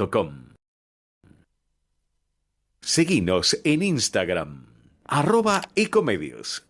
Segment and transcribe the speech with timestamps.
[0.00, 0.54] ecomedios.com.
[2.80, 4.66] Seguinos en Instagram,
[5.04, 6.69] arroba ecomedios.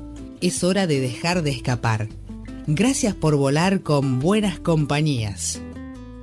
[0.41, 2.09] Es hora de dejar de escapar.
[2.65, 5.61] Gracias por volar con buenas compañías.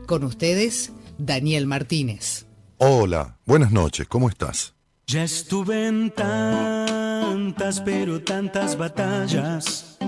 [0.07, 2.47] Con ustedes, Daniel Martínez.
[2.79, 4.75] Hola, buenas noches, ¿cómo estás?
[5.07, 9.99] Ya estuve en tantas, pero tantas batallas,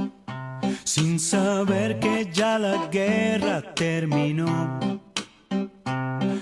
[0.82, 5.00] sin saber que ya la guerra terminó.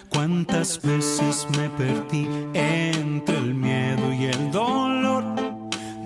[0.09, 4.97] Cuántas veces me perdí entre el miedo y el dolor,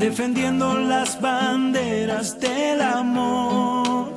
[0.03, 4.09] defendiendo las banderas del amor.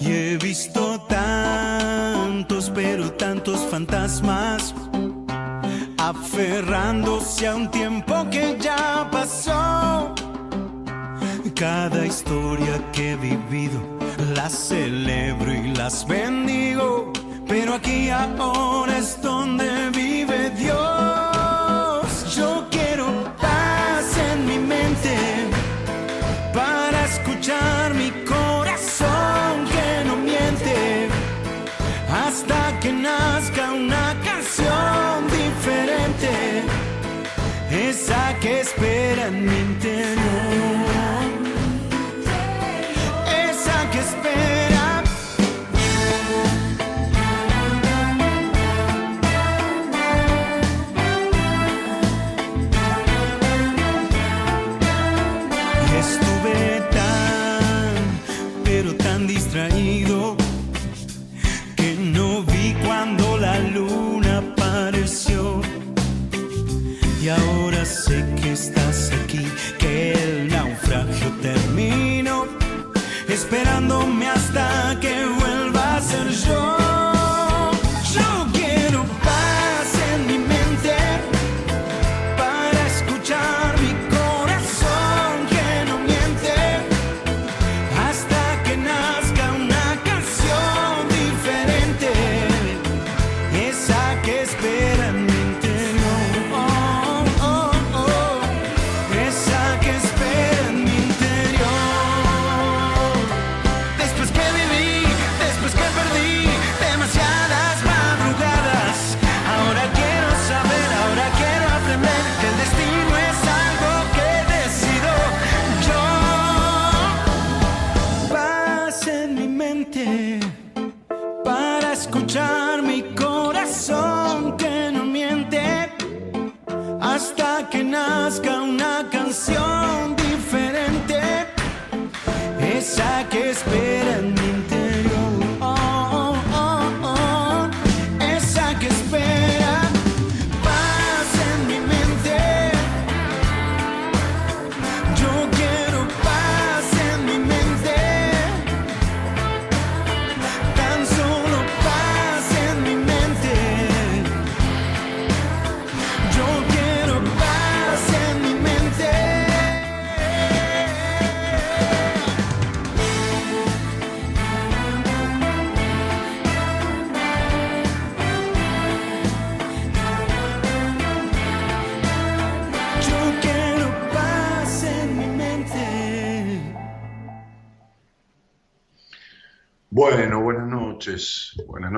[0.00, 4.72] Y he visto tantos, pero tantos fantasmas
[5.98, 10.14] aferrándose a un tiempo que ya pasó.
[11.56, 13.80] Cada historia que he vivido
[14.36, 17.12] las celebro y las bendigo,
[17.48, 21.37] pero aquí ahora es donde vive Dios.
[38.78, 39.67] Espera en mi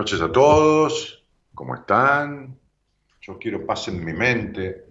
[0.00, 0.23] noches.
[0.23, 1.23] A todos.
[1.54, 2.59] ¿Cómo están?
[3.21, 4.87] Yo quiero paz en mi mente.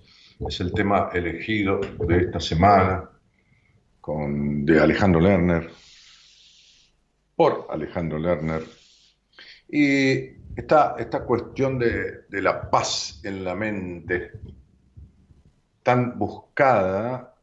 [0.47, 3.09] Es el tema elegido de esta semana
[3.99, 5.71] con, de Alejandro Lerner,
[7.35, 8.61] por Alejandro Lerner.
[9.67, 14.33] Y esta, esta cuestión de, de la paz en la mente,
[15.81, 17.33] tan buscada,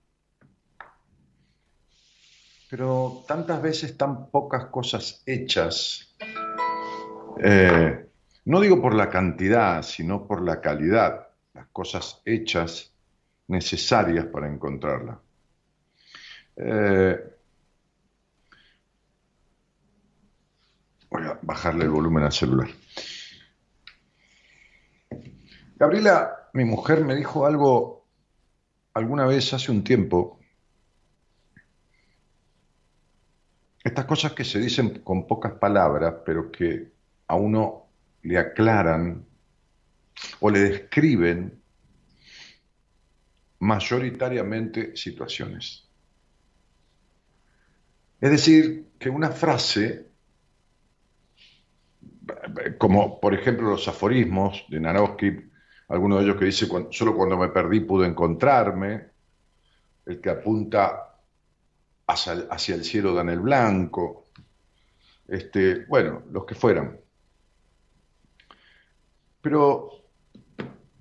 [2.70, 6.14] pero tantas veces tan pocas cosas hechas.
[7.42, 8.08] Eh,
[8.44, 12.92] no digo por la cantidad, sino por la calidad, las cosas hechas
[13.48, 15.20] necesarias para encontrarla.
[16.56, 17.18] Eh,
[21.10, 22.68] voy a bajarle el volumen al celular.
[25.76, 28.06] Gabriela, mi mujer, me dijo algo
[28.94, 30.36] alguna vez hace un tiempo
[33.86, 36.95] Estas cosas que se dicen con pocas palabras, pero que
[37.28, 37.86] a uno
[38.22, 39.24] le aclaran
[40.40, 41.62] o le describen
[43.58, 45.88] mayoritariamente situaciones.
[48.20, 50.06] Es decir, que una frase,
[52.78, 55.36] como por ejemplo los aforismos de Naroski,
[55.88, 59.10] alguno de ellos que dice, solo cuando me perdí pude encontrarme,
[60.06, 61.20] el que apunta
[62.06, 64.26] hacia, el cielo dan el blanco,
[65.28, 66.98] este, bueno, los que fueran.
[69.46, 69.92] Pero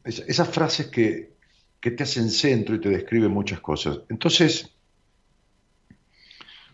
[0.04, 1.34] esas frases que,
[1.80, 4.02] te hacen centro y te describen muchas cosas.
[4.08, 4.72] Entonces,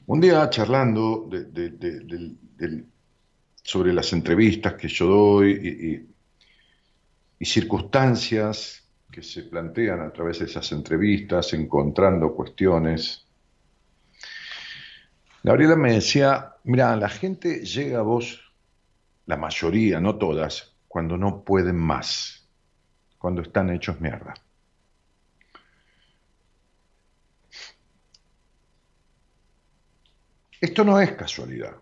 [0.05, 1.29] un día charlando
[3.63, 6.07] sobre las entrevistas que yo doy
[7.39, 13.25] y, circunstancias que se plantean a través de esas entrevistas, encontrando cuestiones,
[15.41, 18.41] Gabriela me decía, mira, la gente llega a vos,
[19.25, 22.45] la mayoría, no todas, cuando no pueden más,
[23.17, 24.33] cuando están hechos mierda.
[30.59, 31.77] Esto no es casualidad.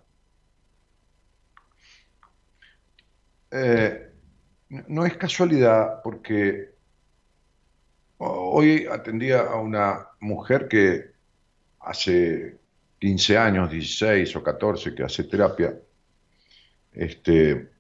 [3.49, 4.11] Eh,
[4.69, 6.75] no es casualidad porque
[8.19, 11.13] hoy atendía a una mujer que
[11.79, 12.59] hace
[12.99, 15.75] 15 años, 16 o 14 que hace terapia,
[16.91, 17.78] este,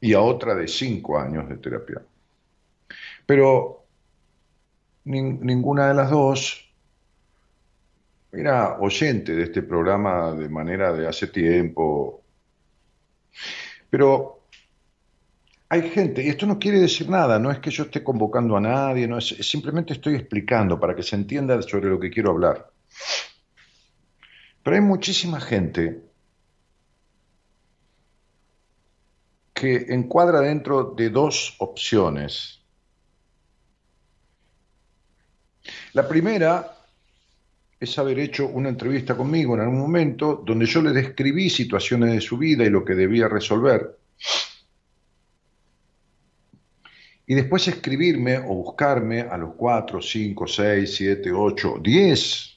[0.00, 2.02] y a otra de 5 años de terapia.
[3.24, 3.84] Pero
[5.04, 6.62] ninguna de las dos
[8.32, 12.22] era oyente de este programa de manera de hace tiempo.
[13.88, 14.36] Pero
[15.68, 18.60] hay gente, y esto no quiere decir nada, no es que yo esté convocando a
[18.60, 22.70] nadie, no es, simplemente estoy explicando para que se entienda sobre lo que quiero hablar.
[24.62, 26.02] Pero hay muchísima gente
[29.56, 32.60] que encuadra dentro de dos opciones.
[35.94, 36.76] La primera
[37.80, 42.20] es haber hecho una entrevista conmigo en algún momento donde yo le describí situaciones de
[42.20, 43.96] su vida y lo que debía resolver.
[47.26, 52.56] Y después escribirme o buscarme a los 4, 5, 6, 7, 8, 10,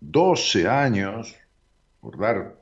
[0.00, 1.36] 12 años
[2.00, 2.61] por dar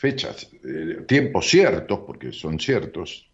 [0.00, 3.30] fechas, eh, tiempos ciertos, porque son ciertos.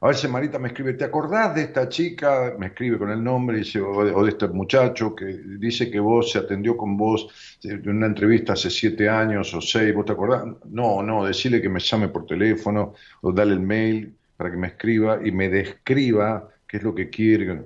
[0.00, 2.54] A veces Marita me escribe, ¿te acordás de esta chica?
[2.56, 6.38] Me escribe con el nombre dice, o, de, este muchacho que dice que vos se
[6.38, 7.26] atendió con vos
[7.64, 10.44] en una entrevista hace siete años o seis, ¿vos te acordás?
[10.66, 14.68] No, no, decirle que me llame por teléfono o dale el mail para que me
[14.68, 17.64] escriba y me describa qué es lo que quiere.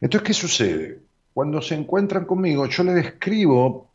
[0.00, 1.00] Entonces, ¿qué sucede?
[1.38, 3.87] cuando se encuentran conmigo, yo les describo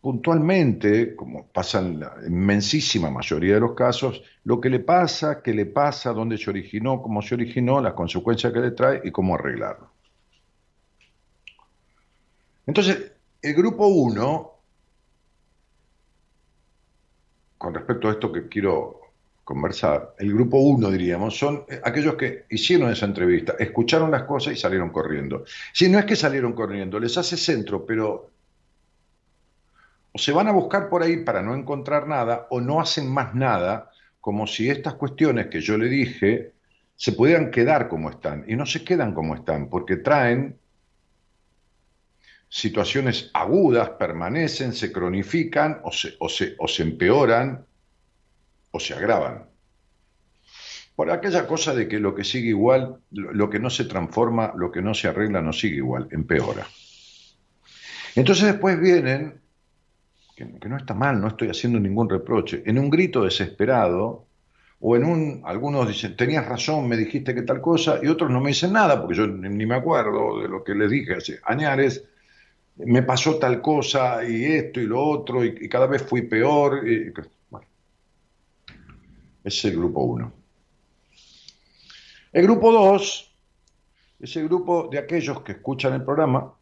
[0.00, 5.52] puntualmente, como pasa en la inmensísima mayoría de los casos, lo que le pasa, qué
[5.52, 9.34] le pasa, dónde se originó, cómo se originó, las consecuencias que le trae y cómo
[9.34, 9.90] arreglarlo.
[12.66, 14.52] Entonces, el grupo 1,
[17.58, 19.00] con respecto a esto que quiero
[19.44, 24.56] conversar, el grupo uno, diríamos, son aquellos que hicieron esa entrevista, escucharon las cosas y
[24.56, 25.44] salieron corriendo.
[25.72, 28.29] Si no es que salieron corriendo, les hace centro, pero
[30.12, 33.34] o se van a buscar por ahí para no encontrar nada o no hacen más
[33.34, 33.90] nada,
[34.20, 36.52] como si estas cuestiones que yo le dije
[36.96, 38.44] se pudieran quedar como están.
[38.46, 40.58] Y no se quedan como están, porque traen
[42.50, 47.64] situaciones agudas, permanecen, se cronifican o se, o se, o se empeoran
[48.72, 49.48] o se agravan.
[50.94, 54.70] Por aquella cosa de que lo que sigue igual, lo que no se transforma, lo
[54.70, 56.66] que no se arregla, no sigue igual, empeora.
[58.16, 59.39] Entonces después vienen,
[60.48, 64.26] que, no está mal, no estoy haciendo ningún reproche, en un grito desesperado,
[64.80, 68.40] o en un, algunos dicen, tenías razón, me dijiste que tal cosa, y otros no
[68.40, 72.02] me dicen nada, porque yo ni me acuerdo de lo que les dije hace años,
[72.76, 76.88] me pasó tal cosa, y esto y lo otro, y, cada vez fui peor.
[76.88, 77.12] Y,
[79.44, 80.32] es el grupo 1.
[82.32, 83.34] El grupo 2
[84.20, 86.54] es el grupo de aquellos que escuchan el programa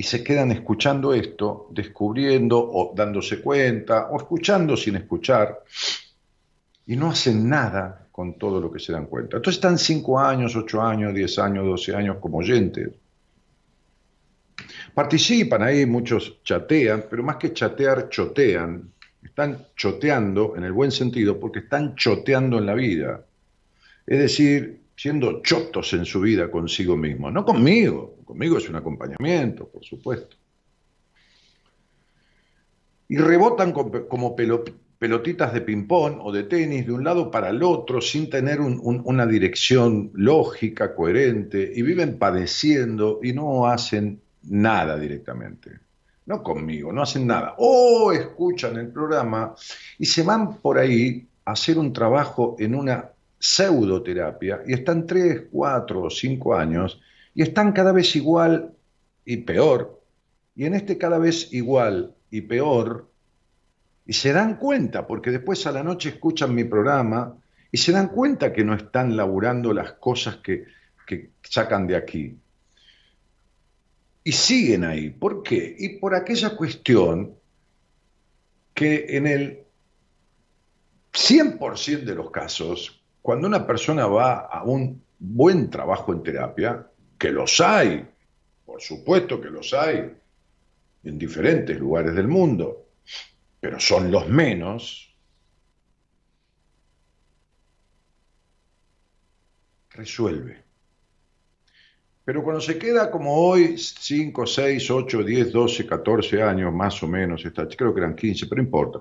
[0.00, 5.64] y se quedan escuchando esto, descubriendo o dándose cuenta o escuchando sin escuchar
[6.86, 9.38] y no hacen nada con todo lo que se dan cuenta.
[9.38, 12.90] Entonces están 5 años, 8 años, 10 años, 12 años como oyentes.
[14.94, 21.40] Participan ahí, muchos chatean, pero más que chatear, chotean están choteando en el buen sentido
[21.40, 23.24] porque están choteando en la vida.
[24.06, 27.30] Es decir, siendo chotos en su vida consigo mismo.
[27.30, 30.36] No conmigo, conmigo es un acompañamiento, por supuesto.
[33.06, 38.00] Y rebotan como pelotitas de ping-pong o de tenis de un lado para el otro
[38.00, 45.78] sin tener una dirección lógica, coherente, y viven padeciendo y no hacen nada directamente.
[46.26, 47.54] No conmigo, no hacen nada.
[47.58, 49.54] O escuchan el programa
[49.96, 55.44] y se van por ahí a hacer un trabajo en una pseudoterapia y están tres,
[55.50, 57.00] cuatro o cinco años
[57.34, 58.74] y están cada vez igual
[59.24, 60.02] y peor.
[60.54, 63.08] Y en este cada vez igual y peor,
[64.04, 67.36] y se dan cuenta, porque después a la noche escuchan mi programa
[67.70, 70.64] y se dan cuenta que no están laburando las cosas que,
[71.06, 72.36] que sacan de aquí.
[74.24, 75.10] Y siguen ahí.
[75.10, 75.76] ¿Por qué?
[75.78, 77.34] Y por aquella cuestión
[78.72, 79.64] que en el
[81.12, 86.86] 100% de los casos, cuando una persona va a un buen trabajo en terapia,
[87.18, 88.06] que los hay,
[88.64, 90.12] por supuesto que los hay,
[91.04, 92.86] en diferentes lugares del mundo,
[93.60, 95.14] pero son los menos,
[99.90, 100.62] resuelve.
[102.24, 107.08] Pero cuando se queda como hoy, 5, 6, 8, 10, 12, 14 años más o
[107.08, 107.42] menos,
[107.76, 109.00] creo que eran 15, pero importa,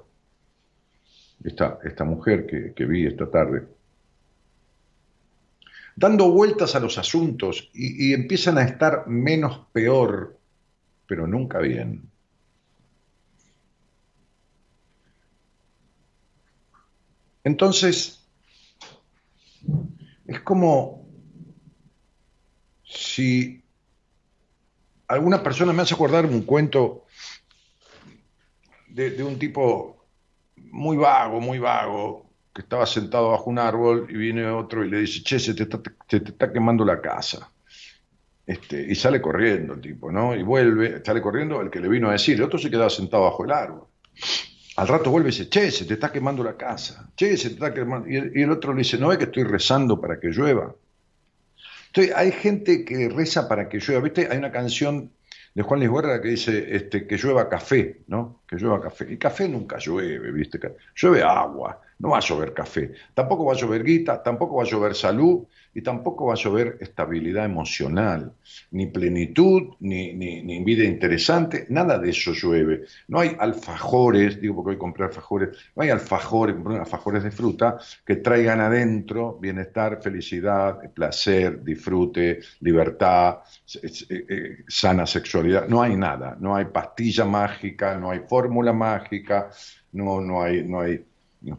[1.44, 3.68] esta, esta mujer que, que vi esta tarde,
[5.98, 10.40] dando vueltas a los asuntos y, empiezan a estar menos peor,
[11.08, 12.08] pero nunca bien.
[17.44, 18.30] Entonces,
[20.28, 21.08] es como
[22.84, 23.64] si
[25.08, 27.06] alguna persona me hace acordar un cuento
[28.90, 30.06] de, de un tipo
[30.58, 32.27] muy vago, muy vago,
[32.58, 35.62] que estaba sentado bajo un árbol y viene otro y le dice, che, se te
[35.62, 37.52] está, quemando la casa.
[38.48, 40.36] Este, y sale corriendo el tipo, ¿no?
[40.36, 43.26] Y vuelve, sale corriendo el que le vino a decir, el otro se quedaba sentado
[43.26, 43.86] bajo el árbol.
[44.78, 47.54] Al rato vuelve y dice, che, se te está quemando la casa, che, se te
[47.54, 48.10] está quemando.
[48.10, 50.74] Y el, otro le dice, no es que estoy rezando para que llueva.
[51.90, 54.02] Entonces, hay gente que reza para que llueva.
[54.02, 54.30] ¿Viste?
[54.32, 55.12] Hay una canción
[55.54, 58.42] de Juan Luis Guerra que dice este, que llueva café, ¿no?
[58.48, 59.06] Que llueva café.
[59.12, 60.60] Y café nunca llueve, ¿viste?
[60.96, 64.66] Llueve agua no va a llover café, tampoco va a llover guita, tampoco va a
[64.66, 68.34] llover salud y tampoco va a llover estabilidad emocional,
[68.72, 72.84] ni plenitud, ni, vida interesante, nada de eso llueve.
[73.08, 78.18] No hay alfajores, digo porque hoy compré alfajores, no hay alfajores, alfajores de fruta que
[78.18, 83.40] traigan adentro bienestar, felicidad, placer, disfrute, libertad,
[83.82, 85.68] eh, eh, sana sexualidad.
[85.68, 89.50] No hay nada, no hay pastilla mágica, no hay fórmula mágica,
[89.92, 91.04] no, no hay, no hay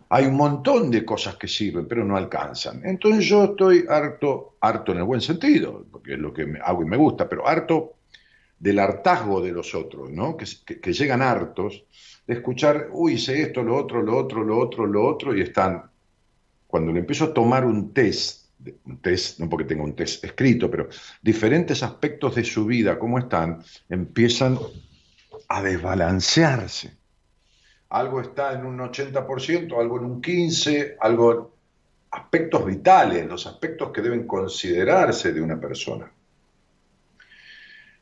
[0.08, 2.84] hay un montón de cosas que sirven, pero no alcanzan.
[2.84, 6.86] Entonces yo estoy harto, harto en el buen sentido, porque es lo que hago y
[6.86, 7.94] me gusta, pero harto
[8.58, 10.36] del hartazgo de los otros, ¿no?
[10.36, 11.84] Que, llegan hartos
[12.26, 15.84] de escuchar, uy, hice esto, lo otro, lo otro, lo otro, lo otro, y están,
[16.66, 18.48] cuando le empiezo a tomar un test,
[18.84, 20.88] un test, no porque tenga un test escrito, pero
[21.22, 24.58] diferentes aspectos de su vida, cómo están, empiezan
[25.48, 26.97] a desbalancearse
[27.90, 31.54] algo está en un 80%, algo en un 15%, algo
[32.10, 36.10] aspectos vitales, los aspectos que deben considerarse de una persona.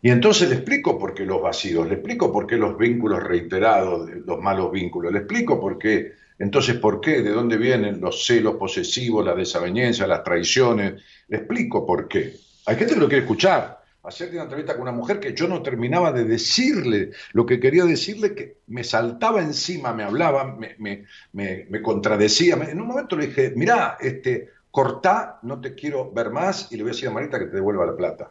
[0.03, 4.09] Y entonces le explico por qué los vacíos, le explico por qué los vínculos reiterados,
[4.25, 8.57] los malos vínculos, le explico por qué, entonces por qué, de dónde vienen los celos
[8.57, 12.37] posesivos, la desaveniencia, las traiciones, le explico por qué.
[12.66, 15.62] Hay gente que lo quiere escuchar, Ayer una entrevista con una mujer que yo no
[15.62, 22.55] terminaba de decirle lo que quería decirle, que me saltaba encima, me hablaba, me, contradecía.
[22.55, 26.85] En un momento le dije, mirá, este, cortá, no te quiero ver más y le
[26.85, 28.31] voy a decir a Marita que te devuelva la plata.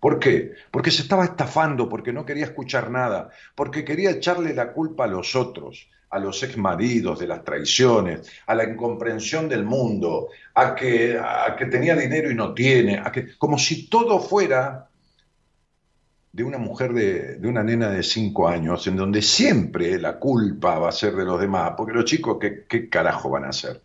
[0.00, 0.54] ¿Por qué?
[0.72, 5.08] Porque se estaba estafando, porque no quería escuchar nada, porque quería echarle la culpa a
[5.08, 11.16] los otros, a los exmaridos de las traiciones, a la incomprensión del mundo, a que,
[11.16, 14.85] a que tenía dinero y no tiene, a que, como si todo fuera
[16.36, 20.90] de una mujer de, una nena de 5 años, en donde siempre la culpa va
[20.90, 23.80] a ser de los demás, porque los chicos, ¿qué, qué carajo van a hacer?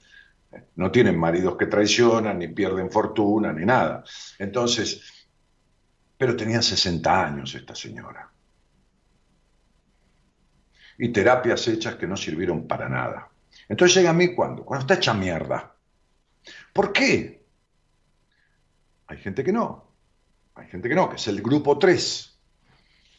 [0.76, 4.04] No tienen maridos que traicionan, ni pierden fortuna, ni nada.
[4.38, 5.26] Entonces,
[6.18, 8.30] pero tenía 60 años esta señora.
[10.98, 13.30] Y terapias hechas que no sirvieron para nada.
[13.70, 15.74] Entonces llega a mí cuando, cuando está hecha mierda.
[16.74, 17.46] ¿Por qué?
[19.08, 19.90] Hay gente que no.
[20.56, 22.31] Hay gente que no, que es el grupo 3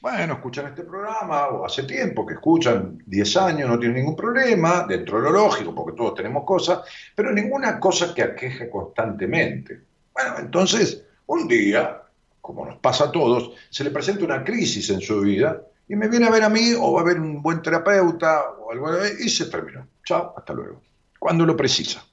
[0.03, 4.85] bueno, escuchan este programa, o hace tiempo que escuchan 10 años, no tienen ningún problema,
[4.85, 6.81] dentro de lo lógico, porque todos tenemos cosas,
[7.15, 9.81] pero ninguna cosa que aqueje constantemente.
[10.13, 12.03] Bueno, entonces, un día,
[12.41, 16.09] como nos pasa a todos, se le presenta una crisis en su vida y me
[16.09, 19.29] viene a ver a mí o va a ver un buen terapeuta o algo y
[19.29, 19.87] se terminó.
[20.05, 20.83] Chao, hasta luego.
[21.17, 22.05] Cuando lo precisa.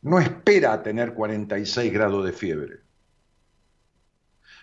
[0.00, 2.89] No espera a tener 46 grados de fiebre.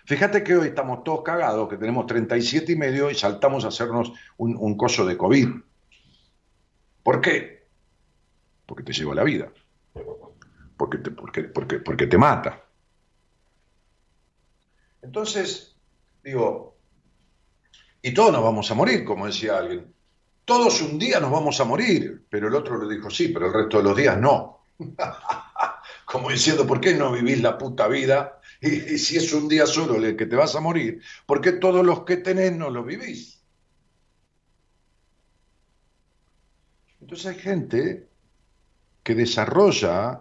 [0.08, 4.10] Fíjate que hoy estamos todos cagados, que tenemos 37 y medio y saltamos a hacernos
[4.38, 5.50] un, coso de COVID.
[7.02, 7.68] ¿Por qué?
[8.64, 9.52] Porque te lleva la vida.
[10.78, 12.64] Porque te, porque, porque, porque te mata.
[15.02, 15.76] Entonces,
[16.24, 16.78] digo,
[18.00, 19.92] y todos nos vamos a morir, como decía alguien.
[20.46, 23.52] Todos un día nos vamos a morir, pero el otro le dijo, sí, pero el
[23.52, 24.62] resto de los días no.
[26.06, 28.37] como diciendo, ¿por qué no vivís la puta vida?
[28.60, 31.84] Y, si es un día solo el que te vas a morir, ¿por qué todos
[31.84, 33.40] los que tenés no lo vivís?
[37.00, 38.08] Entonces hay gente
[39.02, 40.20] que desarrolla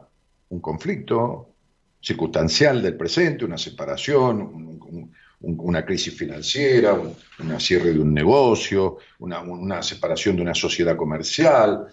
[0.50, 1.54] un conflicto
[2.00, 8.97] circunstancial del presente, una separación, un, un, una crisis financiera, un, cierre de un negocio,
[9.19, 11.88] una, una, separación de una sociedad comercial,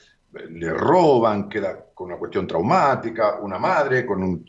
[0.51, 4.47] le roban, queda con una cuestión traumática, una madre con, un,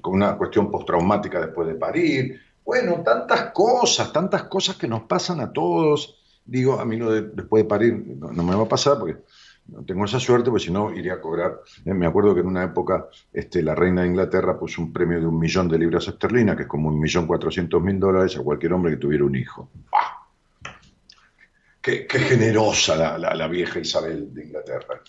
[0.00, 2.40] con una cuestión postraumática después de parir.
[2.64, 6.18] Bueno, tantas cosas, tantas cosas que nos pasan a todos.
[6.44, 6.98] Digo, a mí
[7.34, 9.16] después de parir no, me va a pasar porque
[9.66, 11.60] no tengo esa suerte, porque si no iría a cobrar.
[11.84, 15.20] Eh, me acuerdo que en una época este, la reina de Inglaterra puso un premio
[15.20, 18.42] de un millón de libras esterlinas, que es como un millón cuatrocientos mil dólares a
[18.42, 19.70] cualquier hombre que tuviera un hijo.
[19.90, 20.24] ¡Bah!
[21.80, 25.02] Qué, qué, generosa la, la, vieja Isabel de Inglaterra.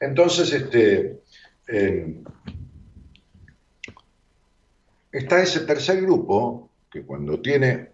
[0.00, 1.20] Entonces, este,
[1.68, 2.20] eh,
[5.12, 7.90] está ese tercer grupo que cuando tiene,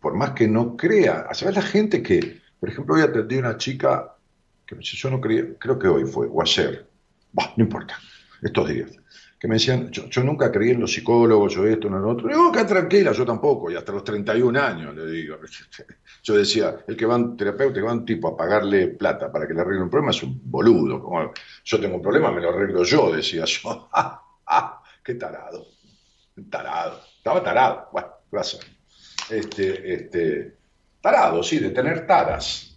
[0.00, 3.56] por más que no crea, ¿sabes la gente que, por ejemplo, hoy atendí a una
[3.56, 4.16] chica
[4.64, 6.86] que yo no creía, creo que hoy fue, o ayer,
[7.56, 7.98] no importa,
[8.42, 8.90] estos días,
[9.38, 12.28] que me decían, yo, nunca creí en los psicólogos, yo esto, no lo otro.
[12.28, 15.36] Digo, que tranquila, yo tampoco, y hasta los 31 años, le digo.
[16.22, 18.88] Yo decía, el que va a un terapeuta, que va a un tipo a pagarle
[18.88, 21.00] plata para que le arregle un problema es un boludo.
[21.00, 23.88] Como yo tengo un problema, me lo arreglo yo, decía yo.
[23.92, 24.82] ¡Ah, ah!
[25.04, 25.75] ¡Qué tarado!
[26.50, 27.00] Tarado.
[27.16, 27.88] Estaba tarado.
[27.92, 28.66] Bueno, gracias.
[29.30, 30.56] Este, este,
[31.00, 32.76] tarado, sí, de tener taras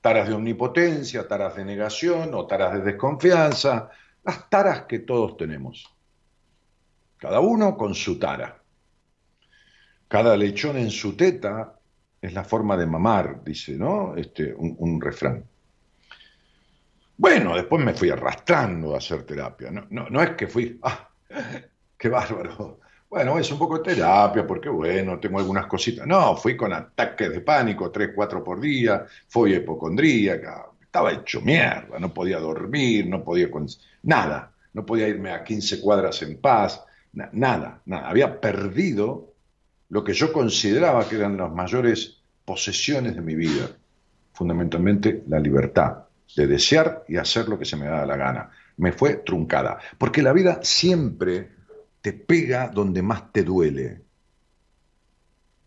[0.00, 3.90] taras de omnipotencia, taras de negación o taras de desconfianza,
[4.24, 5.84] las taras que todos tenemos.
[7.16, 8.62] Cada uno con su tara.
[10.06, 11.78] Cada lechón en su teta
[12.20, 14.16] es la forma de mamar, dice, ¿no?
[14.16, 15.44] Este, un, un refrán.
[17.16, 19.70] Bueno, después me fui arrastrando a hacer terapia.
[19.70, 21.10] No, no, no es que fui, ah,
[21.98, 22.80] qué bárbaro.
[23.10, 26.06] Bueno, es un poco de terapia, porque bueno, tengo algunas cositas.
[26.06, 31.98] No, fui con ataques de pánico, tres, cuatro por día, fui hipocondríaca, estaba hecho mierda,
[31.98, 33.50] no podía dormir, no podía...
[33.50, 33.66] Con...
[34.02, 36.84] Nada, no podía irme a 15 cuadras en paz,
[37.14, 38.08] na nada, nada.
[38.08, 39.32] Había perdido
[39.88, 43.70] lo que yo consideraba que eran las mayores posesiones de mi vida,
[44.34, 46.04] fundamentalmente la libertad
[46.36, 48.50] de desear y hacer lo que se me daba la gana.
[48.76, 51.57] Me fue truncada, porque la vida siempre
[52.00, 54.02] te pega donde más te duele.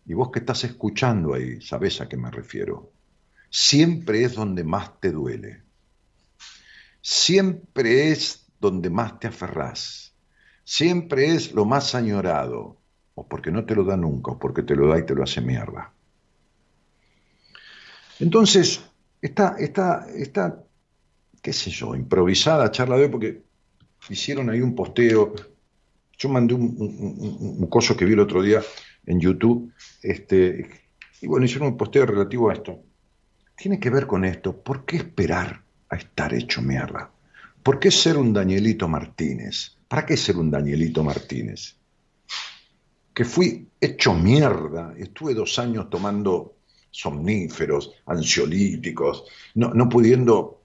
[0.06, 2.92] Y vos que estás escuchando ahí, sabés a qué me refiero.
[3.50, 5.62] Siempre es donde más te duele.
[7.00, 10.14] Siempre es donde más te aferrás.
[10.64, 12.78] Siempre es lo más añorado.
[13.14, 15.22] O porque no te lo da nunca, o porque te lo da y te lo
[15.22, 15.92] hace mierda.
[18.20, 18.80] Entonces,
[19.20, 20.64] esta, esta, esta,
[21.42, 23.42] qué sé yo, improvisada charla de hoy, porque
[24.08, 25.34] hicieron ahí un posteo,
[26.22, 28.62] yo mandé un, coso que vi el otro día
[29.06, 30.68] en YouTube, este,
[31.20, 32.78] y bueno, hicieron un posteo relativo a esto.
[33.56, 34.56] Tiene que ver con esto.
[34.56, 37.10] ¿Por qué esperar a estar hecho mierda?
[37.60, 39.76] ¿Por qué ser un Danielito Martínez?
[39.88, 41.76] ¿Para qué ser un Danielito Martínez?
[43.12, 46.54] Que fui hecho mierda, estuve dos años tomando
[46.92, 50.61] somníferos, ansiolíticos, no, no pudiendo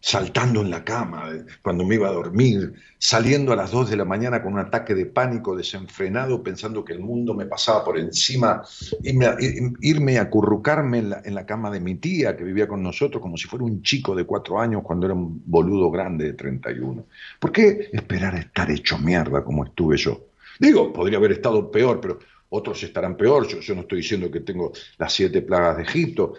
[0.00, 1.30] saltando en la cama
[1.62, 4.94] cuando me iba a dormir, saliendo a las 2 de la mañana con un ataque
[4.94, 8.62] de pánico desenfrenado, pensando que el mundo me pasaba por encima,
[9.02, 9.36] irme a,
[9.80, 13.48] irme a acurrucarme en la, cama de mi tía que vivía con nosotros como si
[13.48, 17.06] fuera un chico de cuatro años cuando era un boludo grande de 31.
[17.38, 20.26] ¿Por qué esperar a estar hecho mierda como estuve yo?
[20.60, 22.18] Digo, podría haber estado peor, pero
[22.50, 26.34] otros estarán peor, yo, yo, no estoy diciendo que tengo las siete plagas de Egipto,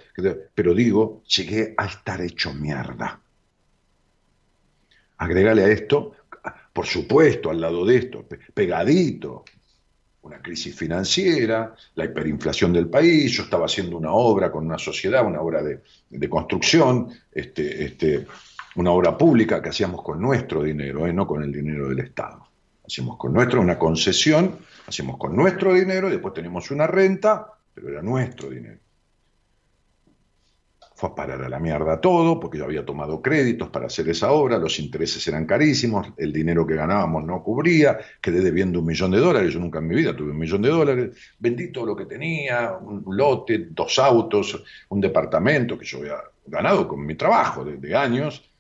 [0.54, 3.20] pero digo, llegué a estar hecho mierda
[5.20, 6.14] Agregale a esto,
[6.74, 9.44] por supuesto, al lado de esto, pegadito,
[10.22, 15.26] una crisis financiera, la hiperinflación del país, yo estaba haciendo una obra con una sociedad,
[15.26, 18.28] una obra de, construcción, este, este,
[18.76, 21.14] una obra pública que hacíamos con nuestro dinero, ¿eh?
[21.14, 22.48] no con el dinero del Estado.
[22.86, 27.90] Hacíamos con nuestro una concesión, hacíamos con nuestro dinero y después teníamos una renta, pero
[27.90, 28.80] era nuestro dinero.
[31.00, 34.34] Fue a parar a la mierda todo, porque yo había tomado créditos para hacer esa
[34.34, 39.12] obra, los intereses eran carísimos, el dinero que ganábamos no cubría, quedé debiendo un millón
[39.12, 41.96] de dólares, yo nunca en mi vida tuve un millón de dólares, vendí todo lo
[41.96, 47.64] que tenía, un lote, dos autos, un departamento que yo había ganado con mi trabajo
[47.64, 48.52] de, de años,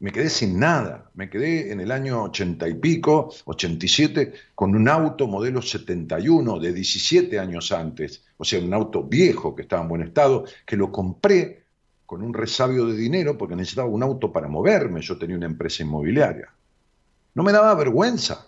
[0.00, 4.88] me quedé sin nada, me quedé en el año ochenta y pico, 87, con un
[4.88, 9.88] auto modelo 71 de 17 años antes, o sea, un auto viejo que estaba en
[9.88, 11.65] buen estado, que lo compré
[12.06, 15.82] con un resabio de dinero porque necesitaba un auto para moverme, yo tenía una empresa
[15.82, 16.48] inmobiliaria.
[17.34, 18.46] No me daba vergüenza,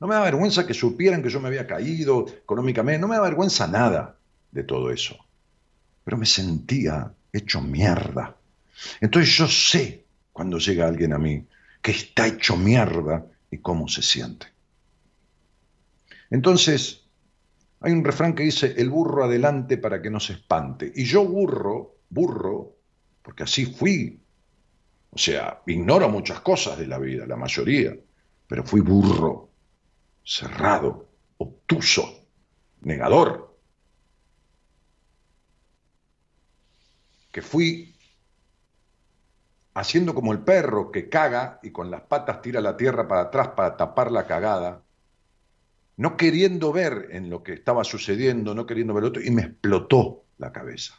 [0.00, 3.28] no me daba vergüenza que supieran que yo me había caído económicamente, no me daba
[3.28, 4.16] vergüenza nada
[4.50, 5.18] de todo eso,
[6.04, 8.36] pero me sentía hecho mierda.
[9.00, 11.46] Entonces yo sé cuando llega alguien a mí
[11.82, 14.46] que está hecho mierda y cómo se siente.
[16.30, 17.02] Entonces,
[17.80, 20.92] hay un refrán que dice, el burro adelante para que no se espante.
[20.94, 22.76] Y yo burro burro,
[23.22, 24.20] porque así fui.
[25.10, 27.96] O sea, ignoro muchas cosas de la vida, la mayoría,
[28.46, 29.50] pero fui burro,
[30.24, 32.26] cerrado, obtuso,
[32.82, 33.56] negador.
[37.32, 37.94] Que fui
[39.74, 43.48] haciendo como el perro que caga y con las patas tira la tierra para atrás
[43.56, 44.82] para tapar la cagada,
[45.96, 50.24] no queriendo ver en lo que estaba sucediendo, no queriendo ver otro, y me explotó
[50.38, 50.94] la cabeza.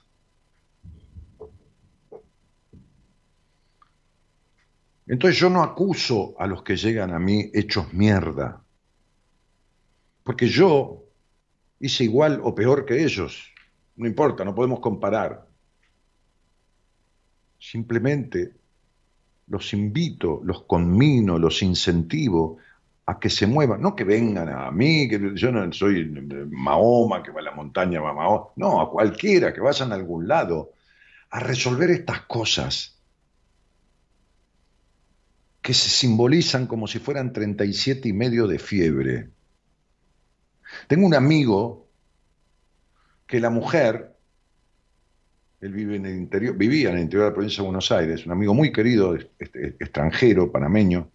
[5.11, 8.63] Entonces yo no acuso a los que llegan a mí hechos mierda,
[10.23, 11.03] porque yo
[11.81, 13.51] hice igual o peor que ellos,
[13.97, 15.45] no importa, no podemos comparar.
[17.59, 18.53] Simplemente
[19.47, 22.59] los invito, los conmino, los incentivo
[23.05, 26.05] a que se muevan, no que vengan a mí, que yo no soy
[26.51, 29.95] Mahoma, que va a la montaña, va a Mahoma, no, a cualquiera, que vayan a
[29.95, 30.71] algún lado,
[31.31, 32.90] a resolver estas cosas
[35.61, 39.29] que se simbolizan como si fueran 37 y medio de fiebre.
[40.87, 41.87] Tengo un amigo
[43.27, 44.15] que la mujer,
[45.59, 48.25] él vive en el interior, vivía en el interior de la provincia de Buenos Aires,
[48.25, 51.11] un amigo muy querido, extranjero, panameño.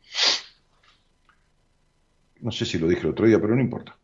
[2.40, 3.98] No sé si lo dije el otro día, pero no importa.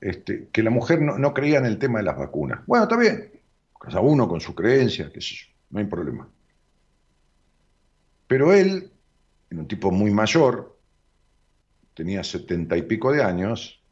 [0.00, 2.60] Este, que la mujer no, creía en el tema de las vacunas.
[2.66, 3.32] Bueno, está bien,
[3.80, 6.28] cada uno con su creencia, yo, no hay problema.
[8.28, 8.92] Pero él
[9.50, 10.78] en un tipo muy mayor,
[11.94, 13.82] tenía setenta y pico de años,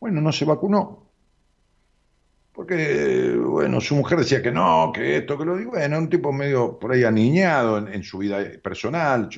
[0.00, 1.10] bueno, no se vacunó.
[2.52, 6.32] Porque, bueno, su mujer decía que no, que esto, que lo digo, bueno, un tipo
[6.32, 9.28] medio por ahí aniñado en, su vida personal.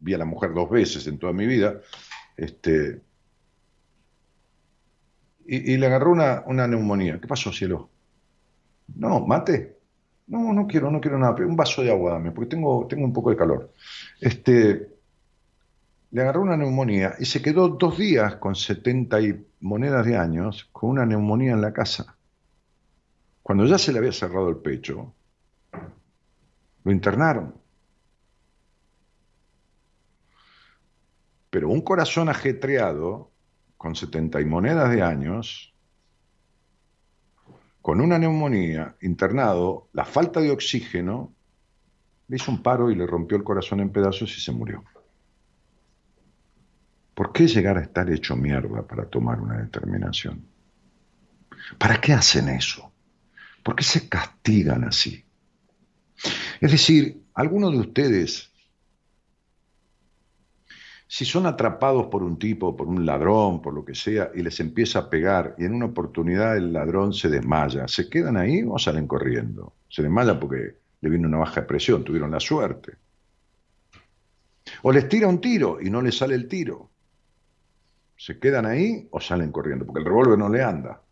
[0.00, 1.80] vi a la mujer dos veces en toda mi vida.
[2.36, 3.00] Este,
[5.46, 7.20] y, le agarró una, una neumonía.
[7.20, 7.90] ¿Qué pasó, cielo?
[8.94, 9.79] No, mate.
[10.30, 13.12] No, no quiero, no quiero nada, un vaso de agua dame, porque tengo, tengo un
[13.12, 13.74] poco de calor.
[14.20, 14.88] Este,
[16.12, 20.68] le agarró una neumonía y se quedó dos días con 70 y monedas de años
[20.70, 22.16] con una neumonía en la casa.
[23.42, 25.12] Cuando ya se le había cerrado el pecho,
[26.84, 27.54] lo internaron.
[31.50, 33.32] Pero un corazón ajetreado,
[33.76, 35.69] con 70 y monedas de años,
[37.82, 41.32] con una neumonía, internado, la falta de oxígeno,
[42.28, 44.84] le hizo un paro y le rompió el corazón en pedazos y se murió.
[47.14, 50.46] ¿Por qué llegar a estar hecho mierda para tomar una determinación?
[51.78, 52.92] ¿Para qué hacen eso?
[53.62, 55.24] ¿Por qué se castigan así?
[56.60, 58.49] Es decir, algunos de ustedes
[61.12, 64.60] si son atrapados por un tipo, por un ladrón, por lo que sea, y les
[64.60, 68.78] empieza a pegar, y en una oportunidad el ladrón se desmaya, ¿se quedan ahí o
[68.78, 69.74] salen corriendo?
[69.88, 72.92] Se desmaya porque le vino una baja presión, tuvieron la suerte.
[74.82, 76.92] O les tira un tiro y no les sale el tiro.
[78.16, 79.84] ¿Se quedan ahí o salen corriendo?
[79.86, 81.02] Porque el revólver no le anda.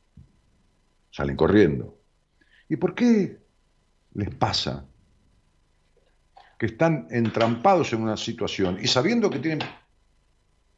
[1.11, 1.99] Salen corriendo.
[2.69, 3.41] ¿Y por qué
[4.15, 4.87] les pasa
[6.57, 9.67] que están entrampados en una situación y sabiendo que tienen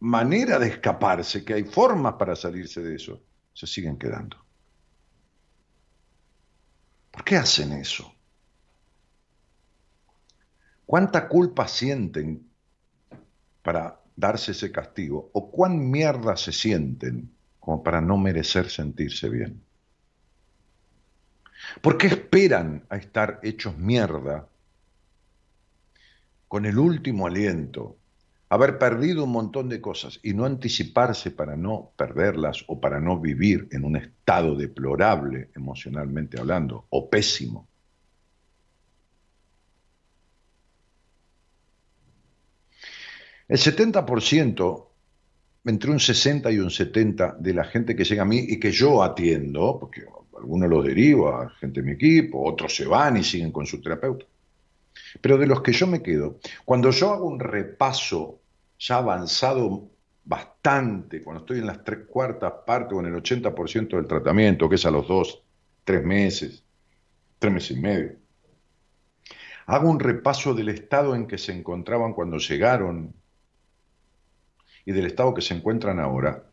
[0.00, 4.36] manera de escaparse, que hay formas para salirse de eso, se siguen quedando.
[7.10, 8.12] ¿Por qué hacen eso?
[10.86, 12.48] ¿Cuánta culpa sienten
[13.62, 15.30] para darse ese castigo?
[15.34, 19.62] ¿O cuán mierda se sienten como para no merecer sentirse bien?
[21.82, 24.48] ¿Por qué esperan a estar hechos mierda
[26.48, 27.99] con el último aliento
[28.50, 33.18] haber perdido un montón de cosas y no anticiparse para no perderlas o para no
[33.18, 37.68] vivir en un estado deplorable emocionalmente hablando o pésimo.
[43.46, 44.86] El 70%,
[45.66, 48.72] entre un 60 y un 70 de la gente que llega a mí y que
[48.72, 50.02] yo atiendo, porque
[50.36, 53.80] algunos los derivo a gente de mi equipo, otros se van y siguen con su
[53.80, 54.24] terapeuta.
[55.20, 58.39] Pero de los que yo me quedo, cuando yo hago un repaso
[58.80, 59.90] ya avanzado
[60.24, 64.76] bastante, cuando estoy en las tres cuartas partes o en el 80% del tratamiento, que
[64.76, 65.42] es a los dos,
[65.84, 66.64] tres meses,
[67.38, 68.16] tres meses y medio,
[69.66, 73.14] hago un repaso del estado en que se encontraban cuando llegaron
[74.86, 76.44] y del estado que se encuentran ahora,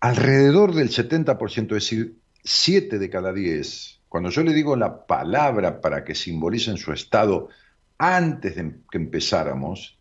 [0.00, 5.80] alrededor del 70%, es decir, 7 de cada 10, cuando yo le digo la palabra
[5.80, 7.48] para que simbolicen su estado
[7.96, 9.98] antes de que empezáramos,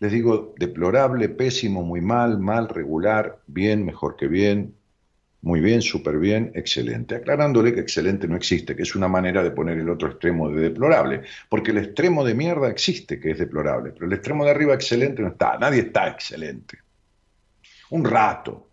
[0.00, 4.74] les digo deplorable, pésimo, muy mal, mal, regular, bien, mejor que bien,
[5.42, 7.14] muy bien, súper bien, excelente.
[7.14, 10.60] Aclarándole que excelente no existe, que es una manera de poner el otro extremo de
[10.62, 11.22] deplorable.
[11.48, 15.22] Porque el extremo de mierda existe, que es deplorable, pero el extremo de arriba excelente
[15.22, 15.58] no está.
[15.58, 16.78] Nadie está excelente.
[17.90, 18.68] Un rato.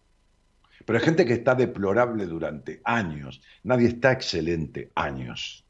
[0.85, 3.41] Pero hay gente que está deplorable durante años.
[3.63, 5.66] Nadie está excelente años.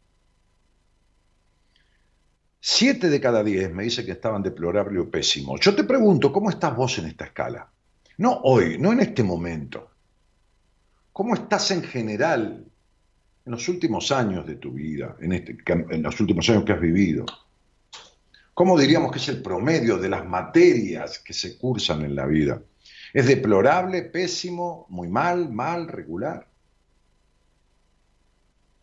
[2.70, 5.58] Siete de cada diez me dice que estaban deplorable o pésimo.
[5.58, 7.72] Yo te pregunto, ¿cómo estás vos en esta escala?
[8.18, 9.90] No hoy, no en este momento.
[11.14, 12.66] ¿Cómo estás en general
[13.46, 16.82] en los últimos años de tu vida, en, este, en los últimos años que has
[16.82, 17.26] vivido?
[18.54, 22.62] ¿Cómo diríamos que es el promedio de las materias que se cursan en la vida?
[23.14, 26.46] ¿Es deplorable, pésimo, muy mal, mal, regular?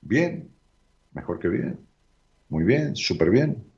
[0.01, 0.49] Bien,
[1.13, 1.79] mejor que bien.
[2.49, 3.74] Muy bien, súper bien.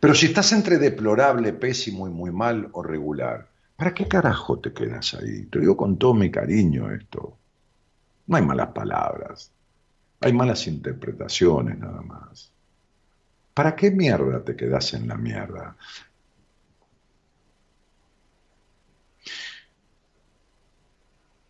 [0.00, 4.72] Pero si estás entre deplorable, pésimo y muy mal o regular, ¿para qué carajo te
[4.72, 5.46] quedas ahí?
[5.46, 7.36] Te digo con todo mi cariño esto.
[8.26, 9.52] No hay malas palabras,
[10.20, 12.50] hay malas interpretaciones nada más.
[13.54, 15.76] ¿Para qué mierda te quedas en la mierda?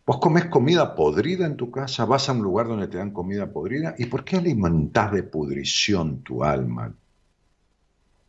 [0.05, 3.51] Vos comes comida podrida en tu casa, vas a un lugar donde te dan comida
[3.51, 6.93] podrida, ¿y por qué alimentás de pudrición tu alma,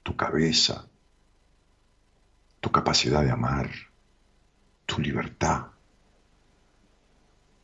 [0.09, 0.89] tu cabeza,
[2.61, 3.69] tu capacidad de amar,
[4.87, 5.67] tu libertad?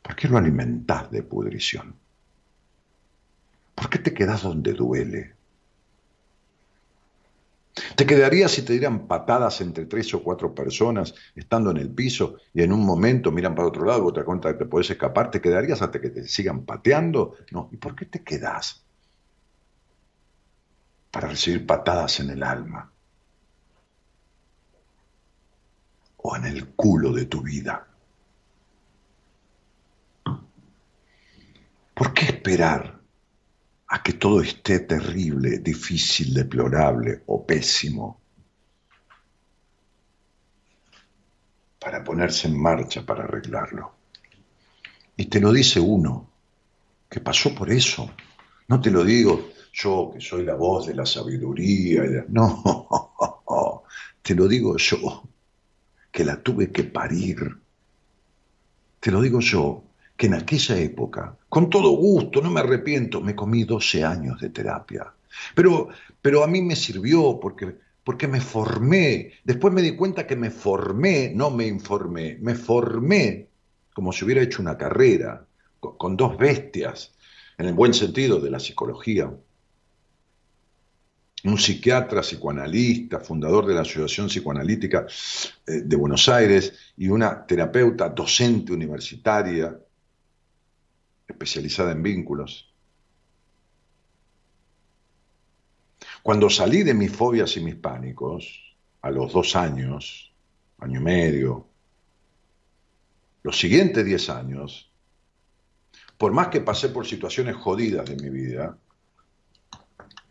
[0.03, 1.95] ¿Por qué lo alimentás de pudrición?
[3.73, 5.33] ¿Por qué te quedas donde duele?
[7.95, 12.37] ¿Te quedarías si te dieran patadas entre tres o cuatro personas estando en el piso
[12.53, 15.31] y en un momento miran para otro lado, otra cuenta que te puedes escapar?
[15.31, 17.37] ¿Te quedarías hasta que te sigan pateando?
[17.49, 17.69] No.
[17.71, 18.84] ¿Y por qué te quedas?
[21.15, 22.91] Para recibir patadas en el alma
[26.17, 27.87] o en el culo de tu vida.
[31.93, 32.99] ¿Por qué esperar
[33.87, 38.19] a que todo esté terrible, difícil, deplorable o pésimo,
[41.79, 43.95] para ponerse en marcha para arreglarlo.
[45.15, 46.29] Y te lo dice uno
[47.09, 48.11] que pasó por eso.
[48.67, 52.05] No te lo digo yo que soy la voz de la sabiduría.
[52.05, 52.63] Y No,
[54.21, 55.23] te lo digo yo
[56.11, 57.57] que la tuve que parir.
[58.99, 59.83] Te lo digo yo
[60.15, 64.49] que en aquella época, con todo gusto, no me arrepiento, me comí 12 años de
[64.49, 65.13] terapia.
[65.53, 65.89] Pero,
[66.21, 69.33] pero a mí me sirvió porque, porque me formé.
[69.43, 73.49] Después me di cuenta que me formé, no me informé, me formé
[73.93, 75.45] como si hubiera hecho una carrera,
[75.79, 77.13] con dos bestias,
[77.57, 79.31] en el buen sentido de la psicología.
[81.45, 85.05] Un psiquiatra psicoanalista, fundador de la Asociación Psicoanalítica
[85.67, 89.79] eh, de Buenos Aires, y una terapeuta docente universitaria
[91.27, 92.73] especializada en vínculos.
[96.23, 100.33] Cuando salí de mis fobias y mis pánicos, a los dos años,
[100.79, 101.67] año y medio,
[103.43, 104.91] los siguientes diez años,
[106.17, 108.79] por más que pasé por situaciones jodidas de mi vida,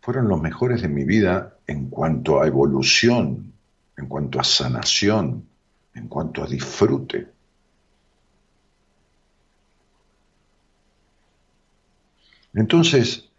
[0.05, 3.55] fueron los mejores de mi vida en cuanto a evolución,
[3.97, 5.49] en cuanto a sanación,
[5.95, 7.27] en cuanto a disfrute.
[12.53, 13.31] Entonces,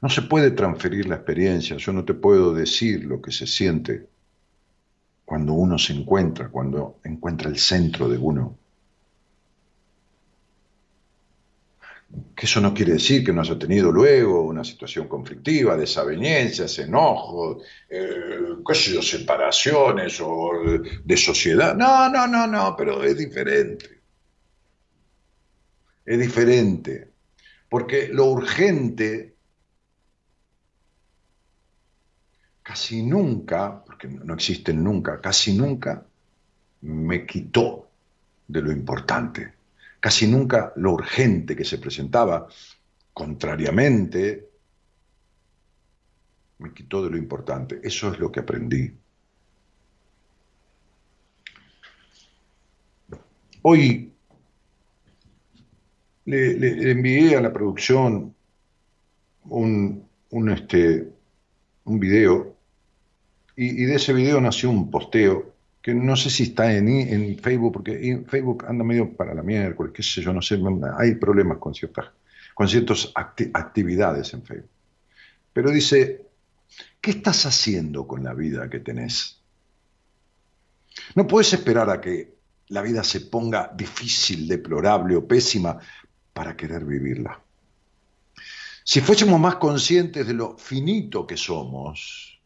[0.00, 4.06] no se puede transferir la experiencia, yo no te puedo decir lo que se siente
[5.24, 8.56] cuando uno se encuentra, cuando encuentra el centro de uno.
[12.34, 17.62] Que eso no quiere decir que no haya tenido luego una situación conflictiva, desavenencias, enojos,
[17.88, 18.38] eh,
[19.02, 20.50] separaciones o
[21.04, 21.74] de sociedad.
[21.74, 24.00] No, no, no, no, pero es diferente.
[26.06, 27.10] Es diferente.
[27.68, 29.34] Porque lo urgente
[32.62, 36.06] casi nunca, porque no existen nunca, casi nunca
[36.82, 37.90] me quitó
[38.46, 39.57] de lo importante.
[40.00, 42.46] Casi nunca lo urgente que se presentaba,
[43.12, 44.48] contrariamente,
[46.58, 47.80] me quitó de lo importante.
[47.82, 48.92] Eso es lo que aprendí.
[53.62, 54.12] Hoy
[56.24, 58.34] le, envié a la producción
[59.44, 61.08] un, un, este,
[61.84, 62.56] un video
[63.56, 65.54] y, de ese video nació un posteo
[65.88, 69.90] que no sé si está en, Facebook, porque en Facebook anda medio para la miércoles,
[69.94, 70.60] qué sé yo, no sé,
[70.98, 72.10] hay problemas con ciertas,
[72.52, 74.68] con ciertas actividades en Facebook.
[75.50, 76.26] Pero dice,
[77.00, 79.40] ¿qué estás haciendo con la vida que tenés?
[81.14, 82.34] No puedes esperar a que
[82.66, 85.78] la vida se ponga difícil, deplorable o pésima
[86.34, 87.40] para querer vivirla.
[88.84, 92.37] Si fuésemos más conscientes de lo finito que somos,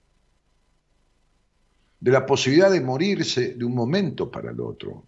[2.03, 5.05] de la posibilidad de morirse de un momento para el otro.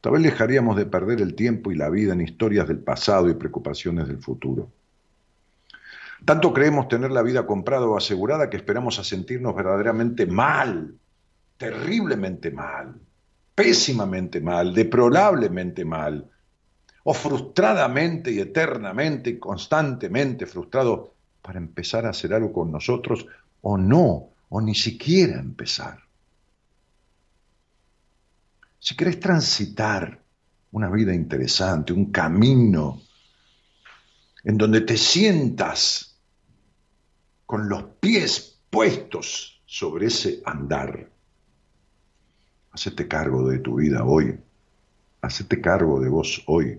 [0.00, 3.34] Tal vez dejaríamos de perder el tiempo y la vida en historias del pasado y
[3.34, 4.70] preocupaciones del futuro.
[6.24, 10.94] Tanto creemos tener la vida comprada o asegurada que esperamos a sentirnos verdaderamente mal,
[11.56, 12.94] terriblemente mal,
[13.56, 16.30] pésimamente mal, deplorablemente mal,
[17.02, 21.08] o frustradamente y eternamente y constantemente frustrados
[21.42, 23.26] para empezar a hacer algo con nosotros
[23.62, 25.98] o no, o ni siquiera empezar.
[28.78, 30.22] Si querés transitar
[30.70, 33.02] una vida interesante, un camino
[34.44, 36.20] en donde te sientas
[37.44, 41.10] con los pies puestos sobre ese andar,
[42.70, 44.38] hacete cargo de tu vida hoy,
[45.20, 46.78] hacete cargo de vos hoy.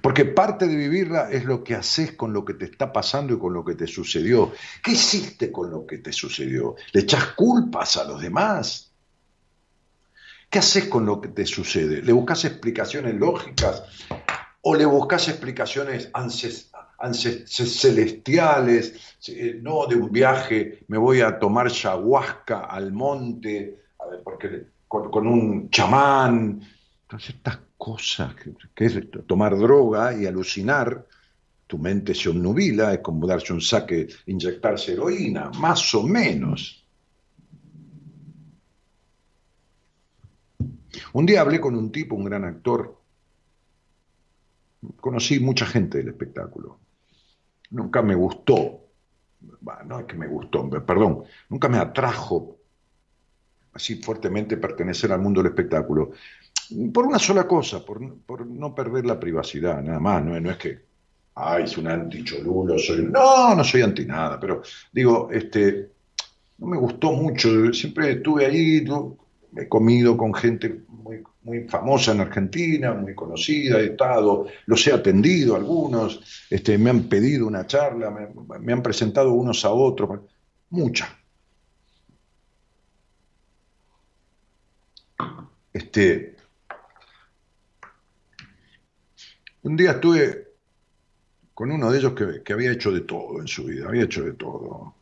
[0.00, 3.38] Porque parte de vivirla es lo que haces con lo que te está pasando y
[3.38, 4.52] con lo que te sucedió.
[4.82, 6.76] ¿Qué hiciste con lo que te sucedió?
[6.92, 8.92] ¿Le echas culpas a los demás?
[10.50, 12.02] ¿Qué haces con lo que te sucede?
[12.02, 13.82] ¿Le buscas explicaciones lógicas
[14.62, 16.10] o le buscas explicaciones
[17.44, 19.16] celestiales?
[19.28, 23.82] Eh, no, de un viaje, me voy a tomar ayahuasca al monte
[24.24, 26.62] porque, con, con un chamán.
[27.02, 31.06] Entonces estas cosas, que, es tomar droga y alucinar,
[31.66, 36.84] tu mente se obnubila, es como darse un saque, inyectarse heroína, más o menos.
[41.12, 43.00] Un día hablé con un tipo, un gran actor,
[45.00, 46.80] conocí mucha gente del espectáculo.
[47.70, 48.88] Nunca me gustó,
[49.86, 52.58] no es que me gustó, perdón, nunca me atrajo
[53.78, 56.10] así fuertamente pertenecer al mundo del espectáculo.
[56.92, 58.00] Por una sola cosa, por,
[58.46, 60.78] no perder la privacidad, nada más, no, no es que,
[61.34, 63.04] ay, soy un anticholulo, soy...
[63.04, 64.62] No, no soy anti nada, pero
[64.92, 65.90] digo, este,
[66.58, 68.84] no me gustó mucho, siempre estuve ahí,
[69.56, 74.92] he comido con gente muy, muy famosa en Argentina, muy conocida, he estado, los he
[74.92, 80.20] atendido algunos, este, me han pedido una charla, me, me han presentado unos a otros,
[80.70, 81.18] mucha.
[85.72, 86.37] Este,
[89.68, 90.54] Un día estuve
[91.52, 94.32] con uno de ellos que, había hecho de todo en su vida, había hecho de
[94.32, 94.94] todo.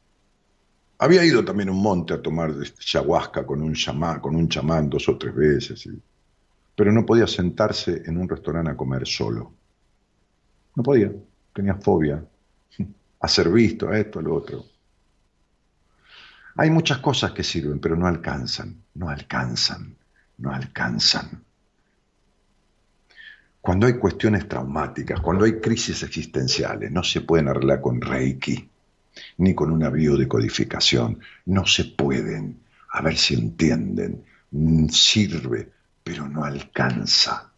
[0.99, 4.91] Había ido también a un monte a tomar ayahuasca con un chamán, con un chamán
[4.91, 5.89] dos o tres veces,
[6.75, 9.53] pero no podía sentarse en un restaurante a comer solo.
[10.75, 11.13] No podía,
[11.53, 12.27] tenía fobia
[13.21, 14.65] a ser visto, a esto, a lo otro.
[16.57, 19.95] Hay muchas cosas que sirven, pero no alcanzan, no alcanzan,
[20.39, 21.46] no alcanzan.
[23.67, 28.71] Cuando hay cuestiones traumáticas, cuando hay crisis existenciales, no se pueden arreglar con Reiki,
[29.39, 31.19] ni con una biodecodificación.
[31.47, 32.61] No se pueden.
[32.93, 34.25] A ver si entienden.
[34.53, 35.73] Mm, sirve,
[36.05, 37.51] pero no alcanza.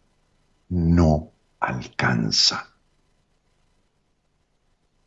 [0.69, 2.73] No alcanza.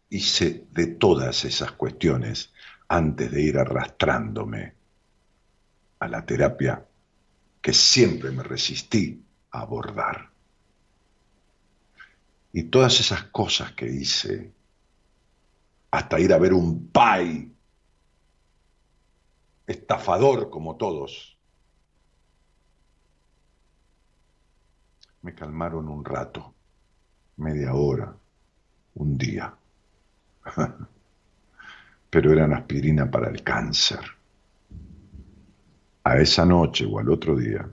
[0.08, 2.52] Hice de todas esas cuestiones
[2.86, 4.74] antes de ir arrastrándome
[5.98, 6.86] a la terapia
[7.60, 10.31] que siempre me resistí a abordar.
[12.52, 14.52] Y todas esas cosas que hice,
[15.90, 17.50] hasta ir a ver un pai,
[19.66, 21.36] estafador como todos,
[25.22, 26.54] me calmaron un rato.
[27.36, 28.14] media hora,
[28.94, 29.54] un día.
[32.10, 34.00] Pero eran aspirina para el cáncer.
[36.04, 37.68] A esa noche o al otro día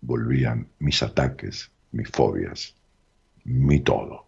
[0.00, 2.74] volvían mis ataques, mis fobias,
[3.46, 4.26] mi todo.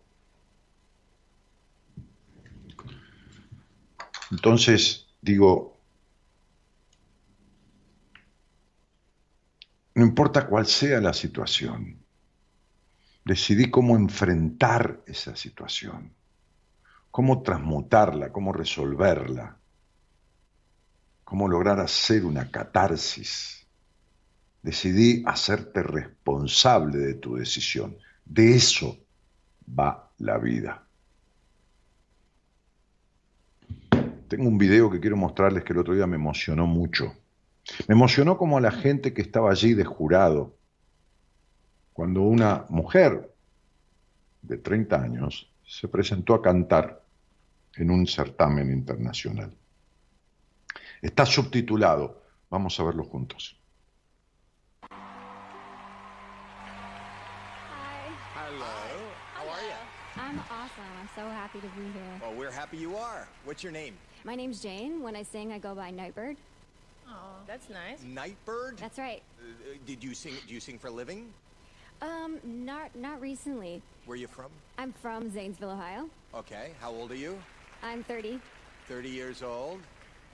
[4.31, 5.81] Entonces, digo,
[9.95, 11.99] no importa cuál sea la situación,
[13.25, 16.15] decidí cómo enfrentar esa situación,
[17.11, 19.59] cómo transmutarla, cómo resolverla,
[21.25, 23.67] cómo lograr hacer una catarsis.
[24.63, 27.97] Decidí hacerte responsable de tu decisión.
[28.25, 29.08] De eso
[29.79, 30.85] va la vida.
[34.29, 37.15] Tengo un video que quiero mostrarles que el otro día me emocionó mucho.
[37.87, 40.57] Me emocionó como a la gente que estaba allí de jurado,
[41.93, 43.35] cuando una mujer
[44.43, 47.03] de 30 años se presentó a cantar
[47.77, 49.55] en un certamen internacional.
[51.03, 53.58] Está subtitulado, vamos a verlo juntos.
[61.49, 62.03] Happy to be here.
[62.21, 63.27] Well, we're happy you are.
[63.45, 63.95] What's your name?
[64.25, 65.03] My name's Jane.
[65.03, 66.37] When I sing, I go by Nightbird.
[67.09, 68.03] Oh, that's nice.
[68.05, 68.77] Nightbird?
[68.77, 69.23] That's right.
[69.41, 70.35] Uh, did you sing?
[70.47, 71.33] Do you sing for a living?
[72.03, 73.81] Um, not not recently.
[74.05, 74.51] Where are you from?
[74.77, 76.11] I'm from Zanesville, Ohio.
[76.35, 76.73] Okay.
[76.81, 77.39] How old are you?
[77.83, 78.39] I'm 30.
[78.87, 79.81] 30 years old.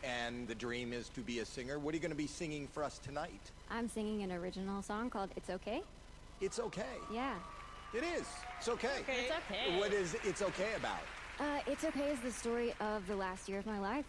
[0.03, 1.79] And the dream is to be a singer.
[1.79, 3.53] What are you going to be singing for us tonight?
[3.71, 5.83] I'm singing an original song called "It's Okay."
[6.41, 6.97] It's okay.
[7.13, 7.37] Yeah.
[7.95, 8.27] It is.
[8.59, 9.05] It's okay.
[9.07, 9.79] It's okay.
[9.79, 11.03] What is it's okay about?
[11.39, 14.05] Uh, "It's Okay" is the story of the last year of my life.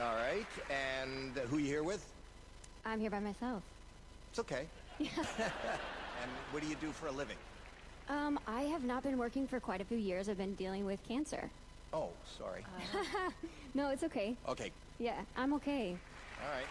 [0.00, 0.46] All right.
[0.70, 2.06] And who you here with?
[2.86, 3.62] I'm here by myself.
[4.30, 4.66] It's okay.
[4.98, 5.10] Yeah.
[5.38, 7.36] and what do you do for a living?
[8.08, 10.30] Um, I have not been working for quite a few years.
[10.30, 11.50] I've been dealing with cancer.
[11.92, 12.64] Oh, sorry.
[13.74, 14.34] No, it's okay.
[14.48, 14.72] Okay.
[14.98, 15.96] Yeah, I'm okay.
[16.42, 16.66] All right.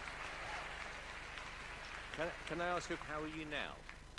[2.16, 3.72] Can, can I ask you, how are you now?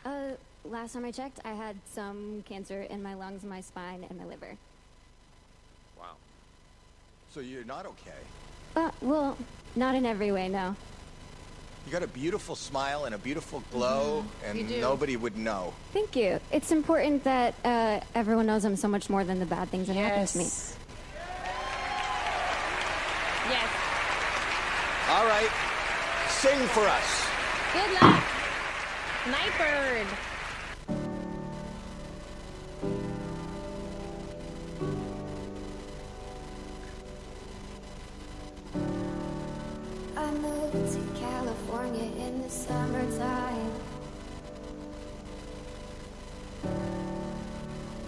[0.06, 0.32] Uh,
[0.66, 4.26] last time I checked, I had some cancer in my lungs, my spine, and my
[4.26, 4.56] liver.
[6.00, 6.16] Wow.
[7.34, 8.12] So you're not okay.
[8.76, 9.38] Uh, well,
[9.76, 10.76] not in every way, no.
[11.86, 14.24] You got a beautiful smile and a beautiful glow,
[14.54, 15.74] You and nobody would know.
[15.92, 16.40] Thank you.
[16.52, 19.96] It's important that uh, everyone knows I'm so much more than the bad things that
[19.96, 20.44] happen to me.
[20.44, 20.78] Yes.
[23.50, 23.70] Yes.
[25.10, 25.50] All right.
[26.30, 27.28] Sing for us.
[27.74, 28.29] Good luck.
[29.30, 30.08] Nightbird.
[40.18, 43.72] I moved to California in the summertime.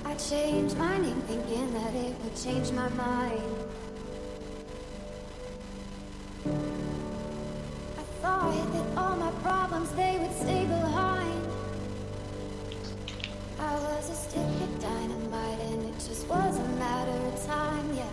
[0.03, 3.70] I changed my name thinking that it would change my mind.
[8.51, 11.47] Thought that all my problems they would stay behind.
[13.59, 18.09] I was a stick of dynamite and it just was a matter of time, yeah.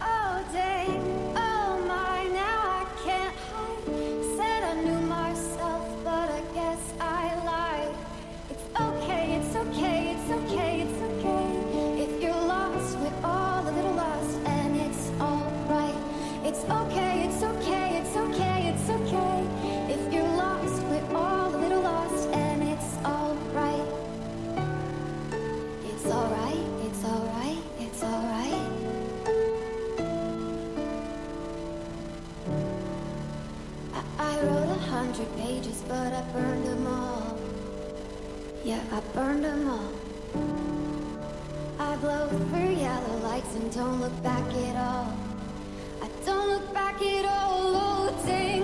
[0.00, 1.25] Oh, dang.
[38.92, 39.92] I burned them all.
[41.78, 45.16] I blow through yellow lights and don't look back at all.
[46.02, 47.74] I don't look back at all.
[47.76, 48.62] Oh, dang,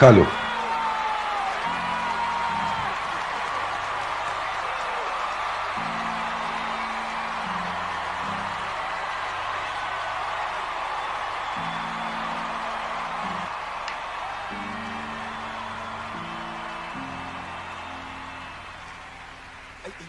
[0.00, 0.26] Jalo.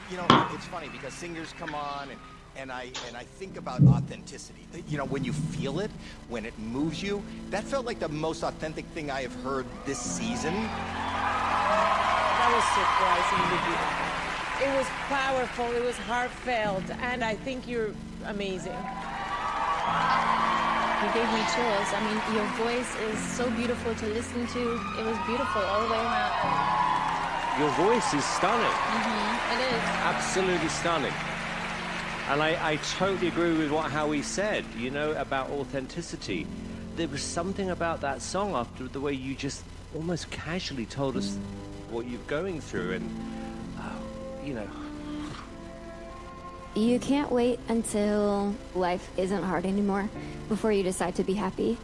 [0.09, 2.19] You know, it's funny because singers come on and,
[2.55, 5.91] and I and I think about authenticity you know, when you feel it,
[6.29, 9.99] when it moves you, that felt like the most authentic thing I have heard this
[9.99, 10.53] season.
[10.53, 14.11] That was surprisingly beautiful.
[14.61, 17.91] It was powerful, it was heartfelt, and I think you're
[18.27, 18.77] amazing.
[21.01, 21.89] You gave me chills.
[21.91, 24.61] I mean, your voice is so beautiful to listen to.
[24.99, 27.59] It was beautiful all the way around.
[27.59, 28.69] Your voice is stunning.
[28.69, 29.53] Mm-hmm.
[29.57, 29.81] It is.
[30.05, 31.13] Absolutely stunning.
[32.29, 36.47] And I, I totally agree with what Howie said, you know, about authenticity.
[36.95, 39.63] There was something about that song after the way you just
[39.93, 41.37] almost casually told us
[41.89, 43.09] what you're going through and,
[43.77, 44.67] uh, you know,
[46.73, 50.09] You can't wait until life isn't hard anymore
[50.47, 51.77] before you decide to be happy.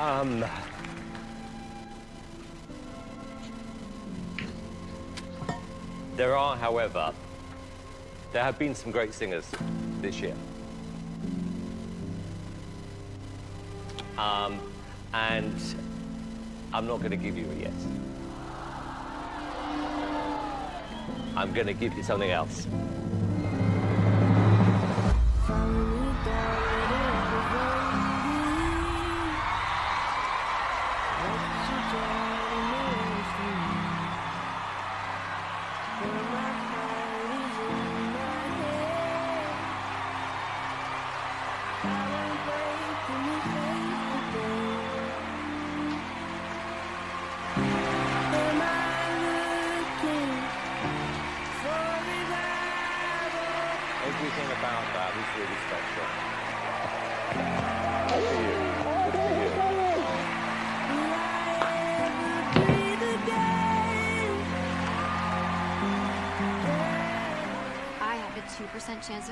[0.00, 0.42] Um.
[6.16, 7.12] There are, however,
[8.32, 9.46] there have been some great singers
[10.00, 10.34] this year.
[14.16, 14.58] Um,
[15.12, 15.54] and
[16.72, 17.86] I'm not going to give you a yes.
[21.36, 22.66] I'm going to give you something else.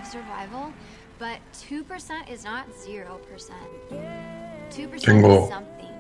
[0.09, 0.73] Survival,
[1.19, 3.53] but 2% is not 0%.
[4.71, 5.95] 2% Tengo- is something.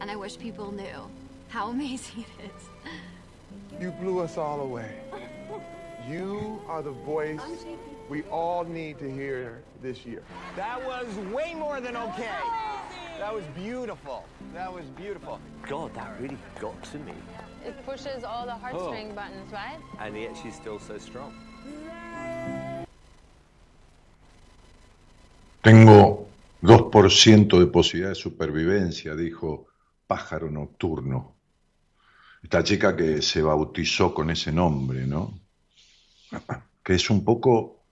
[0.00, 1.10] And I wish people knew
[1.48, 3.80] how amazing it is.
[3.80, 5.00] You blew us all away.
[6.08, 7.40] You are the voice
[8.08, 10.22] we all need to hear this year.
[10.56, 12.28] That was way more than okay.
[13.18, 14.24] That was beautiful.
[14.52, 15.38] That was beautiful.
[15.68, 17.12] God, that really got to me.
[17.64, 19.14] It pushes all the heartstring oh.
[19.14, 19.78] buttons, right?
[20.00, 21.34] And yet she's still so strong.
[25.62, 26.30] Tengo
[26.62, 29.66] 2% de posibilidad de supervivencia, dijo
[30.06, 31.36] Pájaro Nocturno.
[32.42, 35.38] Esta chica que se bautizó con ese nombre, ¿no?
[36.82, 37.84] Que es un poco,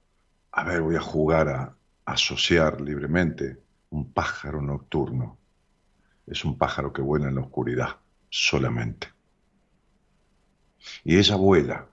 [0.52, 3.60] a ver, voy a jugar a, asociar libremente,
[3.90, 5.36] un pájaro nocturno.
[6.26, 7.96] Es un pájaro que vuela en la oscuridad,
[8.30, 9.08] solamente.
[11.04, 11.86] Y ella vuela,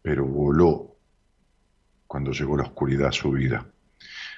[0.00, 0.93] pero voló
[2.14, 3.66] cuando llegó la oscuridad a su vida.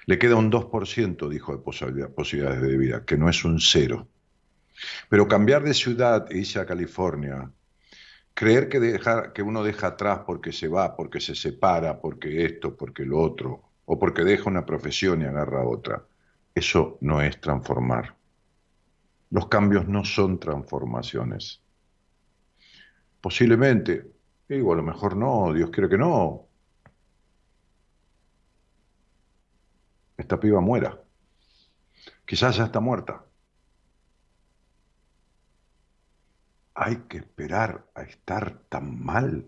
[0.07, 4.09] Le queda un 2%, dijo, de posibilidad- posibilidades de vida, que no es un cero.
[5.11, 7.51] Pero cambiar de ciudad e irse a California,
[8.33, 12.75] creer que, dejar, que uno deja atrás porque se va, porque se separa, porque esto,
[12.75, 16.03] porque lo otro, o porque deja una profesión y agarra otra,
[16.55, 18.17] eso no es transformar.
[19.29, 21.61] Los cambios no son transformaciones.
[23.21, 24.13] Posiblemente,
[24.49, 26.46] digo, a lo mejor no, Dios quiere que no,
[30.17, 31.01] esta piba muera.
[32.25, 33.25] Quizás ya está muerta.
[36.75, 39.47] Hay que esperar a estar tan mal.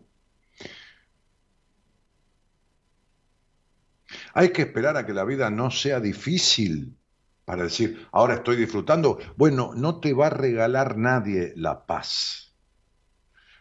[4.33, 6.97] Hay que esperar a que la vida no sea difícil
[7.45, 9.19] para decir, ahora estoy disfrutando.
[9.37, 12.55] Bueno, no te va a regalar nadie la paz.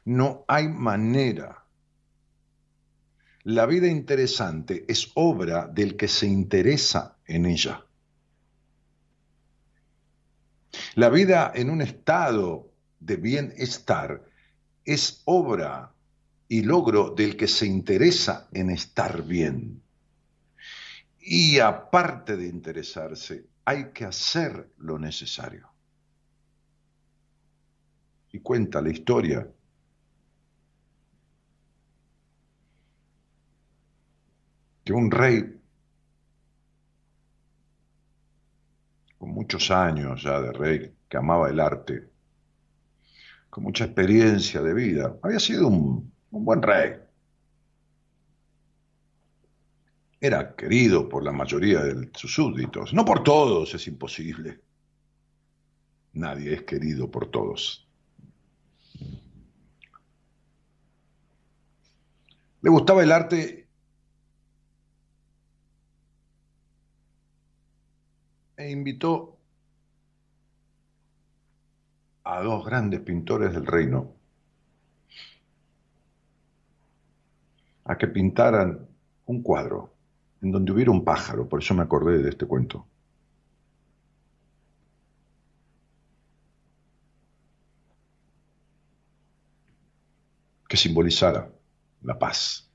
[0.04, 1.67] No hay manera.
[3.48, 7.82] La vida interesante es obra del que se interesa en ella.
[10.96, 14.22] La vida en un estado de bienestar
[14.84, 15.94] es obra
[16.50, 19.82] y logro del que se interesa en estar bien.
[21.22, 25.70] Y aparte de interesarse, hay que hacer lo necesario.
[28.30, 29.50] Y cuenta la historia
[34.88, 35.44] que un rey
[39.18, 42.10] con muchos años ya de rey, que amaba el arte,
[43.50, 46.94] con mucha experiencia de vida, había sido un, un buen rey,
[50.22, 54.62] Era querido por la mayoría de sus súbditos, no por todos, es imposible.
[56.14, 57.88] Nadie es querido por todos.
[62.62, 63.68] Le gustaba el arte
[68.58, 69.38] e invitó
[72.24, 74.14] a dos grandes pintores del reino
[77.86, 78.88] a que pintaran
[79.26, 79.94] un cuadro
[80.42, 82.86] en donde hubiera un pájaro, por eso me acordé de este cuento.
[90.68, 91.50] que simbolizara
[92.02, 92.70] la paz.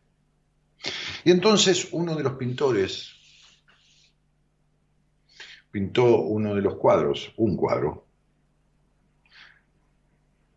[1.25, 3.22] Y entonces uno de los pintores
[5.73, 8.07] pintó uno de los cuadros, un cuadro.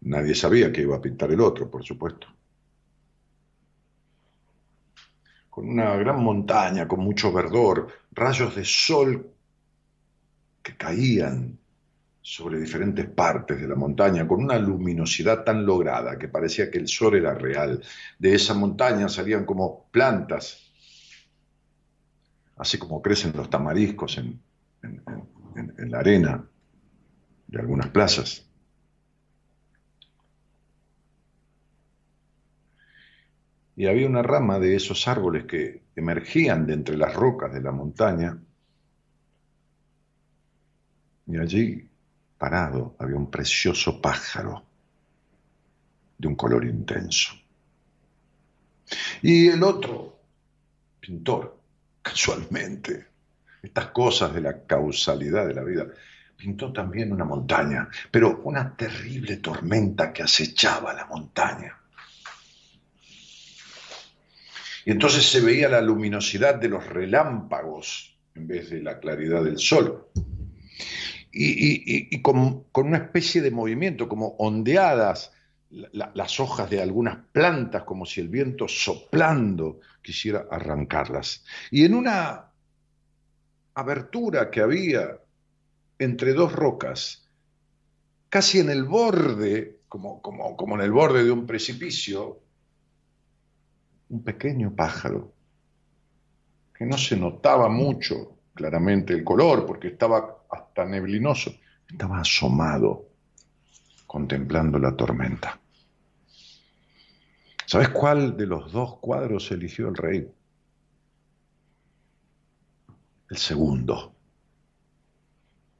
[0.01, 2.27] Nadie sabía que iba a pintar el otro, por supuesto.
[5.49, 9.31] Con una gran montaña, con mucho verdor, rayos de sol
[10.61, 11.57] que caían
[12.21, 16.89] sobre diferentes partes de la montaña con una luminosidad tan lograda que parecía que el
[16.89, 17.81] sol era real.
[18.19, 20.73] De esa montaña salían como plantas,
[22.57, 24.41] así como crecen los tamariscos en,
[24.85, 26.45] en- la arena
[27.47, 28.45] de algunas plazas.
[33.77, 37.71] Y había una rama de esos árboles que emergían de entre las rocas de la
[37.71, 38.37] montaña.
[41.27, 41.89] Y allí,
[42.37, 44.63] parado, había un precioso pájaro
[46.17, 47.33] de un color intenso.
[49.21, 50.19] Y el otro
[50.99, 51.59] pintor,
[52.01, 53.07] casualmente,
[53.65, 55.85] estas cosas de la causalidad de la vida,
[56.37, 61.77] pintó también una montaña, pero una terrible tormenta que acechaba la montaña.
[64.85, 69.57] Y entonces se veía la luminosidad de los relámpagos en vez de la claridad del
[69.57, 70.07] sol.
[71.31, 75.33] Y, y- con, una especie de movimiento, como ondeadas
[75.71, 81.43] la- la- las hojas de algunas plantas, como si el viento soplando quisiera arrancarlas.
[81.71, 82.51] Y en una
[83.75, 85.19] abertura que había
[85.99, 87.29] entre dos rocas,
[88.29, 92.39] casi en el borde, como, como, como en el borde de un precipicio,
[94.09, 95.33] un pequeño pájaro,
[96.73, 101.53] que no se notaba mucho claramente el color, porque estaba hasta neblinoso,
[101.87, 103.09] estaba asomado,
[104.07, 105.59] contemplando la tormenta.
[107.65, 110.31] ¿Sabes cuál de los dos cuadros eligió el rey?
[113.29, 114.15] El segundo,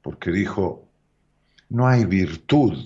[0.02, 0.88] porque dijo,
[1.68, 2.76] no hay virtud,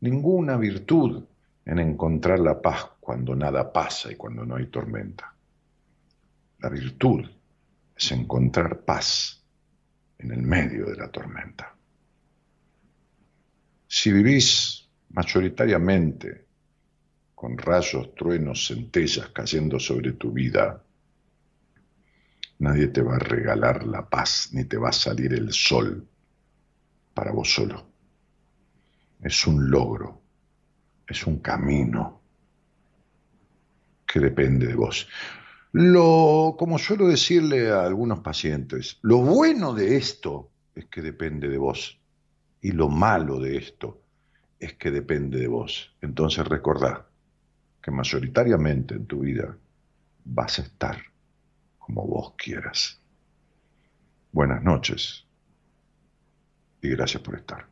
[0.00, 1.24] ninguna virtud
[1.64, 5.34] en encontrar la paz cuando nada pasa y cuando no hay tormenta.
[6.58, 7.24] La virtud
[7.96, 9.44] es encontrar paz
[10.18, 11.74] en el medio de la tormenta.
[13.88, 16.46] Si vivís mayoritariamente
[17.34, 20.82] con rayos, truenos, centellas cayendo sobre tu vida,
[22.58, 26.06] nadie te va a regalar la paz ni te va a salir el sol
[27.14, 27.86] para vos solo.
[29.22, 30.20] Es un logro,
[31.06, 32.20] es un camino
[34.06, 35.08] que depende de vos.
[35.72, 41.58] Lo, como suelo decirle a algunos pacientes, lo bueno de esto es que depende de
[41.58, 41.98] vos
[42.62, 44.00] y lo malo de esto
[44.58, 45.94] es que depende de vos.
[46.00, 47.06] Entonces recordá
[47.82, 49.56] que mayoritariamente en tu vida
[50.24, 50.96] vas a estar
[51.86, 53.00] como vos quieras.
[54.32, 55.24] Buenas noches
[56.82, 57.66] y gracias por estar.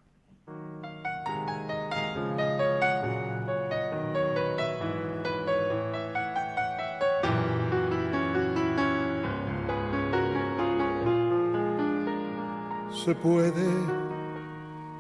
[13.05, 13.69] Se puede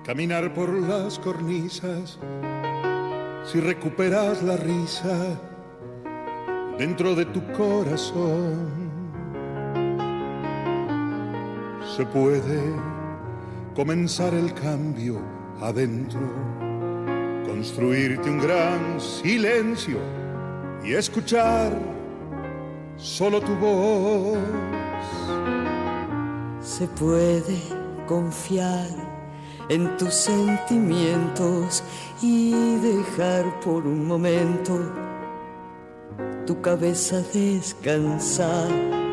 [0.04, 2.18] caminar por las cornisas
[3.44, 5.40] si recuperas la risa
[6.76, 8.83] dentro de tu corazón.
[11.96, 12.60] Se puede
[13.76, 15.20] comenzar el cambio
[15.60, 16.18] adentro,
[17.46, 19.98] construirte un gran silencio
[20.82, 21.70] y escuchar
[22.96, 24.38] solo tu voz.
[26.60, 27.62] Se puede
[28.08, 28.88] confiar
[29.68, 31.84] en tus sentimientos
[32.20, 34.92] y dejar por un momento
[36.44, 39.03] tu cabeza descansar.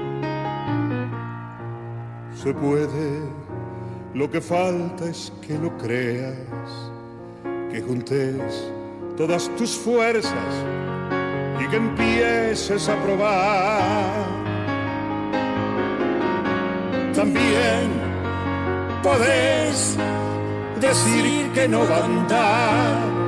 [2.41, 3.21] Se puede,
[4.15, 6.33] lo que falta es que lo creas,
[7.71, 8.73] que juntes
[9.15, 10.55] todas tus fuerzas
[11.63, 14.25] y que empieces a probar.
[17.13, 17.91] También
[19.03, 19.95] podés
[20.79, 23.21] decir que no va a andar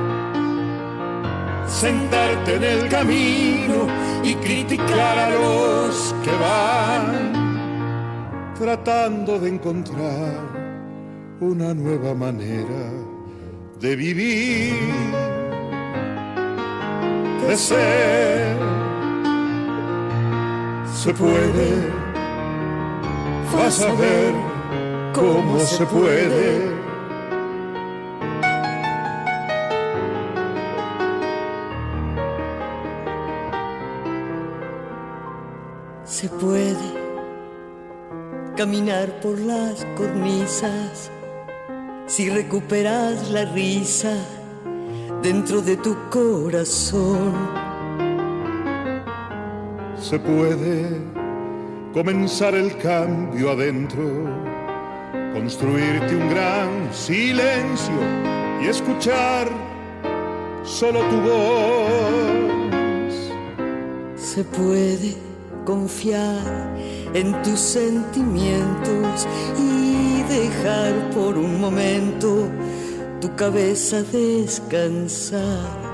[1.68, 3.86] sentarte en el camino
[4.24, 7.53] y criticar a los que van
[8.64, 10.40] tratando de encontrar
[11.38, 12.84] una nueva manera
[13.78, 14.72] de vivir,
[17.46, 18.56] de ser.
[20.94, 21.92] Se puede,
[23.54, 23.92] vas a
[25.12, 26.74] cómo se puede.
[36.06, 36.93] Se puede
[38.56, 41.10] caminar por las cornisas
[42.06, 44.14] si recuperas la risa
[45.22, 47.32] dentro de tu corazón.
[49.98, 51.00] Se puede
[51.92, 54.04] comenzar el cambio adentro,
[55.32, 57.94] construirte un gran silencio
[58.62, 59.48] y escuchar
[60.62, 63.14] solo tu voz.
[64.16, 65.16] Se puede
[65.64, 66.74] confiar
[67.14, 72.48] en tus sentimientos y dejar por un momento
[73.20, 75.84] tu cabeza descansar.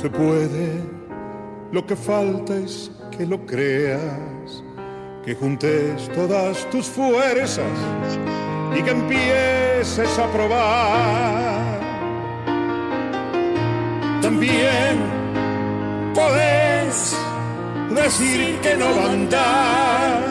[0.00, 0.80] Se puede,
[1.72, 4.62] lo que falta es que lo creas,
[5.24, 7.66] que juntes todas tus fuerzas
[8.74, 11.80] y que empieces a probar.
[14.22, 15.00] También
[16.14, 17.16] podés
[17.94, 20.22] decir que no va a andar,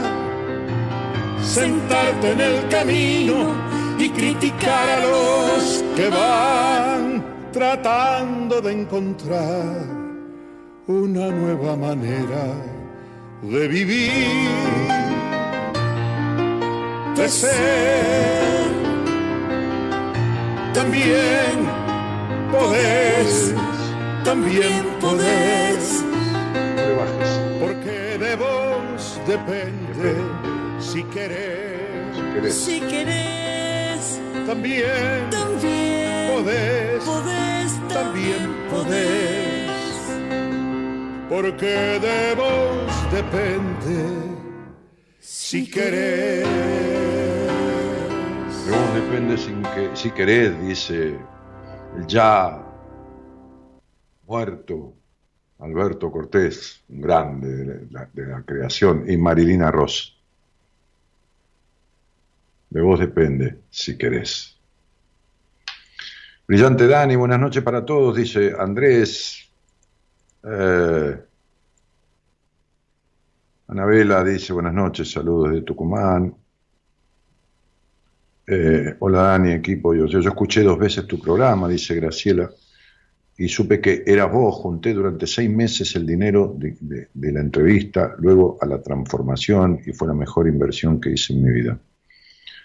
[1.44, 3.54] sentarte en el camino
[3.98, 9.86] y criticar a los que van tratando de encontrar
[10.88, 12.46] una nueva manera
[13.42, 14.40] de vivir,
[17.16, 18.70] de ser.
[20.74, 21.68] También
[22.52, 23.54] podés,
[24.24, 26.04] también podés.
[26.96, 27.39] Vos
[29.30, 30.16] depende
[30.80, 32.54] si querés.
[32.54, 39.70] Si querés, También, también podés, podés, también podés.
[41.30, 43.98] Porque de vos depende
[45.20, 46.48] si querés.
[48.66, 51.20] De vos depende sin que, si querés, dice
[51.96, 52.66] el ya
[54.26, 54.99] muerto
[55.60, 60.18] Alberto Cortés, un grande de la, creación, y Marilina Ross.
[62.70, 64.58] De vos depende, si querés.
[66.48, 69.50] Brillante Dani, buenas noches para todos, dice Andrés.
[70.44, 71.20] Eh,
[73.68, 76.34] Anabela dice buenas noches, saludos de Tucumán.
[78.48, 79.94] Eh, hola Dani, equipo.
[79.94, 82.50] Yo, yo escuché dos veces tu programa, dice Graciela,
[83.40, 84.54] y supe que eras vos.
[84.54, 90.10] Junté durante seis meses el dinero de, la entrevista, luego a la transformación, y fue
[90.10, 91.80] la mejor inversión que hice en mi vida.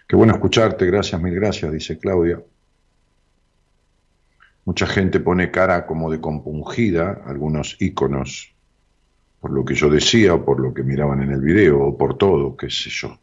[0.09, 2.43] Qué bueno escucharte, gracias, mil gracias, dice Claudia.
[4.64, 8.53] Mucha gente pone cara como de compungida, algunos íconos,
[9.41, 12.18] por lo que yo decía, o por lo que miraban en el video, o por
[12.18, 13.16] todo, qué sé yo,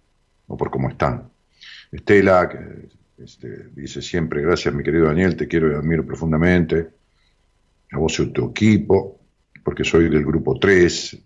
[0.48, 1.30] o por cómo están.
[1.92, 2.50] Estela,
[3.18, 7.01] este, dice siempre, gracias mi querido Daniel, te quiero y admiro profundamente.
[7.92, 9.20] A vos y tu equipo,
[9.64, 11.18] porque soy del grupo 3.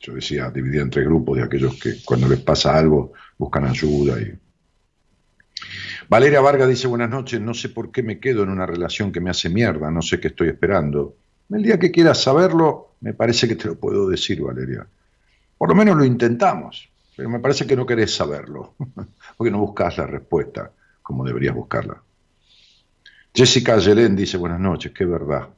[0.00, 4.20] Yo decía, dividía en tres grupos de aquellos que cuando les pasa algo buscan ayuda.
[4.20, 4.34] Y...
[6.08, 9.20] Valeria Vargas dice, buenas noches, no sé por qué me quedo en una relación que
[9.20, 11.16] me hace mierda, no sé qué estoy esperando.
[11.50, 14.86] El día que quieras saberlo, me parece que te lo puedo decir, Valeria.
[15.56, 18.74] Por lo menos lo intentamos, pero me parece que no querés saberlo,
[19.36, 22.02] porque no buscas la respuesta como deberías buscarla.
[23.32, 25.48] Jessica Yelén dice, buenas noches, qué verdad.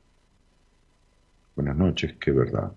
[1.58, 2.70] Buenas noches, qué verdad.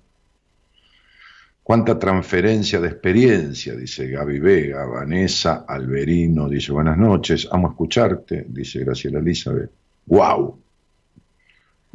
[1.61, 8.79] Cuánta transferencia de experiencia, dice Gaby Vega, Vanessa Alberino, dice buenas noches, amo escucharte, dice
[8.79, 9.69] Graciela Elizabeth.
[10.07, 10.59] ¡Wow!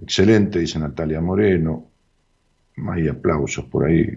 [0.00, 1.88] Excelente, dice Natalia Moreno.
[2.88, 4.16] Hay aplausos por ahí.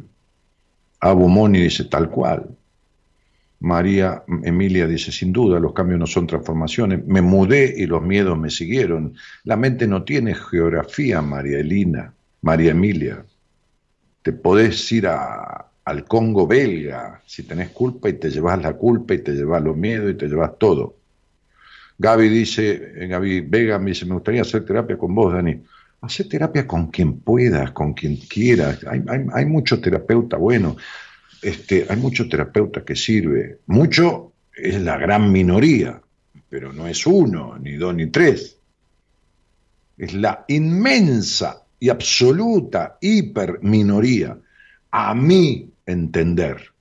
[1.00, 2.56] Abu Moni dice tal cual.
[3.62, 7.04] María Emilia dice, sin duda, los cambios no son transformaciones.
[7.08, 9.16] Me mudé y los miedos me siguieron.
[9.44, 13.26] La mente no tiene geografía, María Elina, María Emilia.
[14.22, 19.14] Te podés ir a- al Congo belga si tenés culpa y te llevas la culpa
[19.14, 20.96] y te llevas los miedos y te llevas todo.
[21.98, 25.62] Gaby dice, eh, Gaby Vega me dice, me gustaría hacer terapia con vos, Dani.
[26.02, 28.86] Hacer terapia con quien puedas, con quien quieras.
[28.88, 30.78] Hay, hay, hay mucho terapeuta bueno.
[31.42, 33.60] este, hay mucho terapeuta que sirve.
[33.68, 36.02] Mucho es la gran minoría,
[36.50, 38.58] pero no es uno, ni dos, ni tres.
[39.98, 44.38] Es la inmensa y absoluta hiper minoría,
[44.92, 46.72] a mi entender.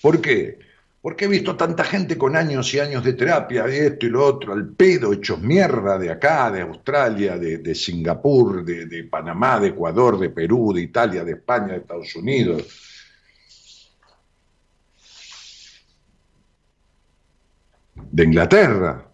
[0.00, 0.58] ¿Por qué?
[1.00, 4.24] Porque he visto tanta gente con años y años de terapia, de esto y lo
[4.24, 10.18] otro, al pedo, hechos mierda de acá, de Australia, de, Singapur, de Panamá, de Ecuador,
[10.18, 12.64] de Perú, de Italia, de España, de Estados Unidos.
[18.10, 19.06] De Inglaterra,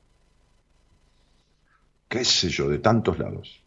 [2.08, 3.61] qué sé yo, de tantos lados.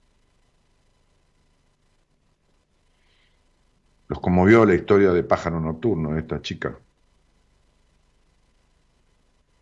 [4.07, 6.77] Los conmovió la historia de Pájaro Nocturno de esta chica.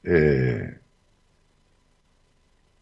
[0.04, 0.80] Eh,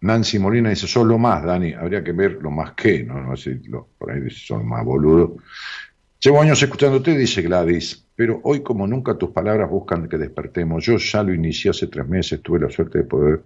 [0.01, 3.61] Nancy Molina dice, solo más, Dani, habría que ver lo más que, no, no sé,
[3.97, 5.37] por ahí dice, son más boludo.
[6.19, 10.83] Llevo años escuchándote, dice Gladys, pero hoy como nunca tus palabras buscan que despertemos.
[10.83, 13.43] Yo ya lo inicié hace tres meses, tuve la suerte de poder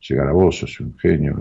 [0.00, 1.36] llegar a vos, sos un genio.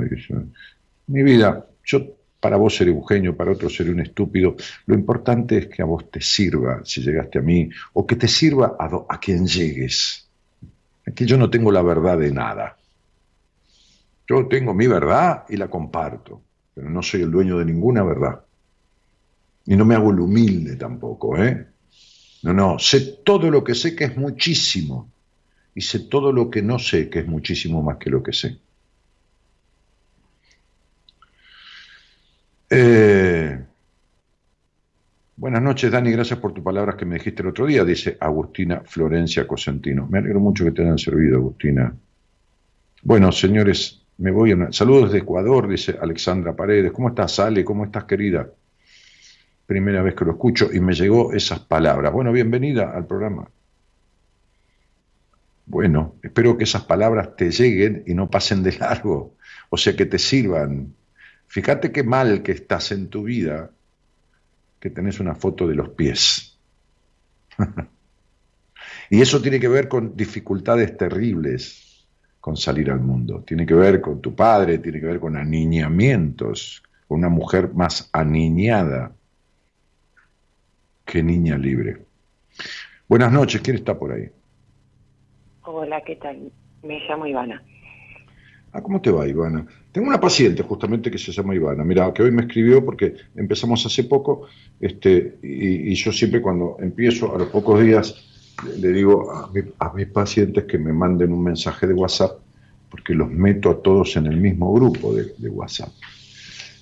[1.07, 4.55] Mi vida, yo para vos seré un para otro seré un estúpido.
[4.85, 8.27] Lo importante es que a vos te sirva, si llegaste a mí, o que te
[8.27, 10.27] sirva a, a quien llegues.
[11.05, 12.77] Aquí yo no tengo la verdad de nada.
[14.27, 16.41] Yo tengo mi verdad y la comparto,
[16.73, 18.41] pero no soy el dueño de ninguna verdad.
[19.65, 21.67] Y no me hago el humilde tampoco, ¿eh?
[22.43, 25.11] No, no, sé todo lo que sé que es muchísimo.
[25.75, 28.57] Y sé todo lo que no sé que es muchísimo más que lo que sé.
[32.69, 33.59] Eh,
[35.37, 38.81] buenas noches, Dani, gracias por tus palabras que me dijiste el otro día, dice Agustina
[38.85, 40.05] Florencia Cosentino.
[40.07, 41.95] Me alegro mucho que te hayan servido, Agustina.
[43.03, 44.55] Bueno, señores, me voy a...
[44.55, 46.91] una- Saludos desde Ecuador, dice Alexandra Paredes.
[46.93, 47.65] ¿Cómo estás, Ale?
[47.65, 48.49] ¿Cómo estás, querida?
[49.67, 52.11] Primera vez que lo escucho y me llegó esas palabras.
[52.11, 53.49] Bueno, bienvenida al programa.
[55.65, 59.35] Bueno, espero que esas palabras te lleguen y no pasen de largo,
[59.69, 60.95] o sea, que te sirvan.
[61.49, 63.71] Fíjate qué mal que estás en tu vida
[64.79, 66.57] que tenés una foto de los pies.
[69.09, 72.05] y eso tiene que ver con dificultades terribles
[72.39, 73.43] con salir al mundo.
[73.45, 78.09] Tiene que ver con tu padre, tiene que ver con aniñamientos, con una mujer más
[78.13, 79.11] aniñada
[81.03, 82.05] que niña libre.
[83.07, 84.29] Buenas noches, ¿quién está por ahí?
[85.63, 86.51] Hola, ¿qué tal?
[86.83, 87.63] Me llamo Ivana.
[88.71, 89.65] Ah, ¿cómo te va, Ivana?
[89.91, 91.83] Tengo una paciente justamente que se llama Ivana.
[91.83, 94.47] Mira, que hoy me escribió porque empezamos hace poco,
[94.79, 98.15] este, y, yo siempre cuando empiezo, a los pocos días,
[98.79, 102.39] le, digo a, mi- a mis pacientes que me manden un mensaje de WhatsApp,
[102.91, 105.89] porque los meto a todos en el mismo grupo de, WhatsApp,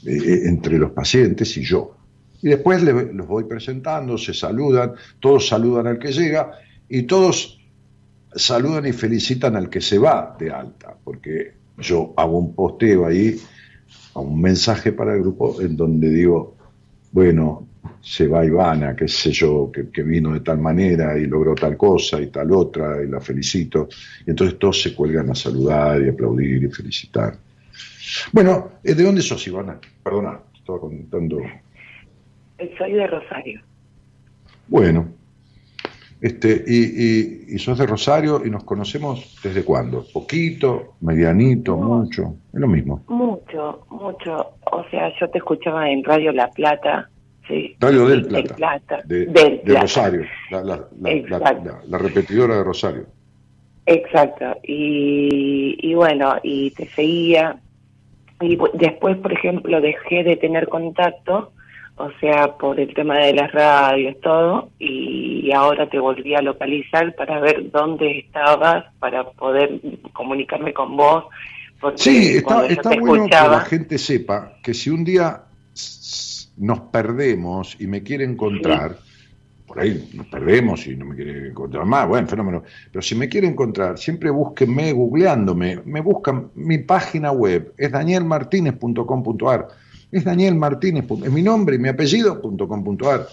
[0.06, 1.96] eh, eh, entre los pacientes y yo.
[2.42, 6.52] Y después los voy presentando, se saludan, todos saludan al que llega
[6.90, 7.60] y todos
[8.36, 13.36] saludan y felicitan al que se va de alta, porque yo hago un posteo ahí,
[14.14, 16.56] a un mensaje para el grupo en donde digo,
[17.12, 17.68] bueno,
[18.02, 21.78] se va Ivana, qué sé yo, que, que vino de tal manera y logró tal
[21.78, 23.88] cosa y tal otra, y la felicito.
[24.26, 27.38] Y entonces todos se cuelgan a saludar y aplaudir y felicitar.
[28.32, 29.80] Bueno, eh, ¿de dónde sos, Ivana?
[30.04, 31.40] Perdona, estaba contando.
[32.78, 33.62] Soy de Rosario.
[34.68, 35.08] Bueno,
[36.22, 40.06] este, y, y, y sos de Rosario y nos conocemos desde cuándo?
[40.14, 40.96] ¿Poquito?
[41.02, 41.78] ¿Medianito?
[41.78, 42.36] ¿Mucho?
[42.54, 43.04] Es lo mismo.
[43.08, 44.52] Mucho, mucho.
[44.72, 47.10] O sea, yo te escuchaba en Radio La Plata.
[47.48, 47.76] Sí.
[47.80, 49.02] Radio del Del Plata.
[49.06, 49.82] De, Del de Plata.
[49.82, 53.06] Rosario, la, la- repetidora de Rosario.
[53.86, 54.46] Exacto.
[54.64, 57.58] Y, y bueno, y te seguía.
[58.42, 61.54] Y después, por ejemplo, dejé de tener contacto,
[61.98, 67.16] o sea, por el tema de las radios, todo, y ahora te volví a localizar
[67.16, 69.82] para ver dónde estabas, para poder
[70.14, 71.26] comunicarme con vos.
[71.82, 75.42] Porque Sí, está, está te bueno que la gente sepa que si un día
[76.58, 78.98] nos perdemos y me quiere encontrar,
[79.66, 82.64] por ahí nos perdemos y no me quiere encontrar más, bueno, fenómeno.
[82.92, 85.82] Pero si me quiere encontrar, siempre búsquenme googleándome.
[85.86, 89.68] Me buscan mi página web, es danielmartinez.com.ar.
[90.12, 93.28] Es Daniel Martínez, es mi nombre y mi apellido.com.ar.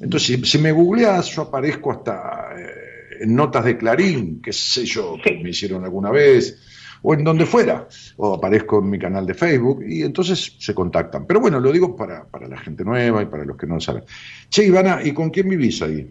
[0.00, 4.84] Entonces, si, si me googleas, yo aparezco hasta eh, en notas de Clarín, qué sé
[4.84, 9.26] yo, que me hicieron alguna vez, o en donde fuera, o aparezco en mi canal
[9.26, 11.26] de Facebook, y entonces se contactan.
[11.26, 14.04] Pero bueno, lo digo para, para la gente nueva y para los que no saben.
[14.48, 16.08] Che, Ivana, ¿y con quién vivís ahí?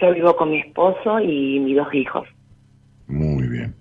[0.00, 2.28] yo vivo con mi esposo y mis dos hijos.
[3.06, 3.74] Muy bien.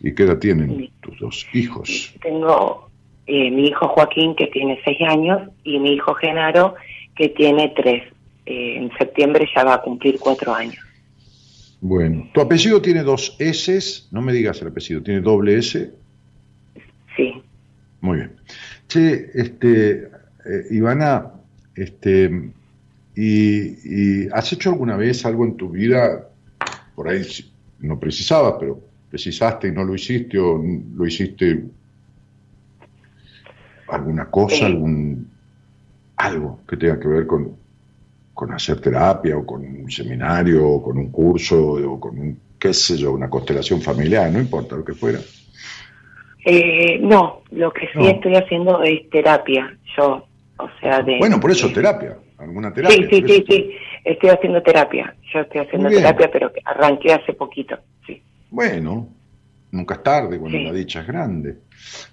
[0.00, 2.14] ¿Y qué edad tienen tus dos hijos?
[2.22, 2.85] Tengo
[3.26, 6.74] eh, mi hijo Joaquín, que tiene seis años, y mi hijo Genaro,
[7.14, 8.02] que tiene tres.
[8.46, 10.78] eh, en septiembre ya va a cumplir cuatro años.
[11.80, 15.90] Bueno, tu apellido tiene dos S, no me digas el apellido, tiene doble S.
[17.16, 17.42] Sí.
[18.00, 18.32] Muy bien.
[18.88, 20.04] Che, este,
[20.44, 21.32] eh, Ivana,
[21.74, 22.50] este,
[23.14, 26.28] y, y has hecho alguna vez algo en tu vida,
[26.94, 27.22] por ahí
[27.80, 30.62] no precisabas, pero precisaste y no lo hiciste, o
[30.96, 31.64] lo hiciste
[33.88, 34.64] alguna cosa, Sí.
[34.64, 35.28] algún
[36.16, 37.52] algo que tenga que ver con,
[38.32, 42.72] con hacer terapia, o con un seminario, o con un curso, o con un, qué
[42.72, 45.18] sé yo, una constelación familiar, no importa lo que fuera.
[46.44, 48.06] Eh, no, lo que sí No.
[48.08, 50.26] estoy haciendo es terapia, yo,
[50.58, 51.18] o sea, de...
[51.18, 52.96] Bueno, por eso terapia, alguna terapia.
[52.96, 53.70] Sí, sí, por eso sí, sí,
[54.04, 57.76] estoy haciendo terapia, yo estoy haciendo terapia, pero arranqué hace poquito,
[58.06, 58.22] sí.
[58.50, 59.08] Bueno,
[59.72, 60.64] nunca es tarde cuando Sí.
[60.64, 61.56] la dicha es grande.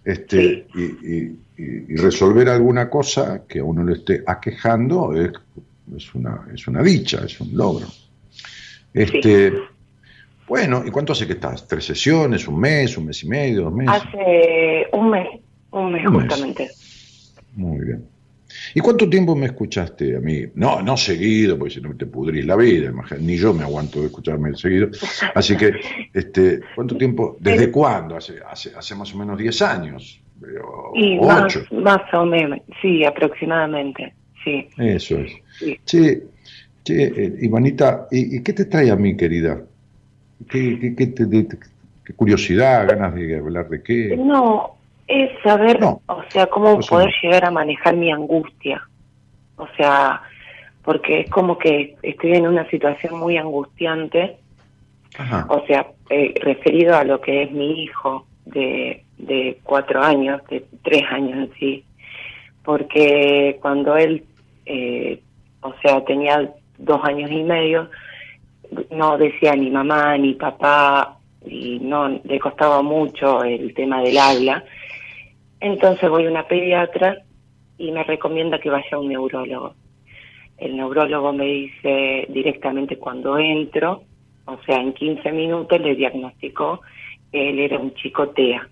[0.04, 5.32] Este, y, y- y- y resolver alguna cosa que a uno le esté aquejando es,
[5.96, 7.88] es, una, es una dicha, es un logro.
[8.94, 9.54] Este,
[10.48, 11.68] Bueno, ¿y cuánto hace que estás?
[11.68, 12.48] ¿Tres sesiones?
[12.48, 12.98] ¿Un mes?
[12.98, 13.62] ¿Un mes y medio?
[13.64, 14.04] ¿Dos meses?
[14.04, 15.28] Hace un mes,
[15.72, 16.22] un mes Un mes.
[16.24, 16.70] justamente.
[17.56, 18.06] Muy bien.
[18.76, 20.44] ¿Y cuánto tiempo me escuchaste a mí?
[20.56, 24.08] No, no seguido, porque si no te pudrís la vida, ni yo me aguanto de
[24.08, 24.90] escucharme seguido.
[25.36, 25.74] Así que,
[26.14, 27.38] este, ¿cuánto tiempo?
[27.40, 28.16] ¿Desde cuándo?
[28.16, 30.22] Hace, hace, hace más o menos 10 años.
[30.64, 31.66] o Y más, ocho.
[31.72, 34.68] más o menos, sí, aproximadamente, sí.
[34.78, 35.32] Eso es.
[35.60, 35.80] Sí.
[35.86, 36.24] Che,
[36.84, 39.62] che, eh, Ivanita, ¿y, y qué te trae a mí, querida?
[40.50, 41.48] ¿Qué, qué- qué te- de-
[42.06, 44.18] qué curiosidad, ganas de hablar de qué?
[44.18, 44.76] No,
[45.08, 47.14] es saber, o sea, cómo poder no.
[47.22, 48.82] llegar a manejar mi angustia.
[49.58, 50.22] O sea,
[50.84, 54.38] porque es como que estoy en una situación muy angustiante,
[55.18, 55.46] Ajá.
[55.50, 60.66] o sea, eh, referido a lo que es mi hijo de, de cuatro años, de
[60.84, 61.86] tres años en sí,
[62.64, 64.24] porque cuando él,
[64.66, 65.22] eh,
[65.62, 67.90] o sea, tenía dos años y medio,
[68.92, 74.64] no decía ni mamá ni papá y no le costaba mucho el tema del habla.
[75.64, 77.24] Entonces voy a una pediatra
[77.78, 79.76] y me recomienda que vaya a un neurólogo.
[80.58, 84.04] El neurólogo me dice directamente cuando entro,
[84.44, 86.82] o sea, en 15 minutos le diagnosticó
[87.32, 88.68] que él era un chico TEA,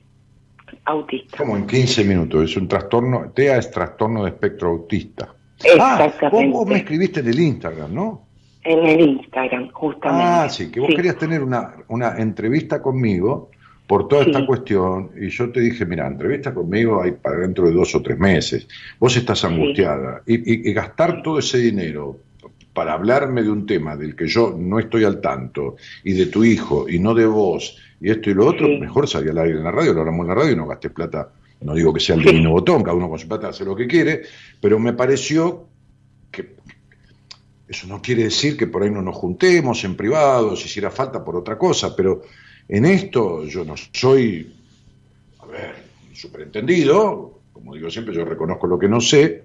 [0.83, 1.37] autista.
[1.37, 5.33] Como en 15 minutos, es un trastorno, TEA es trastorno de espectro autista.
[5.63, 6.25] Exactamente.
[6.25, 8.27] Ah, vos, vos me escribiste en el Instagram, ¿no?
[8.65, 10.25] En el Instagram, justamente.
[10.27, 10.95] Ah, sí, que vos Sí.
[10.97, 13.49] querías tener una, una entrevista conmigo
[13.91, 17.73] por toda esta cuestión y yo te dije, mira, entrevista conmigo hay para dentro de
[17.73, 18.65] dos o tres meses.
[18.97, 20.21] Vos estás angustiada.
[20.25, 22.17] Y, y- y gastar todo ese dinero
[22.73, 26.45] para hablarme de un tema del que yo no estoy al tanto y de tu
[26.45, 29.63] hijo y no de vos y esto y lo otro, mejor salir al aire en
[29.65, 31.27] la radio, lo hablamos en la radio y no gastes plata.
[31.59, 33.87] No digo que sea el divino botón, cada uno con su plata hace lo que
[33.87, 34.21] quiere,
[34.61, 35.65] pero me pareció
[36.31, 36.55] que
[37.67, 41.25] eso no quiere decir que por ahí no nos juntemos en privado, si hiciera falta
[41.25, 42.21] por otra cosa, pero
[42.67, 44.53] en esto yo no soy,
[45.39, 45.75] a ver,
[46.13, 49.43] superentendido, como digo siempre, yo reconozco lo que no sé,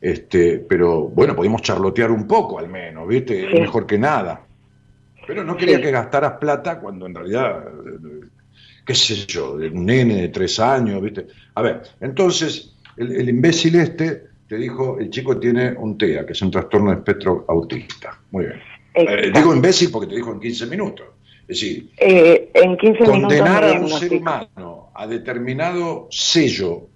[0.00, 3.48] este, pero bueno, podemos charlotear un poco al menos, ¿viste?
[3.50, 3.60] Sí.
[3.60, 4.44] mejor que nada.
[5.26, 5.82] Pero no quería Sí.
[5.82, 7.64] que gastaras plata cuando en realidad,
[8.86, 11.26] qué sé yo, un nene de tres años, ¿viste?
[11.54, 16.32] A ver, entonces, el, el imbécil este te dijo, el chico tiene un TEA, que
[16.32, 18.18] es un trastorno de espectro autista.
[18.30, 18.60] Muy bien.
[18.94, 21.06] Eh, digo imbécil porque te dijo en 15 minutos.
[21.48, 26.88] Es decir, Eh, en 15 condenar a un ser humano a determinado sello,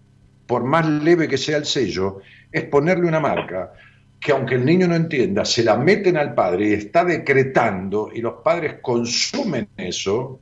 [0.46, 2.20] por más leve que sea el sello,
[2.50, 3.72] es ponerle una marca
[4.20, 8.20] que aunque el niño no entienda, se la meten al padre y está decretando y
[8.20, 10.38] los padres consumen eso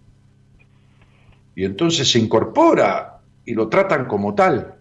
[1.54, 4.79] y entonces se incorpora y lo tratan como tal.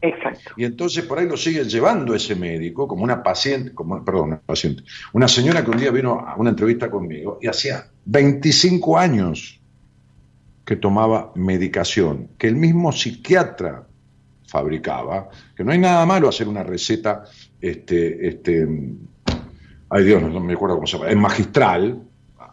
[0.00, 0.52] Exacto.
[0.56, 4.40] Y entonces por ahí lo siguen llevando ese médico como una paciente, como, perdón, una
[4.40, 4.82] paciente,
[5.12, 9.60] una señora que un día vino a una entrevista conmigo y hacía 25 años
[10.64, 13.86] que tomaba medicación, que el mismo psiquiatra
[14.46, 17.24] fabricaba, que no hay nada malo hacer una receta,
[17.60, 18.68] este, este,
[19.90, 22.02] ay Dios, no me acuerdo cómo se llama, es magistral,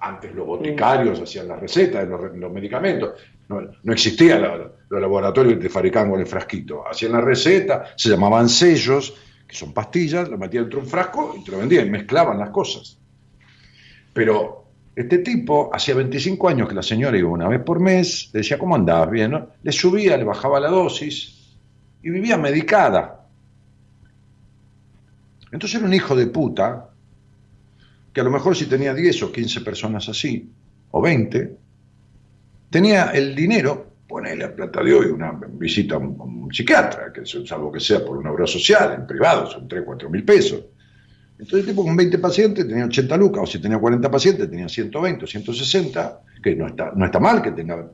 [0.03, 3.11] antes los boticarios hacían las recetas de los, los medicamentos,
[3.47, 7.85] no, no existía la- los laboratorios que te fabricaban con el frasquito, hacían la receta,
[7.95, 9.13] se llamaban sellos,
[9.47, 12.49] que son pastillas, lo metían dentro de un frasco y te lo vendían, mezclaban las
[12.49, 12.99] cosas.
[14.13, 14.65] Pero
[14.95, 18.59] este tipo, hacía 25 años que la señora iba una vez por mes, le decía,
[18.59, 19.09] ¿cómo andabas?
[19.09, 19.47] Bien, ¿no?
[19.63, 21.57] Le subía, le bajaba la dosis
[22.03, 23.25] y vivía medicada.
[25.51, 26.89] Entonces era un hijo de puta,
[28.13, 30.49] que a lo mejor si tenía 10 o 15 personas así,
[30.91, 31.57] o 20,
[32.69, 37.11] tenía el dinero, ponele a plata de hoy una visita a un, a un psiquiatra,
[37.11, 40.63] que salvo que sea por una obra social, en privado, son 3, 4 mil pesos.
[41.39, 44.69] Entonces el tipo con 20 pacientes tenía 80 lucas, o si tenía 40 pacientes tenía
[44.69, 47.89] 120 o 160, que no está, no está mal que tenga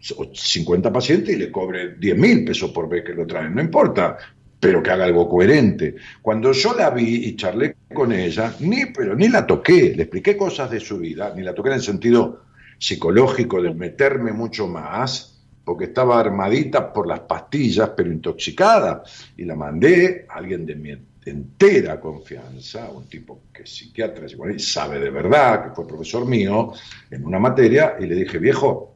[0.00, 4.16] 50 pacientes y le cobre 10 mil pesos por vez que lo traen, no importa,
[4.60, 5.94] pero que haga algo coherente.
[6.20, 10.36] Cuando yo la vi y charlé con ella, ni, pero ni la toqué, le expliqué
[10.36, 12.42] cosas de su vida, ni la toqué en el sentido
[12.78, 19.02] psicológico de meterme mucho más, porque estaba armadita por las pastillas, pero intoxicada,
[19.36, 24.26] y la mandé a alguien de mi entera confianza, un tipo que es psiquiatra,
[24.56, 26.72] sabe de verdad, que fue profesor mío
[27.10, 28.94] en una materia, y le dije, viejo,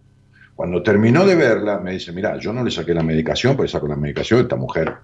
[0.54, 3.86] cuando terminó de verla, me dice, mira, yo no le saqué la medicación, porque saco
[3.86, 4.94] la medicación esta mujer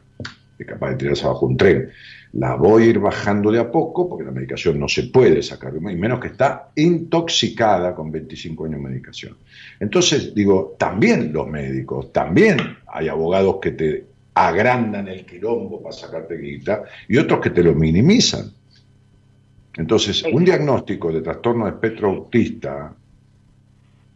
[0.59, 1.91] es capaz de tirarse abajo un tren.
[2.33, 5.73] La voy a ir bajando de a poco, porque la medicación no se puede sacar,
[5.75, 9.37] y menos que está intoxicada con 25 años de medicación.
[9.81, 14.05] Entonces, digo, también los médicos, también hay abogados que te
[14.35, 18.53] agrandan el quilombo para sacarte guita y otros que te lo minimizan.
[19.77, 22.93] Entonces, un diagnóstico de trastorno de espectro autista,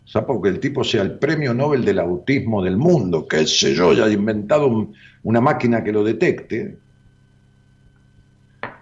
[0.05, 0.39] ¿sabes?
[0.43, 4.05] que el tipo sea el premio Nobel del autismo del mundo, qué sé yo, ya
[4.05, 4.93] ha inventado un-
[5.25, 6.77] una máquina que lo detecte,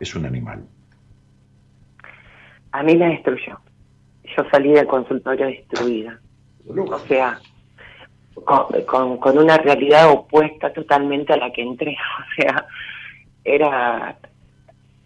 [0.00, 0.64] es un animal.
[2.72, 3.58] A mí me destruyó.
[4.36, 6.20] Yo salí del consultorio destruida.
[6.66, 7.40] O sea,
[8.44, 11.96] con, con, con una realidad opuesta totalmente a la que entré.
[12.20, 12.66] O sea,
[13.44, 14.16] era.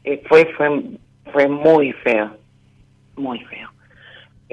[0.05, 0.83] eh, Fue, fue,
[1.33, 2.37] fue muy feo.
[3.17, 3.69] Muy feo.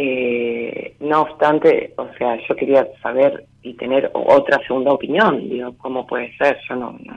[0.04, 5.48] Eh, no obstante, o sea, yo quería saber y tener otra segunda opinión.
[5.48, 6.58] Digo, ¿cómo puede ser?
[6.68, 7.16] Yo no, no,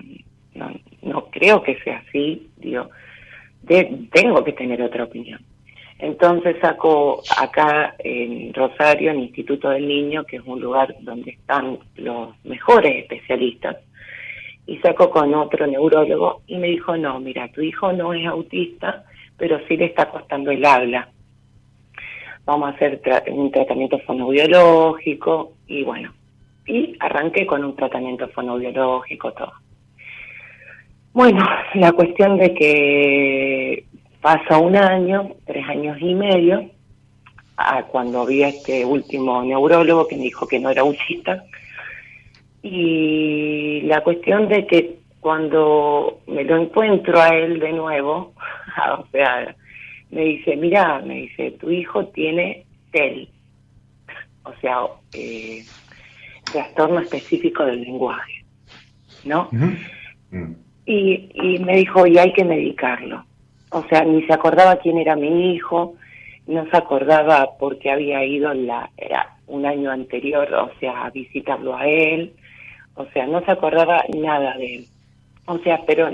[0.54, 0.70] no,
[1.00, 2.46] no creo que sea así.
[2.58, 2.90] Digo,
[3.62, 5.40] de- tengo que tener otra opinión.
[5.98, 11.78] Entonces saco acá en Rosario, en Instituto del Niño, que es un lugar donde están
[11.96, 13.76] los mejores especialistas,
[14.66, 19.04] y saco con otro neurólogo y me dijo, no, mira, tu hijo no es autista,
[19.38, 21.08] pero sí le está costando el habla.
[22.46, 26.12] Vamos a hacer tra- un tratamiento fonoaudiológico y bueno,
[26.66, 29.52] y arranqué con un tratamiento fonoaudiológico, todo.
[31.12, 33.84] Bueno, la cuestión de que
[34.20, 36.68] pasa un año, tres años y medio,
[37.56, 41.44] a cuando vi a este último neurólogo que me dijo que no era autista,
[42.62, 48.32] y la cuestión de que cuando me lo encuentro a él de nuevo,
[48.98, 49.54] o sea,
[50.14, 53.28] me dice, mira, me dice, tu hijo tiene TEL,
[54.44, 54.82] o sea,
[55.12, 55.64] eh,
[56.50, 58.44] trastorno específico del lenguaje,
[59.24, 59.50] ¿no?
[60.86, 63.24] Y, y me dijo, y hay que medicarlo.
[63.70, 65.96] O sea, ni se acordaba quién era mi hijo,
[66.46, 71.10] no se acordaba por qué había ido la, era un año anterior, o sea, a
[71.10, 72.34] visitarlo a él.
[72.94, 74.86] O sea, no se acordaba nada de él.
[75.46, 76.08] O sea, pero,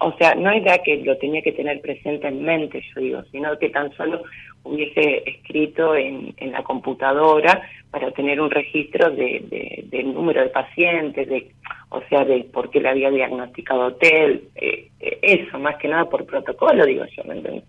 [0.00, 3.58] o sea, no era que lo tenía que tener presente en mente, yo digo, sino
[3.58, 4.22] que tan solo
[4.64, 10.48] hubiese escrito en, en la computadora para tener un registro de, de- del número de
[10.48, 11.50] pacientes, de,
[11.90, 16.06] o sea, de por qué le había diagnosticado hotel, eh, eh, eso, más que nada
[16.08, 17.64] por protocolo, digo yo, ¿me entiendes?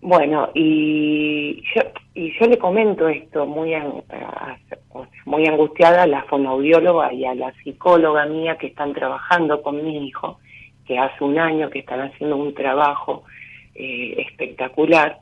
[0.00, 1.82] Bueno, y yo,
[2.14, 4.58] y yo le comento esto muy, sea,
[5.24, 10.06] muy angustiada a la fonoaudióloga y a la psicóloga mía que están trabajando con mi
[10.06, 10.38] hijo,
[10.86, 13.24] que hace un año que están haciendo un trabajo
[13.74, 15.18] eh, espectacular,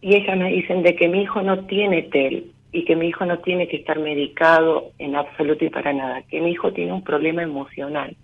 [0.00, 3.24] y ellas me dicen de que mi hijo no tiene TEL y que mi hijo
[3.24, 7.04] no tiene que estar medicado en absoluto y para nada, que mi hijo tiene un
[7.04, 8.16] problema emocional,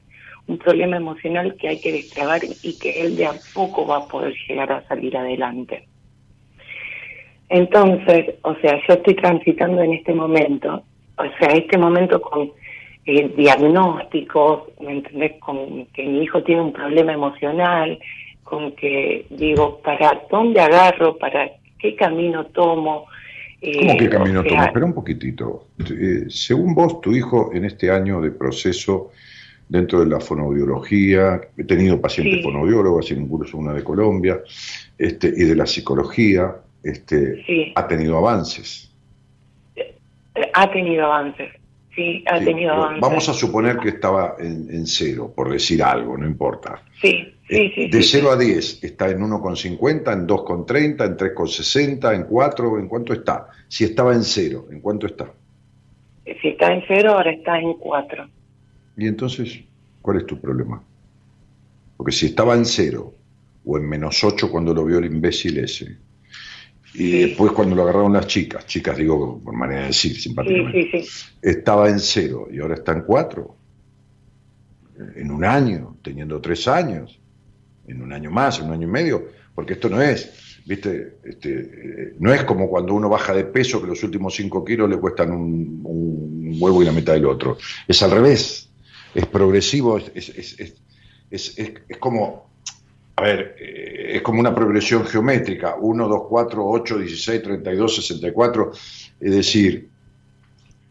[0.48, 4.08] un problema emocional que hay que destrabar y que él de a poco va a
[4.08, 5.86] poder llegar a salir adelante.
[7.50, 10.82] Entonces, o sea, yo estoy transitando en este momento,
[11.16, 12.50] o sea, este momento con
[13.06, 15.32] eh, diagnósticos, ¿me entendés?
[15.40, 17.98] Con que mi hijo tiene un problema emocional,
[18.42, 21.16] con que digo, ¿para dónde agarro?
[21.16, 23.06] ¿Para qué camino tomo?
[23.60, 24.64] Eh, ¿Cómo qué o camino sea, toma?
[24.66, 25.68] Espera un poquitito.
[25.90, 29.10] Eh, según vos, tu hijo en este año de proceso
[29.68, 32.42] dentro de la fonoaudiología, he tenido pacientes Sí.
[32.42, 34.40] fonoaudiólogos, incluso una de Colombia,
[34.96, 37.72] este, y de la psicología, este, Sí.
[37.74, 38.90] ha tenido avances.
[39.76, 39.94] eh,
[40.54, 41.50] Ha tenido avances,
[41.94, 43.00] sí, ha Sí, tenido avances.
[43.00, 46.80] vamos a suponer que estaba en, en cero, por decir algo, no importa.
[47.02, 47.88] Sí, sí, sí.
[47.88, 52.78] De sí, 0 a 10, ¿está en 1,50, en 2,30, en 3,60, en 4?
[52.78, 53.48] ¿En cuánto está?
[53.68, 55.30] Si estaba en cero, ¿en cuánto está?
[56.40, 58.28] Si está en cero, ahora está en cuatro.
[58.98, 59.60] Y entonces,
[60.02, 60.82] ¿cuál es tu problema?
[61.96, 63.14] Porque si estaba en cero
[63.64, 65.96] o en menos 8 cuando lo vio el imbécil ese,
[66.94, 71.02] y después cuando lo agarraron las chicas, chicas digo por manera de decir simpáticamente, sí,
[71.02, 71.26] sí.
[71.40, 73.56] estaba en cero y ahora está en 4,
[75.14, 77.20] en un año, teniendo 3 años.
[77.86, 81.18] en un año más, en un año y medio, porque esto no es, ¿viste?
[81.24, 84.90] Este, eh, no es como cuando uno baja de peso que los últimos 5 kilos
[84.90, 87.56] le cuestan un, un huevo y la mitad del otro.
[87.86, 88.67] Es al revés,
[89.14, 90.74] es progresivo, es, es- es-
[91.30, 92.48] es- es- como,
[93.16, 98.70] a ver, eh, es como una progresión geométrica, 1, 2, 4, 8, 16, 32, 64,
[99.20, 99.88] es decir,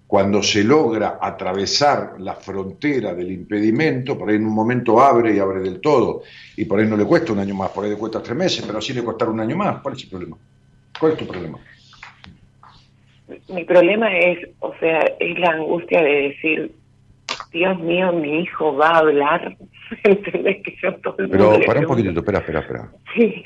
[0.08, 5.40] cuando se logra atravesar la frontera del impedimento, por ahí en un momento abre y
[5.40, 6.24] abre del todo,
[6.56, 8.64] y por ahí no le cuesta un año más, por ahí le cuesta tres meses,
[8.66, 9.82] pero así le costará un año más.
[9.82, 10.38] ¿Cuál es el problema?
[10.98, 11.60] ¿Cuál es tu problema?
[13.50, 16.72] Mi problema es, o sea, es la angustia de decir,
[17.58, 19.58] Dios mío, mi hijo va a hablar.
[20.04, 22.92] ¿Entendés que yo todo el Pero le para un poquitito, espera, espera, espera.
[23.16, 23.44] Sí,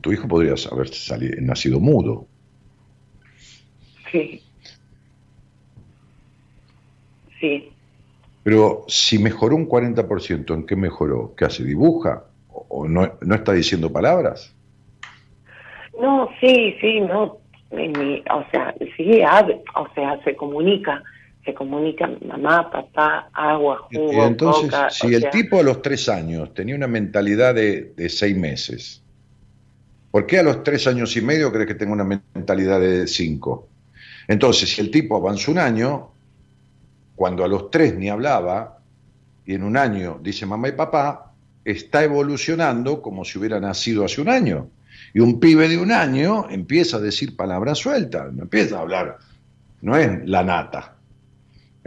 [0.00, 2.26] Tu hijo podría haber salido, nacido mudo.
[4.10, 4.42] sí.
[7.40, 7.70] Sí.
[8.42, 11.34] Pero si mejoró un 40%, ¿en qué mejoró?
[11.36, 11.62] ¿Qué hace?
[11.64, 12.24] ¿Dibuja?
[12.50, 14.54] ¿O no, no está diciendo palabras?
[16.00, 17.38] No, sí, sí, no.
[17.70, 19.20] mi- o sea, sí,
[19.74, 21.02] o sea, se comunica.
[21.44, 24.90] Se comunica mamá, papá, agua, Y jugo, entonces, coca.
[24.90, 29.02] si el sea, tipo a los tres años tenía una mentalidad de, de seis meses,
[30.10, 33.68] ¿por qué a los tres años y medio crees que tenga una mentalidad de cinco?
[34.26, 36.10] Entonces, si el tipo avanzó un año,
[37.16, 38.78] cuando a los tres ni hablaba,
[39.46, 41.32] y en un año dice mamá y papá,
[41.64, 44.68] está evolucionando como si hubiera nacido hace un año.
[45.14, 49.16] Y un pibe de un año empieza a decir palabras sueltas, no empieza a hablar,
[49.80, 50.97] no es la nata.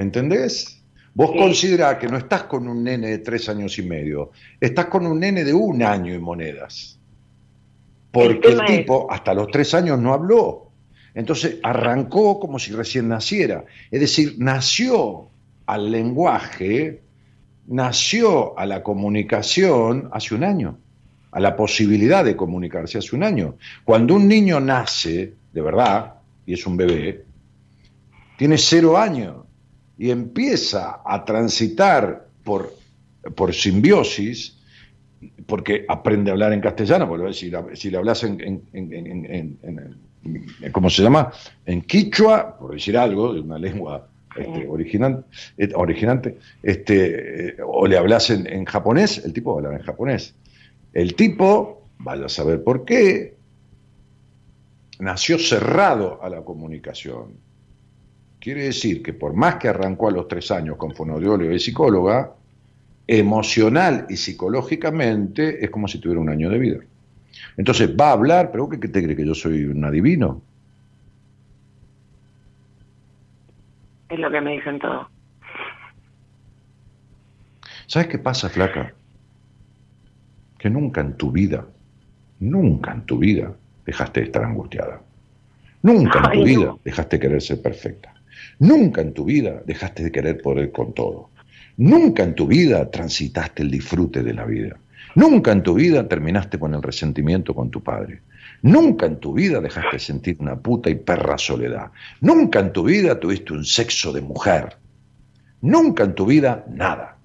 [0.01, 0.81] ¿Entendés?
[1.13, 5.05] Vos considerás que no estás con un nene de tres años y medio, estás con
[5.05, 6.97] un nene de un año y monedas.
[8.11, 10.71] Porque el, es- tipo hasta los tres años no habló.
[11.13, 13.65] Entonces arrancó como si recién naciera.
[13.91, 15.27] Es decir, nació
[15.65, 17.01] al lenguaje,
[17.67, 20.77] nació a la comunicación hace un año,
[21.31, 23.55] a la posibilidad de comunicarse hace un año.
[23.83, 26.15] Cuando un niño nace, de verdad,
[26.45, 27.25] y es un bebé,
[28.37, 29.35] tiene cero años
[30.01, 32.73] y empieza a transitar por,
[33.35, 34.57] por simbiosis,
[35.45, 39.59] porque aprende a hablar en castellano, porque si, la- si le hablas en, en- en-
[39.61, 41.31] en- ¿cómo se llama?
[41.67, 45.23] En quichua, por decir algo, de una lengua este, original,
[45.55, 49.79] eh, originante, este, eh, o le hablas en, en japonés, el tipo va a hablar
[49.81, 50.33] en japonés.
[50.93, 53.35] El tipo, vaya a saber por qué,
[54.97, 57.50] nació cerrado a la comunicación.
[58.41, 62.33] Quiere decir que por más que arrancó a los tres años con fonoaudióloga y psicóloga,
[63.05, 66.77] emocional y psicológicamente es como si tuviera un año de vida.
[67.55, 70.41] Entonces va a hablar, pero ¿qué, te cree que yo soy un adivino?
[74.09, 75.07] es lo que me dicen todos.
[77.85, 78.93] ¿Sabes qué pasa, flaca?
[80.57, 81.65] Que nunca en tu vida,
[82.39, 83.53] nunca en tu vida
[83.85, 84.99] dejaste de estar angustiada.
[85.83, 86.43] Nunca en tu Ay, no.
[86.43, 88.13] vida dejaste de querer ser perfecta.
[88.59, 91.29] Nunca en tu vida dejaste de querer poder con todo.
[91.77, 94.77] Nunca en tu vida transitaste el disfrute de la vida.
[95.15, 98.21] Nunca en tu vida terminaste con el resentimiento con tu padre.
[98.61, 101.91] Nunca en tu vida dejaste de sentir una puta y perra soledad.
[102.21, 104.77] Nunca en tu vida tuviste un sexo de mujer.
[105.61, 107.17] Nunca en tu vida nada.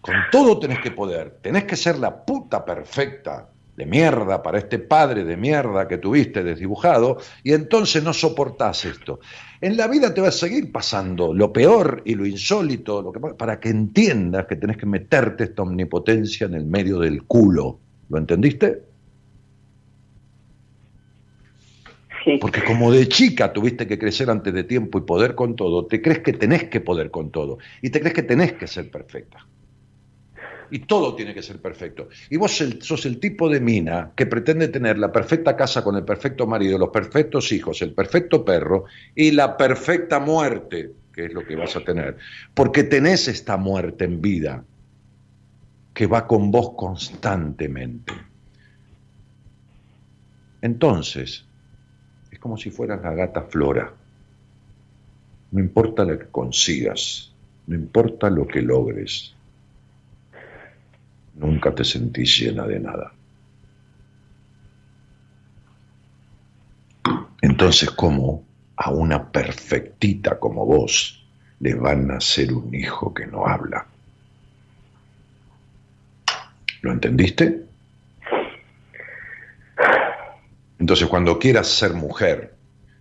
[0.00, 1.38] Con todo tenés que poder.
[1.42, 3.49] Tenés que ser la puta perfecta
[3.80, 9.20] de mierda para este padre de mierda que tuviste desdibujado y entonces no soportás esto.
[9.62, 13.20] En la vida te va a seguir pasando lo peor y lo insólito lo que,
[13.20, 17.80] pa- para que entiendas que tenés que meterte esta omnipotencia en el medio del culo.
[18.10, 18.82] ¿Lo entendiste?
[22.38, 26.02] Porque como de chica tuviste que crecer antes de tiempo y poder con todo, te
[26.02, 29.38] crees que tenés que poder con todo y te crees que tenés que ser perfecta.
[30.70, 32.08] Y todo tiene que ser perfecto.
[32.28, 36.04] Y vos sos el tipo de mina que pretende tener la perfecta casa con el
[36.04, 38.84] perfecto marido, los perfectos hijos, el perfecto perro
[39.14, 42.16] y la perfecta muerte, que es lo que vas a tener.
[42.54, 44.64] Porque tenés esta muerte en vida
[45.92, 48.12] que va con vos constantemente.
[50.62, 51.44] Entonces,
[52.30, 53.92] es como si fueras la gata Flora.
[55.50, 57.32] No importa lo que consigas,
[57.66, 59.34] no importa lo que logres,
[61.40, 63.12] nunca te sentís llena de nada.
[67.42, 68.44] Entonces, ¿cómo
[68.76, 71.26] a una perfectita como vos
[71.60, 73.86] le van a nacer un hijo que no habla?
[76.82, 77.64] ¿Lo entendiste?
[80.78, 82.54] Entonces, cuando quieras ser mujer,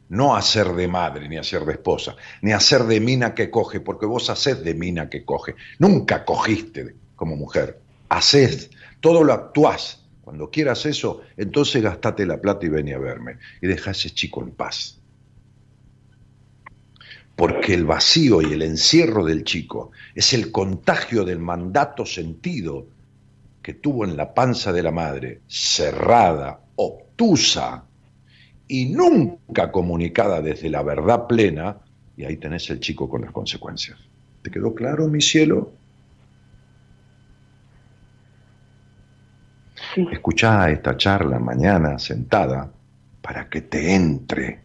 [0.10, 4.06] no hacer de madre, ni hacer de esposa, ni hacer de mina que coge, porque
[4.06, 5.56] vos hacés de mina que coge.
[5.78, 7.89] Nunca cogiste como mujer.
[8.10, 8.70] Hacés
[9.00, 10.04] todo lo actuás.
[10.22, 13.38] Cuando quieras eso, entonces gastate la plata y vení a verme.
[13.62, 15.00] Y deja a ese chico en paz.
[17.36, 22.86] Porque el vacío y el encierro del chico es el contagio del mandato sentido
[23.62, 27.86] que tuvo en la panza de la madre, cerrada, obtusa
[28.68, 31.78] y nunca comunicada desde la verdad plena,
[32.16, 33.98] y ahí tenés el chico con las consecuencias.
[34.44, 35.72] ¿Te quedó claro, mi cielo?
[39.96, 42.70] Escuchá esta charla mañana sentada
[43.22, 44.60] para que te entre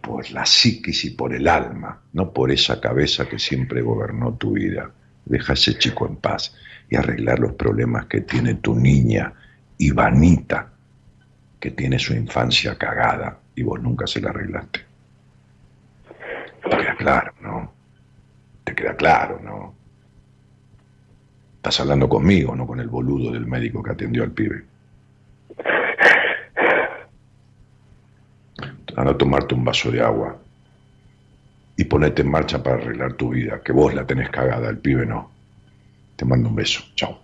[0.00, 4.52] por la psiquis y por el alma, no por esa cabeza que siempre gobernó tu
[4.52, 4.90] vida.
[5.24, 6.54] Deja a ese chico en paz
[6.88, 9.32] y arreglar los problemas que tiene tu niña,
[9.78, 10.70] Ivanita,
[11.58, 14.80] que tiene su infancia cagada y vos nunca se la arreglaste.
[16.62, 17.72] Te queda claro, ¿no?
[18.64, 19.74] Te queda claro, ¿no?
[21.60, 24.64] Estás hablando conmigo, no con el boludo del médico que atendió al pibe.
[28.96, 30.38] Anda a tomarte un vaso de agua
[31.76, 35.04] y ponete en marcha para arreglar tu vida, que vos la tenés cagada, el pibe
[35.04, 35.30] no.
[36.16, 36.82] Te mando un beso.
[36.94, 37.20] Chao.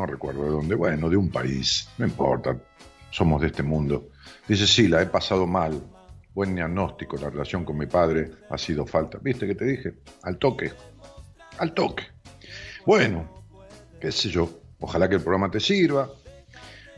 [0.00, 2.56] No recuerdo de dónde, bueno, de un país, no importa,
[3.10, 4.08] somos de este mundo.
[4.48, 5.78] Dice, sí, la he pasado mal,
[6.34, 9.18] buen diagnóstico, la relación con mi padre ha sido falta.
[9.20, 9.94] ¿Viste que te dije?
[10.22, 10.72] Al toque,
[11.58, 12.04] al toque.
[12.86, 13.44] Bueno,
[14.00, 14.48] qué sé yo,
[14.80, 16.08] ojalá que el programa te sirva.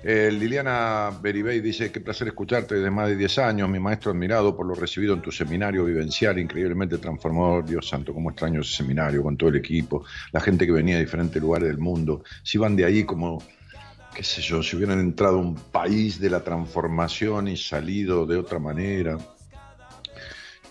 [0.05, 4.57] Eh, Liliana Beribey dice, qué placer escucharte desde más de 10 años, mi maestro admirado
[4.57, 9.23] por lo recibido en tu seminario vivencial, increíblemente transformador, Dios santo, cómo extraño ese seminario
[9.23, 12.75] con todo el equipo, la gente que venía de diferentes lugares del mundo, si van
[12.75, 13.41] de ahí como,
[14.13, 18.39] qué sé yo, si hubieran entrado a un país de la transformación y salido de
[18.39, 19.17] otra manera,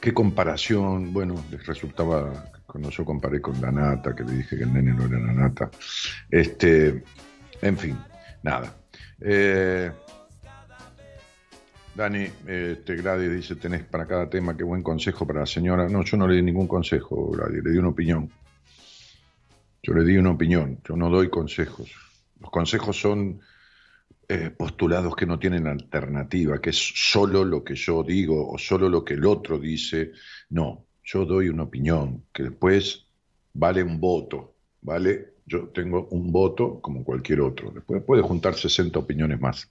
[0.02, 4.64] qué comparación, bueno, les resultaba, cuando yo comparé con la nata, que le dije que
[4.64, 5.72] el nene no era la nata,
[6.30, 7.02] este,
[7.62, 7.98] en fin,
[8.44, 8.81] nada.
[9.22, 9.92] Eh,
[11.94, 15.88] Dani, este, Gladys dice, tenés para cada tema, qué buen consejo para la señora.
[15.88, 18.30] No, yo no le di ningún consejo, Gladys, le di una opinión.
[19.84, 21.92] Yo le di una opinión, yo no doy consejos.
[22.40, 23.42] Los consejos son
[24.28, 28.88] eh, postulados que no tienen alternativa, que es solo lo que yo digo o solo
[28.88, 30.12] lo que el otro dice.
[30.50, 33.06] No, yo doy una opinión, que después
[33.54, 35.31] vale un voto, ¿vale?
[35.46, 37.72] Yo tengo un voto como cualquier otro.
[37.72, 39.70] Después puede juntar 60 opiniones más.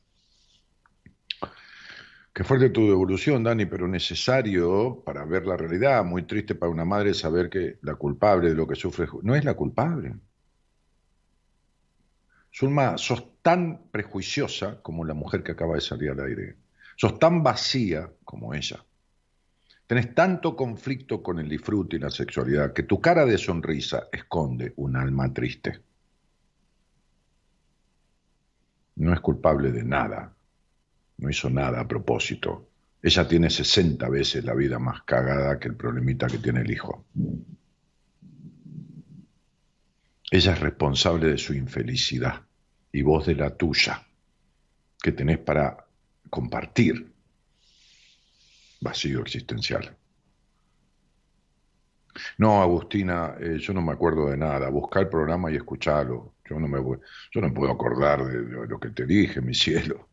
[2.32, 6.04] Qué fuerte tu devolución, Dani, pero necesario para ver la realidad.
[6.04, 9.44] Muy triste para una madre saber que la culpable de lo que sufre no es
[9.44, 10.14] la culpable.
[12.52, 16.56] Zulma, sos tan prejuiciosa como la mujer que acaba de salir al aire.
[16.96, 18.84] Sos tan vacía como ella.
[19.90, 24.72] Tenés tanto conflicto con el disfrute y la sexualidad que tu cara de sonrisa esconde
[24.76, 25.80] un alma triste.
[28.94, 30.32] No es culpable de nada.
[31.18, 32.68] No hizo nada a propósito.
[33.02, 37.06] Ella tiene 60 veces la vida más cagada que el problemita que tiene el hijo.
[40.30, 42.42] Ella es responsable de su infelicidad
[42.92, 44.06] y vos de la tuya,
[45.02, 45.84] que tenés para
[46.30, 47.09] compartir
[48.80, 49.96] vacío existencial.
[52.38, 54.68] No, Agustina, eh, yo no me acuerdo de nada.
[54.68, 56.34] Buscar el programa y escucharlo.
[56.48, 56.78] Yo no me
[57.30, 60.08] yo no puedo acordar de, lo que te dije, mi cielo.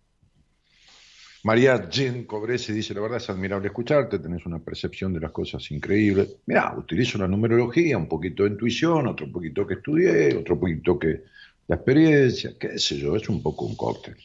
[1.43, 5.71] María Jen Cobrese dice, la verdad es admirable escucharte, tenés una percepción de las cosas
[5.71, 6.27] increíble.
[6.45, 11.23] Mirá, utilizo la numerología, un poquito de intuición, otro poquito que estudié, otro poquito que
[11.67, 14.15] la experiencia, qué sé yo, es un poco un cóctel.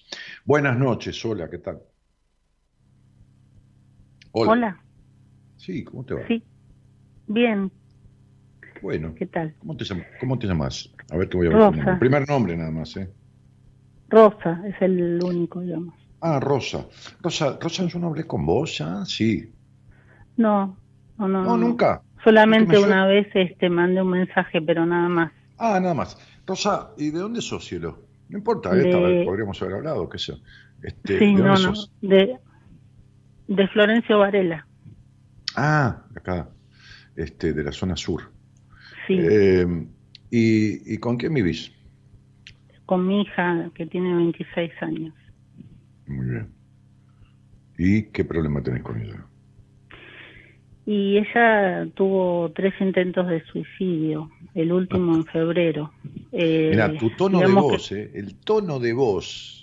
[0.44, 1.80] Buenas noches, hola, ¿qué tal?
[4.32, 4.84] Hola.
[5.56, 6.20] Sí, ¿cómo te va?
[6.26, 6.42] Sí.
[7.26, 7.70] Bien.
[8.82, 9.14] Bueno.
[9.14, 9.54] ¿Qué tal?
[9.58, 10.06] ¿Cómo te, llamas?
[10.20, 10.90] ¿Cómo te llamas?
[11.10, 11.76] A ver, te voy a ver Rosa.
[11.76, 11.96] nombre.
[11.98, 13.14] Primer nombre nada más, ¿eh?
[14.08, 15.94] Rosa es el único, digamos.
[16.20, 16.86] Ah, Rosa.
[17.20, 19.04] Rosa, Rosa, yo no hablé con vos, ¿ya?
[19.04, 19.52] Sí.
[20.36, 20.78] No,
[21.18, 21.44] no, no.
[21.44, 22.02] No, nunca.
[22.24, 25.32] Solamente una vez este mandé un mensaje, pero nada más.
[25.58, 26.16] Ah, nada más.
[26.46, 28.08] Rosa, ¿y de dónde sos, cielo?
[28.28, 30.38] No importa, De- esta vez podríamos haber hablado, qué sé yo.
[30.82, 31.74] Este, sí, ¿De dónde no, no.
[31.74, 31.92] sos?
[32.00, 32.38] De,
[33.48, 34.66] de Florencio Varela.
[35.56, 36.48] Ah, acá,
[37.16, 38.22] este, de la zona sur.
[39.06, 39.16] Sí.
[39.18, 39.66] Eh,
[40.30, 41.72] ¿y, ¿Y con quién vivís?
[42.86, 45.14] Con mi hija que tiene 26 años.
[46.06, 46.48] Muy bien.
[47.78, 49.24] ¿Y qué problema tenés con ella?
[50.84, 55.92] Y ella tuvo tres intentos de suicidio, el último en febrero.
[56.32, 59.61] Eh, Mira, tu tono de que- voz, eh, el tono de voz.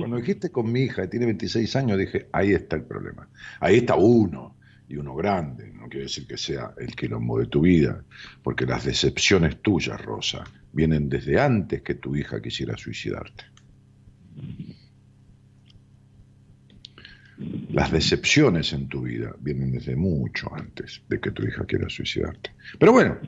[0.00, 3.28] Cuando dijiste con mi hija, que tiene 26 años, dije, ahí está el problema.
[3.60, 4.56] Ahí está uno,
[4.88, 5.72] y uno grande.
[5.72, 8.04] No quiere decir que sea el quilombo de tu vida,
[8.42, 13.44] porque las decepciones tuyas, Rosa, vienen desde antes que tu hija quisiera suicidarte.
[17.70, 22.50] Las decepciones en tu vida vienen desde mucho antes de que tu hija quiera suicidarte.
[22.78, 23.18] Pero bueno,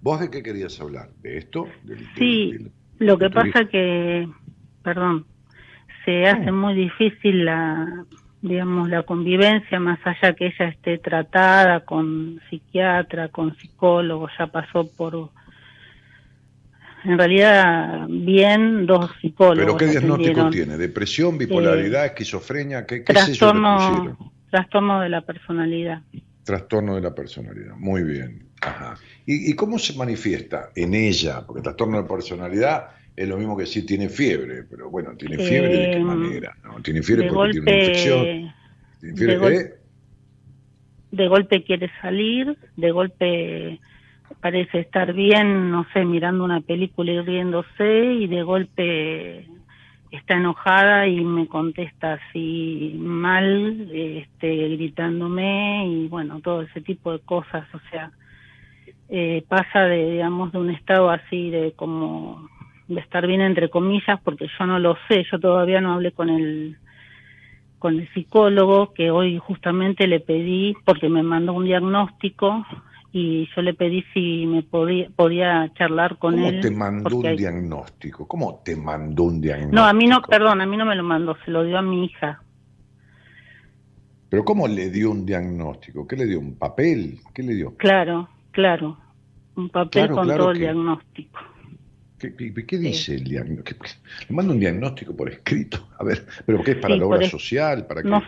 [0.00, 1.10] ¿vos de qué querías hablar?
[1.22, 1.68] ¿De esto?
[1.84, 3.68] ¿Del- Sí, lo que pasa hija?
[3.68, 4.28] que,
[4.82, 5.26] perdón,
[6.04, 8.04] se hace muy difícil la,
[8.42, 14.88] digamos, la convivencia, más allá que ella esté tratada con psiquiatra, con psicólogo, ya pasó
[14.96, 15.30] por,
[17.04, 19.58] en realidad, bien dos psicólogos.
[19.58, 20.76] ¿Pero qué diagnóstico tiene?
[20.76, 22.86] ¿Depresión, bipolaridad, esquizofrenia?
[22.86, 26.02] ¿Qué, qué Trastorno, trastorno de la personalidad.
[26.44, 27.76] Trastorno de la personalidad.
[27.76, 28.48] Muy bien.
[28.62, 28.96] Ajá.
[29.26, 31.46] ¿Y, y cómo se manifiesta en ella?
[31.46, 32.88] Porque trastorno de personalidad
[33.22, 36.56] es lo mismo que si tiene fiebre, pero bueno, ¿tiene fiebre de qué Eh, manera?
[36.64, 36.80] ¿no?
[36.82, 38.26] ¿Tiene fiebre porque tiene una infección?
[39.00, 39.80] ¿Tiene fiebre de gol- de-
[41.10, 43.80] de golpe quiere salir, de golpe
[44.40, 49.46] parece estar bien, no sé, mirando una película y riéndose, y de golpe
[50.10, 57.20] está enojada y me contesta así mal, este, gritándome y bueno, todo ese tipo de
[57.20, 58.12] cosas, o sea,
[59.08, 62.48] eh, pasa de, digamos, de un estado así de como
[62.94, 66.28] de estar bien entre comillas, porque yo no lo sé, yo todavía no hablé con
[66.28, 66.76] el
[67.78, 72.66] con el psicólogo que hoy justamente le pedí porque me mandó un diagnóstico
[73.10, 76.60] y yo le pedí si me podía, podía charlar con ¿Cómo él.
[76.60, 78.28] te mandó un hay- diagnóstico?
[78.28, 79.76] ¿Cómo te mandó un diagnóstico?
[79.80, 81.82] No, a mí no, perdón, a mí no me lo mandó, se lo dio a
[81.82, 82.42] mi hija.
[84.28, 86.06] ¿Pero cómo le dio un diagnóstico?
[86.06, 86.38] ¿Qué le dio?
[86.38, 87.18] ¿Un papel?
[87.34, 87.74] ¿Qué le dio?
[87.76, 88.98] Claro, claro.
[89.56, 91.40] Un papel Claro, con claro todo el diagnóstico.
[92.20, 92.34] ¿Qué,
[92.66, 93.84] qué- dice el diagnóstico?
[93.84, 95.88] ¿Qué- Le manda un diagnóstico por escrito.
[95.98, 97.86] A ver, ¿pero qué es para Sí, la obra social?
[97.86, 98.08] ¿Para qué?
[98.08, 98.22] No,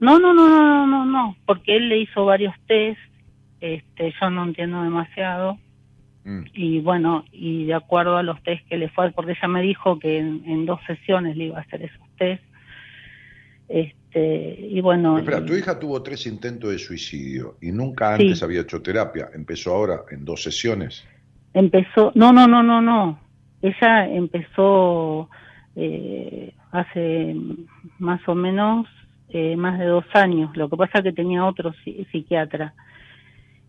[0.00, 2.98] no, no, no, no, no, no, porque él le hizo varios test,
[3.60, 5.58] este, yo no entiendo demasiado.
[6.24, 6.42] Mm.
[6.54, 9.98] Y bueno, y de acuerdo a los test que le fue, porque ella me dijo
[9.98, 12.42] que en, en dos sesiones le iba a hacer esos test.
[13.68, 18.22] Este, y bueno, Espera, y- tu hija tuvo tres intentos de suicidio y nunca Sí.
[18.24, 19.30] antes había hecho terapia.
[19.34, 21.04] Empezó ahora en dos sesiones.
[21.54, 23.18] Empezó, no, no, no, no, no.
[23.62, 25.30] Ella empezó
[25.76, 27.36] eh, hace
[27.98, 28.86] más o menos
[29.30, 30.56] eh, más de dos años.
[30.56, 32.74] Lo que pasa es que tenía otro psi- psiquiatra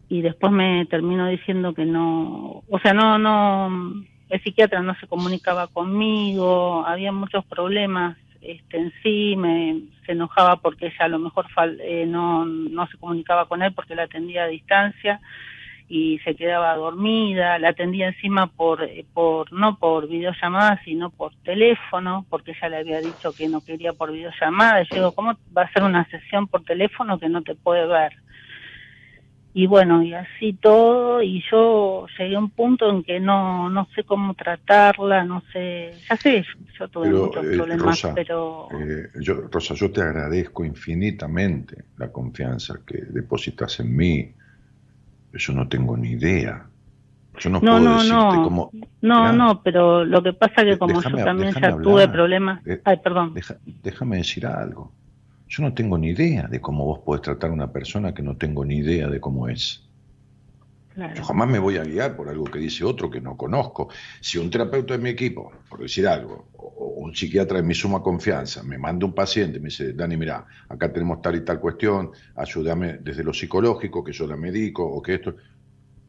[0.10, 3.94] y después me terminó diciendo que no, o sea, no, no,
[4.30, 10.58] el psiquiatra no se comunicaba conmigo, había muchos problemas este, en sí, me, se enojaba
[10.58, 14.04] porque ella a lo mejor fal- eh, no, no se comunicaba con él porque la
[14.04, 15.20] atendía a distancia
[15.88, 21.34] y se quedaba dormida, la atendía encima por, eh, por no por videollamada, sino por
[21.44, 24.82] teléfono, porque ella le había dicho que no quería por videollamada.
[24.82, 27.86] Y yo digo, ¿cómo va a ser una sesión por teléfono que no te puede
[27.86, 28.14] ver?
[29.54, 33.88] Y bueno, y así todo, y yo llegué a un punto en que no, no
[33.96, 36.46] sé cómo tratarla, no sé, ya sé,
[36.78, 41.86] yo, tuve Pero, muchos eh, problemas, Rosa, pero Eh, yo, Rosa, yo te agradezco infinitamente
[41.96, 44.34] la confianza que depositas en mí.
[45.38, 46.66] Yo no tengo ni idea.
[47.38, 48.44] Yo no, No, puedo no, decirte no.
[48.44, 48.70] cómo.
[49.02, 51.82] no, Mirá, no, pero lo que pasa que como déjame- yo también ya hablar.
[51.82, 54.92] tuve problemas, Eh, ay, perdón, deja- déjame decir algo.
[55.48, 58.36] Yo no tengo ni idea de cómo vos podés tratar a una persona que no
[58.38, 59.85] tengo ni idea de cómo es.
[60.96, 61.16] Claro.
[61.16, 63.90] Yo jamás me voy a guiar por algo que dice otro que no conozco.
[64.22, 68.02] Si un terapeuta de mi equipo, por decir algo, o un psiquiatra de mi suma
[68.02, 71.60] confianza, me manda un paciente y me dice, Dani, mira, acá tenemos tal y tal
[71.62, 75.36] cuestión, ayúdame desde lo psicológico, que yo la medico, o que esto...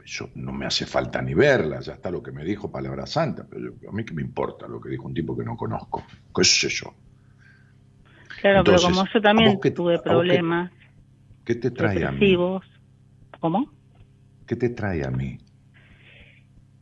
[0.06, 3.46] Yo no me hace falta ni verla, ya está lo que me dijo, palabra santa,
[3.48, 6.04] pero yo- a mí que me importa lo que dijo un tipo que no conozco,
[6.34, 6.94] qué sé yo.
[8.40, 10.72] Claro, Entonces, pero como yo ¿a también a tuve problemas
[11.44, 12.46] ¿Qué te trae a mí?
[13.40, 13.75] ¿cómo?
[14.46, 15.38] ¿Qué te trae a mí?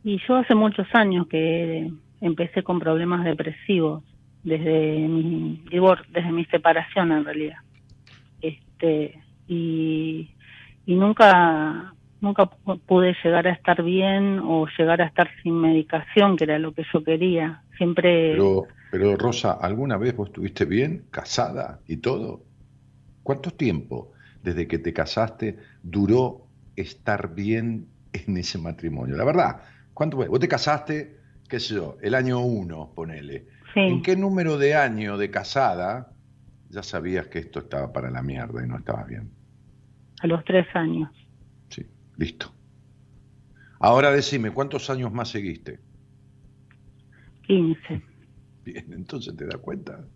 [0.03, 4.03] Y yo hace muchos años que empecé con problemas depresivos,
[4.43, 7.57] desde mi divor- desde mi separación en realidad.
[8.41, 10.29] Este, y,
[10.85, 16.37] y nunca nunca pu- pude llegar a estar bien o llegar a estar sin medicación,
[16.37, 17.63] que era lo que yo quería.
[17.77, 22.43] Siempre Pero, pero Rosa, ¿alguna vez vos estuviste bien, casada y todo?
[23.23, 24.11] ¿Cuánto tiempo
[24.43, 26.44] desde que te casaste duró
[26.75, 29.15] estar bien en ese matrimonio?
[29.15, 29.61] La verdad,
[29.93, 30.27] ¿cuánto fue?
[30.27, 33.47] Vos te casaste, qué sé yo, el año uno, ponele.
[33.73, 33.81] Sí.
[33.81, 36.11] ¿En qué número de año de casada
[36.69, 39.31] ya sabías que esto estaba para la mierda y no estaba bien?
[40.21, 41.09] a los tres años.
[42.17, 42.53] Listo.
[43.79, 45.81] Ahora decime, ¿cuántos años más seguiste?
[47.45, 48.01] 15.
[48.63, 50.07] Bien, entonces te das cuenta.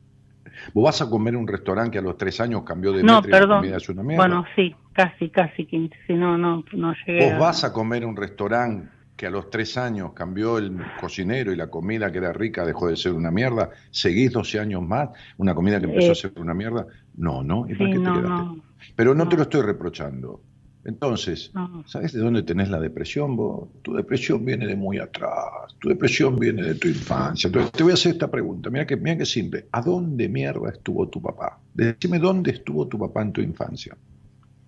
[0.74, 3.22] Vos vas a comer en un restaurante que a los tres años cambió de No,
[3.22, 4.36] metro y la comida es una mierda.
[4.36, 5.96] Bueno, sí, casi, casi 15.
[6.08, 9.30] Si no, no, no llegué Vos a- vas a comer en un restaurante que a
[9.30, 13.14] los tres años cambió el cocinero y la comida que era rica dejó de ser
[13.14, 13.70] una mierda.
[13.92, 15.10] ¿Seguís 12 años más?
[15.38, 16.88] ¿Una comida que empezó Eh, a ser una mierda?
[17.14, 17.66] No, no.
[17.68, 18.48] ¿Y Sí, para qué te no, quedaste?
[18.48, 18.64] no.
[18.96, 20.46] Pero no, te lo estoy reprochando.
[20.86, 21.84] Entonces, No.
[21.86, 23.70] ¿sabes de dónde tenés la depresión vos?
[23.82, 27.48] Tu depresión viene de muy atrás, tu depresión viene de tu infancia.
[27.48, 29.66] Entonces, te voy a hacer esta pregunta, mira que, mira que simple.
[29.72, 31.60] ¿A dónde mierda estuvo tu papá?
[31.74, 33.96] Decime dónde estuvo tu papá en tu infancia.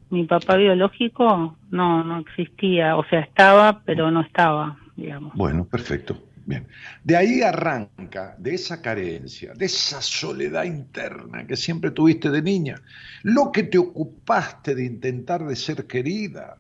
[0.10, 2.98] Mi papá biológico no, no existía.
[2.98, 5.34] O sea, estaba, pero no estaba, digamos.
[5.36, 6.18] Bueno, perfecto.
[6.46, 6.68] Bien.
[7.04, 12.82] De ahí arranca, de esa carencia, de esa soledad interna que siempre tuviste de niña,
[13.24, 16.58] lo que te ocupaste de intentar de ser querida.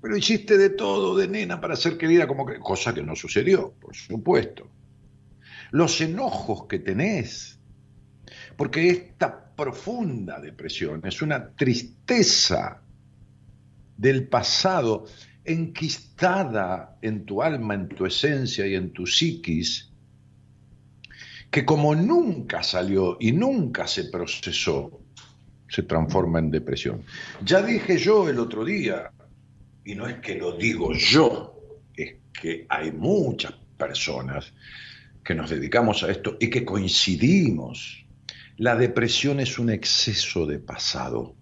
[0.00, 3.96] Pero hiciste de todo de nena para ser querida, como cosa que no sucedió, por
[3.96, 4.70] supuesto.
[5.72, 7.58] Los enojos que tenés,
[8.56, 12.80] porque esta profunda depresión es una tristeza
[13.96, 15.06] del pasado
[15.48, 19.90] enquistada en tu alma, en tu esencia y en tu psiquis,
[21.50, 25.00] que como nunca salió y nunca se procesó,
[25.68, 27.02] se transforma en depresión.
[27.44, 29.10] Ya dije yo el otro día,
[29.84, 31.58] y no es que lo digo yo,
[31.94, 34.52] es que hay muchas personas
[35.24, 38.04] que nos dedicamos a esto y que coincidimos.
[38.56, 41.37] La depresión es un exceso de pasado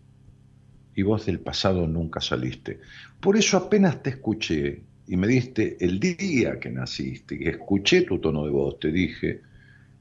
[0.97, 2.81] y vos del pasado nunca saliste.
[3.21, 8.19] Por eso apenas te escuché y me diste el día que naciste y escuché tu
[8.19, 9.43] tono de voz, te dije,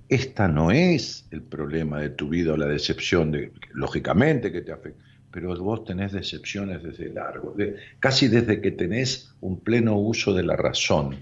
[0.07, 4.71] esta no es el problema de tu vida o la decepción, de, lógicamente que te
[4.71, 10.33] afecta, pero vos tenés decepciones desde largo, de- casi desde que tenés un pleno uso
[10.33, 11.17] de la razón,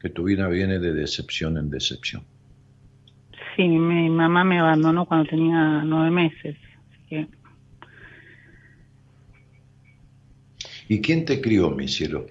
[0.00, 2.24] que tu vida viene de decepción en decepción.
[3.54, 6.56] Sí, mi mamá me abandonó cuando tenía nueve meses.
[6.90, 7.28] así que
[10.92, 12.26] ¿Y quién te crió, mi cielo?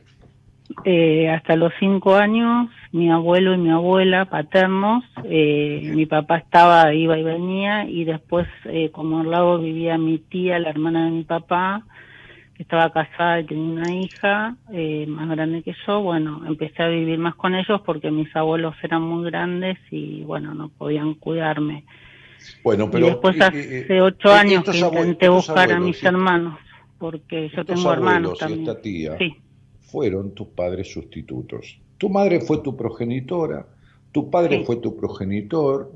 [0.86, 6.94] Eh, hasta los cinco años, mi abuelo y mi abuela paternos, eh, mi papá estaba,
[6.94, 11.10] iba y venía, y después, eh, como al lado vivía mi tía, la hermana de
[11.10, 11.82] mi papá,
[12.54, 16.88] que estaba casada y tenía una hija eh, más grande que yo, bueno, empecé a
[16.88, 21.84] vivir más con ellos porque mis abuelos eran muy grandes y, bueno, no podían cuidarme.
[22.64, 26.06] Bueno, pero y después eh, hace eh, ocho años que intenté buscar a mis sí,
[26.06, 26.60] hermanos,
[27.02, 28.60] porque yo estos tengo hermanos abuelos y también.
[28.61, 29.36] esta tía Sí.
[29.82, 31.82] fueron tus padres sustitutos.
[31.98, 33.65] Tu madre fue tu progenitora,
[34.11, 34.64] tu padre Sí.
[34.65, 35.91] fue tu progenitor,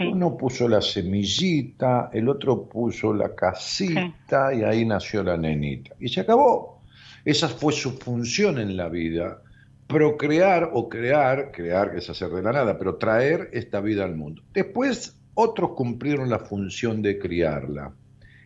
[0.00, 5.94] uno puso la semillita, el otro puso la casita y ahí nació la nenita.
[6.00, 6.80] Y se acabó.
[7.24, 9.42] Esa fue su función en la vida,
[9.86, 14.16] procrear o crear, crear que es hacer de la nada, pero traer esta vida al
[14.16, 14.42] mundo.
[14.54, 17.92] Después otros cumplieron la función de criarla.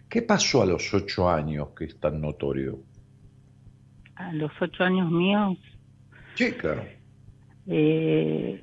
[0.08, 2.86] ¿Qué pasó a los ocho años que es tan notorio?
[4.16, 5.56] A los ocho años míos,
[6.36, 6.84] Sí, claro.
[7.66, 8.62] eh,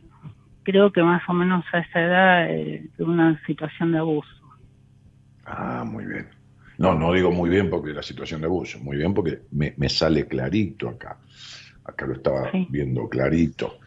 [0.64, 4.30] creo que más o menos a esa edad eh, una situación de abuso.
[5.46, 6.30] Ah, muy bien.
[6.78, 9.90] No, no digo muy bien porque la situación de abuso, muy bien porque me, me
[9.90, 11.20] sale clarito acá.
[11.84, 13.80] Acá lo estaba viendo clarito.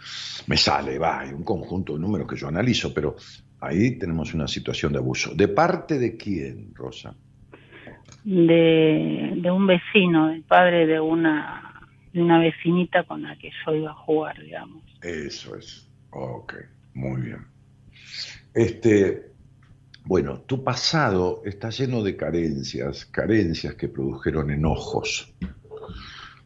[0.46, 3.16] Me sale, va, hay un conjunto de números que yo analizo, pero
[3.60, 5.34] ahí tenemos una situación de abuso.
[5.34, 7.16] ¿De parte de quién, Rosa?
[8.24, 11.80] De, un vecino, del padre de una,
[12.14, 14.82] una vecinita con la que yo iba a jugar, digamos.
[15.02, 15.90] Eso es.
[16.10, 16.54] Ok,
[16.94, 17.46] muy bien.
[18.54, 19.34] Este,
[20.04, 25.34] bueno, tu pasado está lleno de carencias, carencias que produjeron enojos,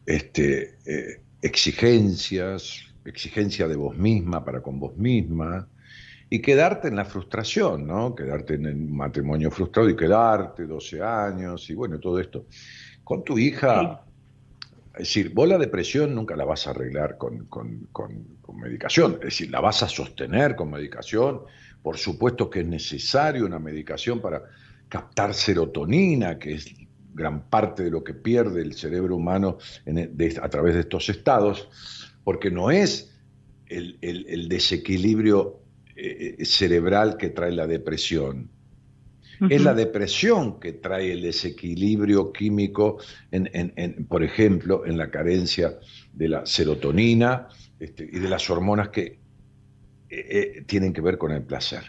[0.05, 5.67] este, eh, exigencias, exigencia de vos misma para con vos misma,
[6.29, 8.13] y quedarte en la frustración, ¿no?
[8.13, 12.45] Quedarte en un matrimonio frustrado y quedarte 12 años y bueno, todo esto.
[13.03, 14.03] Con tu hija,
[14.93, 19.13] es decir, vos la depresión nunca la vas a arreglar con, con- con- con medicación,
[19.15, 21.41] es decir, la vas a sostener con medicación.
[21.81, 24.43] Por supuesto que es necesario una medicación para
[24.87, 26.67] captar serotonina, que es
[27.13, 30.81] gran parte de lo que pierde el cerebro humano en e- de- a través de
[30.81, 31.69] estos estados,
[32.23, 33.15] porque no es
[33.67, 35.59] el, el- el desequilibrio
[35.99, 38.51] eh, eh, cerebral que trae la depresión.
[39.47, 42.99] Es la depresión que trae el desequilibrio químico,
[43.31, 45.77] en, en- en, por ejemplo, en la carencia
[46.11, 47.47] de la serotonina
[47.79, 49.21] este, y de las hormonas que
[50.09, 51.83] eh, tienen que ver con el placer.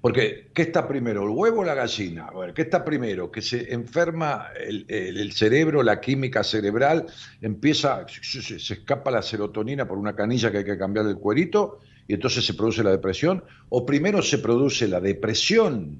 [0.00, 2.26] Porque, ¿qué está primero, el huevo o la gallina?
[2.28, 3.30] A ver, ¿qué está primero?
[3.30, 7.06] Que se enferma el, el- el cerebro, la química cerebral,
[7.40, 11.16] empieza, se, se- se escapa la serotonina por una canilla que hay que cambiar el
[11.18, 15.98] cuerito y entonces se produce la depresión, o primero se produce la depresión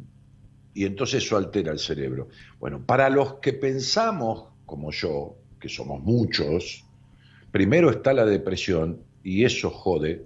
[0.75, 2.29] y entonces eso altera el cerebro.
[2.59, 6.85] Bueno, para los que pensamos como yo, que somos muchos,
[7.53, 10.25] primero está la depresión y eso jode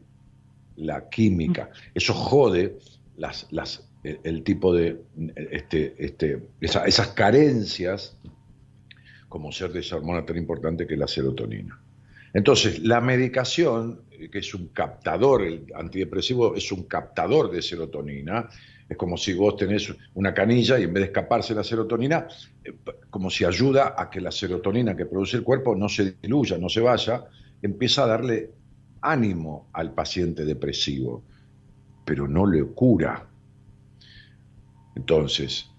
[0.76, 2.78] la química, eso jode
[3.16, 5.02] las, las, el, el tipo de,
[5.50, 8.16] este, este, esa- esas carencias
[9.28, 11.80] como ser de esa hormona tan importante que es la serotonina.
[12.34, 18.48] Entonces, la medicación, que es un captador, el antidepresivo es un captador de serotonina,
[18.88, 22.26] es como si vos tenés una canilla y en vez de escaparse la serotonina,
[22.64, 22.74] eh,
[23.10, 26.68] como si ayuda a que la serotonina que produce el cuerpo no se diluya, no
[26.68, 27.24] se vaya,
[27.62, 28.50] empieza a darle
[29.00, 31.22] ánimo al paciente depresivo,
[32.04, 33.26] pero no le cura.
[34.94, 35.70] Entonces,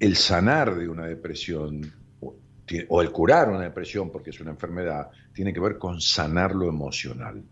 [0.00, 1.92] el sanar de una depresión
[2.88, 6.68] o el curar una depresión, porque es una enfermedad, tiene que ver con sanar lo
[6.68, 7.42] emocional.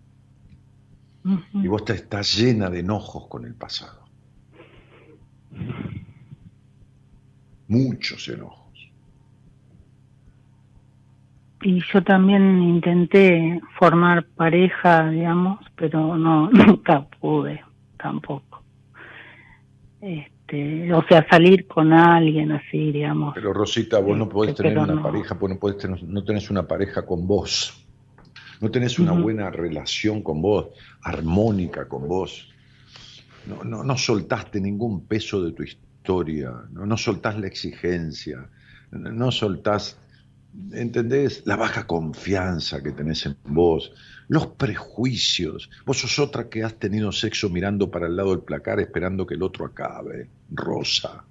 [1.54, 4.04] Y vos te estás llena de enojos con el pasado.
[7.68, 8.64] Muchos enojos.
[11.62, 17.64] Y yo también intenté formar pareja, digamos, pero no, nunca pude
[17.96, 18.62] tampoco.
[20.02, 23.34] Este, este, o sea, salir con alguien así, digamos.
[23.34, 25.02] Pero Rosita, vos no podés tener pero una no.
[25.02, 27.80] pareja, pues no, podés tener- no tenés una pareja con vos.
[28.60, 30.68] No tenés una buena relación con vos,
[31.02, 32.50] armónica con vos.
[33.46, 38.48] No, no, no soltaste ningún peso de tu historia, no, no soltás la exigencia,
[38.90, 39.98] no, no soltás,
[40.72, 41.42] ¿entendés?
[41.44, 43.92] La baja confianza que tenés en vos,
[44.28, 45.70] los prejuicios.
[45.84, 49.34] Vos sos otra que has tenido sexo mirando para el lado del placar esperando que
[49.34, 51.24] el otro acabe, Rosa.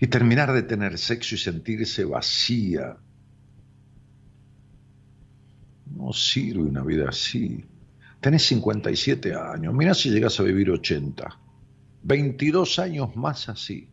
[0.00, 2.96] y terminar de tener sexo y sentirse vacía.
[5.96, 7.64] No sirve una vida así.
[8.20, 11.38] Tenés 57 años, mirá si llegas a vivir 80.
[12.02, 13.88] 22 años más así.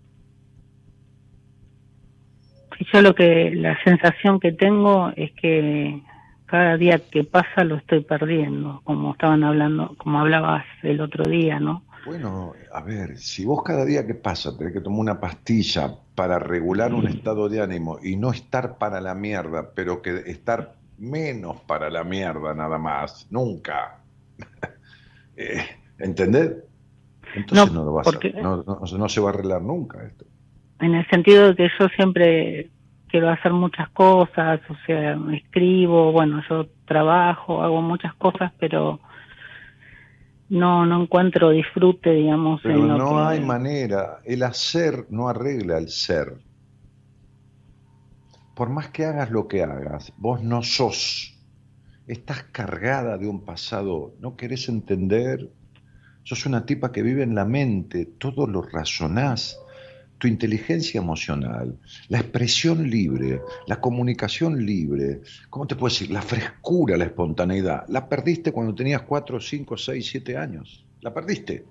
[2.91, 6.01] Yo lo que, la sensación que tengo es que
[6.45, 11.59] cada día que pasa lo estoy perdiendo, como estaban hablando, como hablabas el otro día,
[11.59, 11.83] ¿no?
[12.03, 16.39] Bueno, a ver, si vos cada día que pasa tenés que tomar una pastilla para
[16.39, 21.61] regular un estado de ánimo y no estar para la mierda, pero que estar menos
[21.61, 23.99] para la mierda nada más, nunca.
[25.35, 25.63] Eh,
[25.97, 26.53] ¿Entendés?
[27.33, 30.25] Entonces no, lo vas a- no, no- no se va a arreglar nunca esto.
[30.81, 32.69] En el sentido de que yo siempre
[33.07, 38.99] quiero hacer muchas cosas, o sea, escribo, bueno, yo trabajo, hago muchas cosas, pero
[40.49, 44.19] no no encuentro disfrute, digamos, Pero en lo no que- hay manera.
[44.25, 46.39] El hacer no arregla el ser.
[48.55, 51.37] Por más que hagas lo que hagas, vos no sos.
[52.07, 54.13] Estás cargada de un pasado.
[54.19, 55.49] No querés entender.
[56.23, 58.05] Sos una tipa que vive en la mente.
[58.05, 59.57] Todo lo razonás.
[60.21, 61.79] Tu inteligencia emocional,
[62.09, 66.11] la expresión libre, la comunicación libre, ¿cómo te puedo decir?
[66.11, 67.87] La frescura, la espontaneidad.
[67.87, 70.85] La perdiste cuando tenías 4, 5, 6, 7 años.
[71.01, 71.65] La perdiste.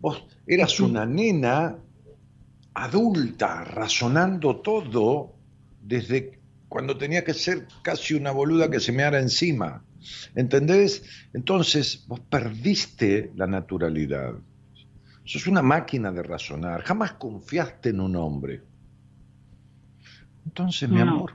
[0.00, 1.78] Vos eras una nena
[2.74, 5.32] adulta, razonando todo
[5.82, 6.38] desde
[6.68, 9.82] cuando tenía que ser casi una boluda que se me ara encima.
[10.34, 11.04] ¿Entendés?
[11.32, 14.34] Entonces, vos perdiste la naturalidad.
[15.28, 16.80] Sos una máquina de razonar.
[16.84, 18.62] Jamás confiaste en un hombre.
[20.46, 21.34] Entonces, mi amor,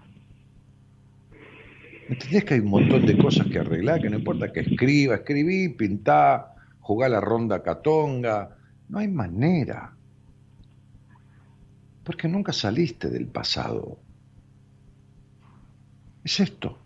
[2.10, 4.02] ¿entendés que hay un montón de cosas que arreglar?
[4.02, 8.58] Que no importa que escriba, escribí, pintá, jugá la ronda catonga.
[8.90, 9.94] No hay manera.
[12.04, 14.00] Porque nunca saliste del pasado.
[16.24, 16.80] Es esto.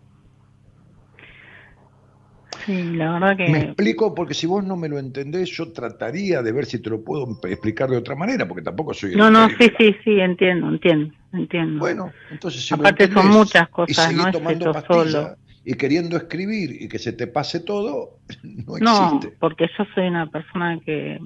[2.67, 3.47] Sí, la verdad que...
[3.49, 6.89] Me explico porque si vos no me lo entendés, yo trataría de ver si te
[6.89, 10.67] lo puedo explicar de otra manera, porque tampoco soy No, no, sí, sí, sí, entiendo,
[10.67, 11.79] entiendo, entiendo.
[11.79, 15.35] Bueno, entonces si Aparte son muchas y cosas, seguís no es tomando solo.
[15.63, 19.37] y queriendo escribir y que se te pase todo, no No, existe.
[19.39, 21.19] porque yo soy una persona que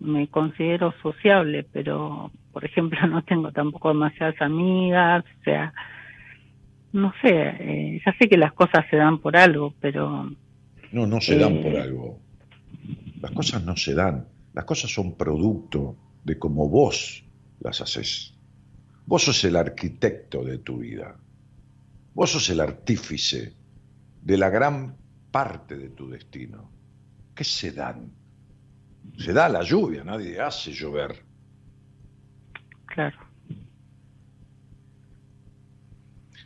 [0.00, 5.72] me considero sociable, pero, por ejemplo, no tengo tampoco demasiadas amigas, o sea,
[6.92, 10.30] no sé, eh, ya sé que las cosas se dan por algo, pero
[10.94, 11.62] No, no se dan Eh.
[11.62, 12.20] por algo.
[13.20, 14.28] Las cosas no se dan.
[14.52, 17.24] Las cosas son producto de cómo vos
[17.60, 18.34] las haces.
[19.06, 21.16] Vos sos el arquitecto de tu vida.
[22.14, 23.54] Vos sos el artífice
[24.22, 24.96] de la gran
[25.30, 26.70] parte de tu destino.
[27.34, 28.12] ¿Qué se dan?
[29.18, 31.24] Se da la lluvia, nadie hace llover.
[32.86, 33.18] claro.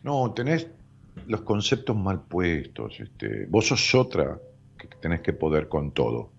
[0.03, 0.67] No, tenés
[1.29, 3.01] los conceptos mal puestos.
[3.01, 4.39] Este, vos sos otra
[4.79, 6.35] que tenés que poder con todo.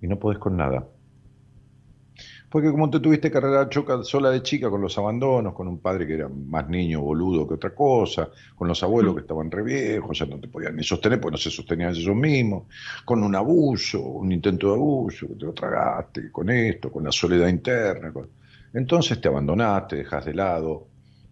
[0.00, 0.86] Y no podés con nada.
[2.50, 6.06] Porque como te tuviste arreglar choca sola de chica con los abandonos, con un padre
[6.06, 10.18] que era más niño boludo que otra cosa, con los abuelos que estaban re viejos,
[10.18, 12.66] ya no te podían ni sostener, pues no se sostenían ellos mismos,
[13.04, 17.12] con un abuso, un intento de abuso, que te lo tragaste, con esto, con la
[17.12, 18.12] soledad interna.
[18.12, 18.30] con-
[18.72, 20.89] Entonces te abandonaste, dejas de lado,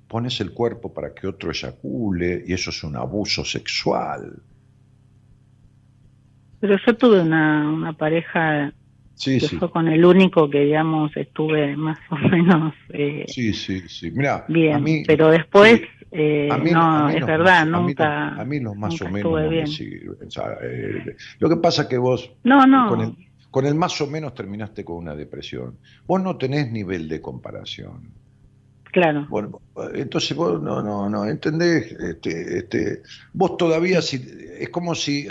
[0.08, 4.42] pones el cuerpo para que otro eyacule y eso es un abuso sexual.
[6.60, 8.72] Pero yo tuve una, una pareja
[9.14, 9.56] Sí, que sí.
[9.56, 14.10] fue con el único que, digamos, estuve más o menos eh, Sí, sí, sí.
[14.12, 17.28] Mira, bien, a mí, pero después, sí, eh, a mí- no, a mí es los
[17.28, 18.28] verdad, nunca...
[18.28, 19.66] A mí los más o menos no me bien.
[19.66, 20.28] sirven.
[20.28, 22.88] O sea, eh, lo que pasa es que vos No, no.
[22.88, 23.16] con el,
[23.50, 25.78] con el más o menos terminaste con una depresión.
[26.06, 28.14] Vos no tenés nivel de comparación.
[28.98, 29.26] Claro.
[29.30, 29.62] Bueno,
[29.94, 31.92] entonces vos no, no, no, ¿entendés?
[31.92, 33.02] Este, este,
[33.32, 34.16] vos todavía, si,
[34.58, 35.28] es como si,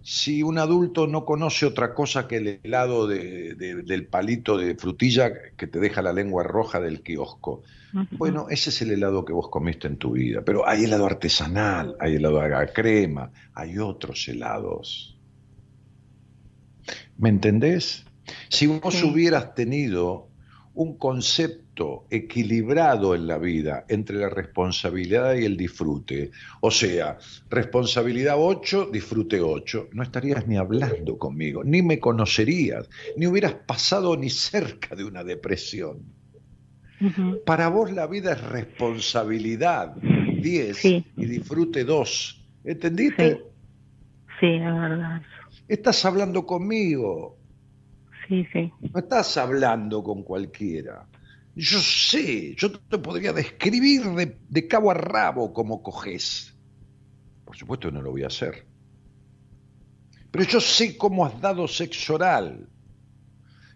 [0.00, 4.76] si un adulto no conoce otra cosa que el helado de- de- del palito de
[4.76, 7.62] frutilla que te deja la lengua roja del kiosco.
[8.10, 11.96] Bueno, ese es el helado que vos comiste en tu vida, pero hay helado artesanal,
[12.00, 15.18] hay helado a crema, hay otros helados.
[17.16, 18.04] ¿Me entendés?
[18.48, 20.31] Si vos hubieras tenido
[20.74, 26.30] un concepto equilibrado en la vida entre la responsabilidad y el disfrute,
[26.60, 27.18] o sea,
[27.50, 34.16] responsabilidad 8, disfrute 8, no estarías ni hablando conmigo, ni me conocerías, ni hubieras pasado
[34.16, 36.00] ni cerca de una depresión.
[37.44, 42.44] Para vos la vida es responsabilidad 10 y disfrute 2.
[42.64, 43.42] ¿Entendiste?
[44.38, 45.22] Sí, es verdad.
[45.66, 47.38] Estás hablando conmigo.
[48.80, 51.06] No estás hablando con cualquiera.
[51.54, 56.54] Yo sé, yo te podría describir de, de cabo a rabo cómo coges.
[57.44, 58.66] Por supuesto que no lo voy a hacer.
[60.30, 62.68] Pero yo sé cómo has dado sexo oral.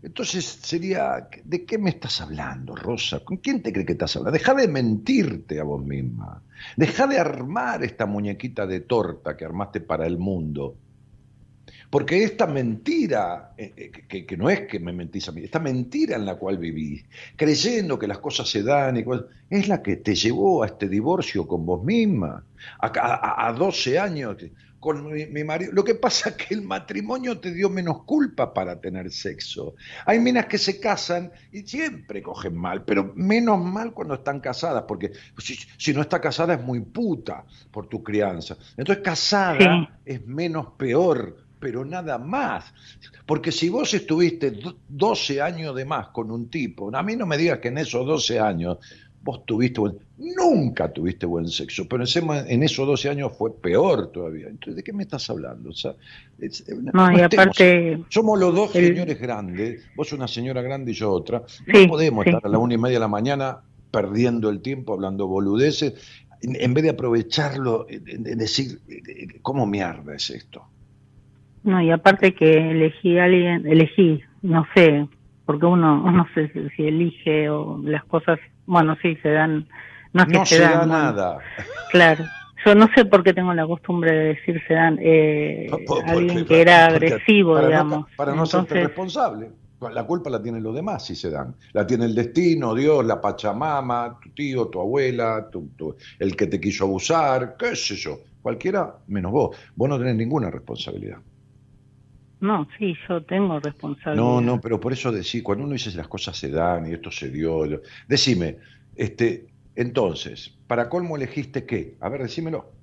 [0.02, 3.20] Entonces sería, ¿de qué me estás hablando, Rosa?
[3.20, 4.38] ¿Con quién te crees que estás hablando?
[4.38, 6.42] Deja de mentirte a vos misma.
[6.76, 10.76] Deja de armar esta muñequita de torta que armaste para el mundo.
[11.96, 15.58] Porque esta mentira, eh, eh, que, que no es que me mentís a mí, esta
[15.60, 17.06] mentira en la cual vivís,
[17.36, 20.90] creyendo que las cosas se dan, y cual- es la que te llevó a este
[20.90, 22.44] divorcio con vos misma,
[22.80, 24.36] a, a- a 12 años
[24.78, 25.72] con mi, mi marido.
[25.72, 29.74] Lo que pasa es que el matrimonio te dio menos culpa para tener sexo.
[30.04, 34.84] Hay minas que se casan y siempre cogen mal, pero menos mal cuando están casadas,
[34.86, 38.58] porque si, si no está casada es muy puta por tu crianza.
[38.76, 39.88] Entonces casada Sí.
[40.04, 42.72] es menos peor, pero nada más.
[43.26, 47.26] Porque si vos estuviste do- 12 años de más con un tipo, a mí no
[47.26, 48.78] me digas que en esos 12 años
[49.22, 54.46] vos tuviste buen, nunca tuviste buen sexo, pero en esos 12 años fue peor todavía.
[54.46, 55.70] Entonces, ¿de qué me estás hablando?
[55.70, 55.96] O sea,
[56.38, 60.92] es- No, y estemos- aparte, somos los dos el- señores grandes, vos una señora grande
[60.92, 61.40] y yo otra.
[61.66, 62.30] No Sí, podemos sí.
[62.30, 63.58] estar a la una y media de la mañana
[63.90, 65.94] perdiendo el tiempo hablando boludeces,
[66.42, 70.62] en, en vez de aprovecharlo, en, en decir, eh, ¿cómo mierda es esto?
[71.66, 75.06] No, y aparte que elegí a alguien, elegí, no sé,
[75.44, 79.68] porque uno no sé si, elige o las cosas, bueno, sí, se dan,
[80.12, 81.38] no es que No se, se dan, da bueno, nada.
[81.90, 82.24] Claro.
[82.64, 85.68] Yo no sé por qué tengo la costumbre de decir se dan eh,
[86.06, 87.98] alguien porque- que era agresivo, para digamos.
[88.00, 89.50] No, para no Entonces, responsable.
[89.92, 91.54] La culpa la tienen los demás si se dan.
[91.74, 96.46] La tiene el destino, Dios, la Pachamama, tu tío, tu abuela, tu- tu- el que
[96.46, 98.18] te quiso abusar, qué sé yo.
[98.42, 99.56] Cualquiera menos vos.
[99.76, 101.18] Vos no tenés ninguna responsabilidad.
[102.40, 104.16] No, sí, yo tengo responsabilidad.
[104.18, 107.10] No, no, pero por eso decir, cuando uno dice las cosas se dan y esto
[107.10, 108.58] se dio, lo- decime,
[108.94, 111.96] este, entonces, ¿para colmo elegiste qué?
[112.00, 112.76] A ver, decímelo.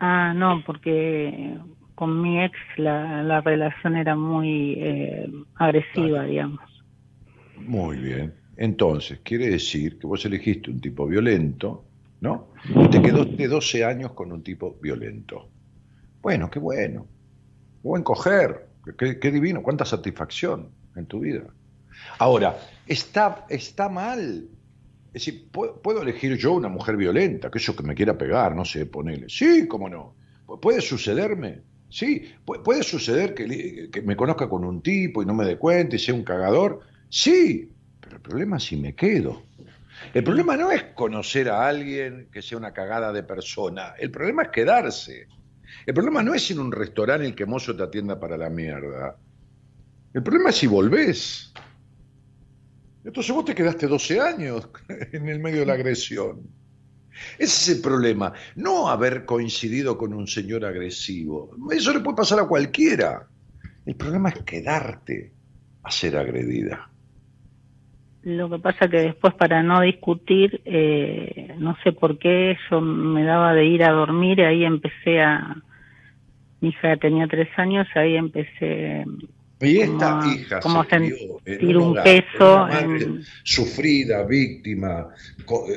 [0.00, 1.58] Ah, no, porque
[1.94, 5.26] con mi ex la, la relación era muy eh,
[5.56, 6.60] agresiva, digamos.
[7.56, 8.40] Muy bien.
[8.56, 11.90] Entonces, quiere decir que vos elegiste un tipo violento,
[12.20, 12.52] ¿no?
[12.80, 15.52] Y te quedaste 12 años con un tipo violento.
[16.22, 17.10] Bueno, qué bueno.
[17.82, 18.68] Qué buen coger.
[18.96, 19.62] Qué, divino.
[19.62, 21.44] Cuánta satisfacción en tu vida.
[22.18, 24.48] Ahora, está, está mal.
[25.08, 28.64] Es decir, ¿puedo, elegir yo una mujer violenta, que eso que me quiera pegar, no
[28.64, 29.28] sé, ponele.
[29.28, 30.14] Sí, cómo no.
[30.46, 31.62] Pu- ¿Puede sucederme?
[31.88, 35.56] Sí, pu- puede suceder que, que me conozca con un tipo y no me dé
[35.56, 36.80] cuenta y sea un cagador.
[37.08, 39.42] Sí, pero el problema es si me quedo.
[40.14, 43.94] El problema no es conocer a alguien que sea una cagada de persona.
[43.98, 45.26] El problema es quedarse.
[45.88, 49.16] El problema no es a un restaurante el que mozo te atienda para la mierda.
[50.12, 51.50] El problema es si volvés.
[53.02, 54.68] Entonces vos te quedaste 12 años
[55.12, 56.42] en el medio de la agresión.
[57.38, 58.34] Ese es el problema.
[58.54, 61.56] No haber coincidido con un señor agresivo.
[61.70, 63.26] Eso le puede pasar a cualquiera.
[63.86, 65.32] El problema es quedarte
[65.84, 66.90] a ser agredida.
[68.24, 73.24] Lo que pasa que después para no discutir, eh, no sé por qué, yo me
[73.24, 75.62] daba de ir a dormir y ahí empecé a...
[76.60, 79.04] Mi hija tenía tres años, ahí empecé
[79.60, 85.08] Y esta como, hija como se sentir un hogar peso madre en- sufrida, víctima,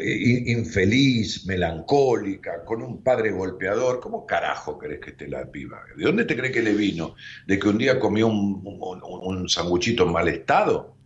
[0.03, 3.99] i- infeliz, melancólica, con un padre golpeador.
[3.99, 5.79] ¿Cómo carajo crees que esté la piba?
[5.95, 7.15] ¿De dónde te crees que le vino?
[7.47, 8.99] ¿De que un día comió un, un,
[9.37, 11.00] un sanguchito en mal estado?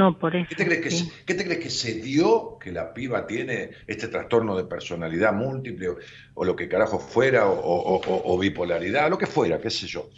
[0.00, 0.46] No, por eso.
[0.48, 1.04] ¿Qué te, crees que, sí.
[1.04, 5.34] se- qué te crees que se dio que la piba tiene este trastorno de personalidad
[5.34, 5.96] múltiple o,
[6.34, 9.86] o lo que carajo fuera o, o- o- o bipolaridad, lo que fuera, qué sé
[9.86, 10.08] yo?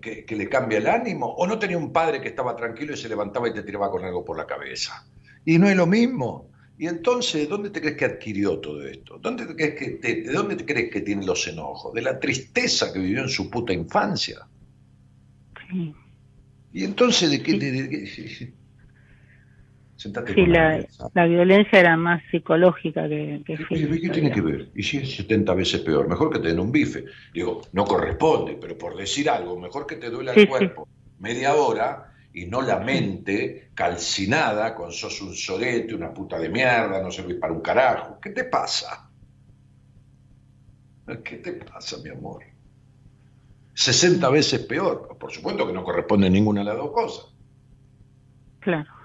[0.00, 2.96] Que, que le cambia el ánimo o no tenía un padre que estaba tranquilo y
[2.96, 5.04] se levantaba y te tiraba con algo por la cabeza.
[5.44, 6.48] Y no es lo mismo.
[6.78, 9.18] Y entonces, ¿dónde te crees que adquirió todo esto?
[9.18, 11.92] ¿Dónde te crees que te- ¿De dónde te crees que tiene los enojos?
[11.94, 14.38] De la tristeza que vivió en su puta infancia.
[16.72, 17.52] Y entonces, ¿de qué?
[17.58, 18.61] de- de qué-
[20.02, 20.84] Sentate Sí, la,
[21.14, 24.00] la violencia era más psicológica que, física.
[24.00, 24.72] ¿qué tiene que ver?
[24.74, 27.04] Y si es 70 veces peor, mejor que te den un bife.
[27.32, 30.50] Digo, no corresponde, pero por decir algo, mejor que te duela Sí, el sí.
[30.50, 30.88] cuerpo
[31.18, 37.00] media hora y no la mente calcinada con sos un sorete, una puta de mierda,
[37.00, 38.18] no servís para un carajo.
[38.20, 38.88] ¿Qué te pasa?
[41.24, 42.42] ¿Qué te pasa, mi amor?
[43.74, 45.16] 60 veces peor.
[45.18, 47.24] Por supuesto que no corresponde ninguna de las dos cosas.
[48.60, 49.01] Claro.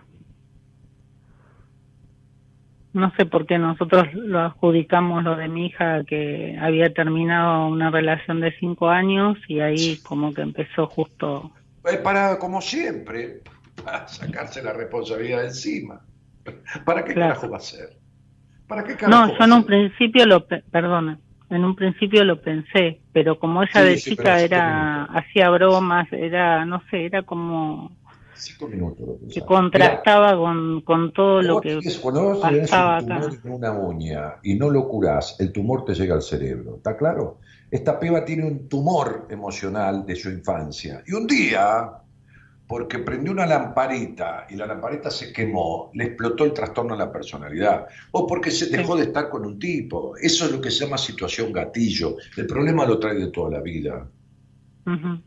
[2.97, 7.91] No sé por qué nosotros lo adjudicamos lo de mi hija que había terminado una
[7.91, 11.51] relación de cinco años y ahí como que empezó justo.
[11.83, 13.43] Es para, como siempre,
[13.85, 16.01] para sacarse la responsabilidad de encima.
[16.85, 17.33] ¿Para qué Claro.
[17.35, 17.89] carajo va a ser?
[18.67, 21.19] ¿Para qué carajo No, yo en un principio lo, pe- perdona,
[21.49, 26.07] en un principio lo pensé, pero como ella Sí, de sí, chica era, hacía bromas,
[26.11, 27.97] era, no sé, era como
[28.37, 29.07] Cinco minutos.
[29.19, 29.45] pensaba.
[29.47, 33.21] contrastaba con, con todo lo que tenés- cuando vos tenés pasaba un acá.
[33.21, 36.95] tumor en una uña y no lo curás, el tumor te llega al cerebro, ¿está
[36.95, 37.39] claro?
[37.69, 41.03] Esta piba tiene un tumor emocional de su infancia.
[41.05, 41.91] Y un día,
[42.65, 47.11] porque prendió una lamparita y la lamparita se quemó, le explotó el trastorno a la
[47.11, 47.87] personalidad.
[48.11, 50.15] O porque se dejó de estar con un tipo.
[50.17, 52.15] Eso es lo que se llama situación gatillo.
[52.37, 54.07] El problema lo trae de toda la vida.
[54.85, 55.19] Ujú.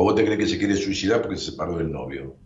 [0.00, 2.36] ¿O vos te crees que se quiere suicidar porque se separó del novio?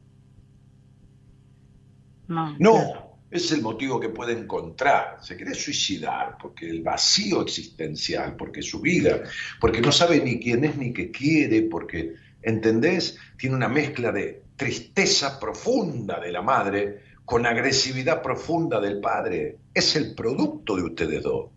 [2.27, 5.19] No, No, es el motivo que puede encontrar.
[5.21, 9.25] Se quiere suicidar porque el vacío existencial, porque su vida,
[9.61, 13.19] porque no sabe ni quién es ni qué quiere, porque, ¿entendés?
[13.37, 19.59] Tiene una mezcla de tristeza profunda de la madre con agresividad profunda del padre.
[19.75, 21.51] Es el producto de ustedes dos.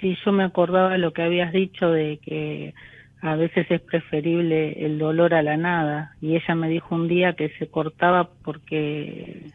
[0.00, 2.74] Sí, yo me acordaba de lo que habías dicho de que
[3.20, 6.12] a veces es preferible el dolor a la nada.
[6.20, 9.52] Y ella me dijo un día que se cortaba porque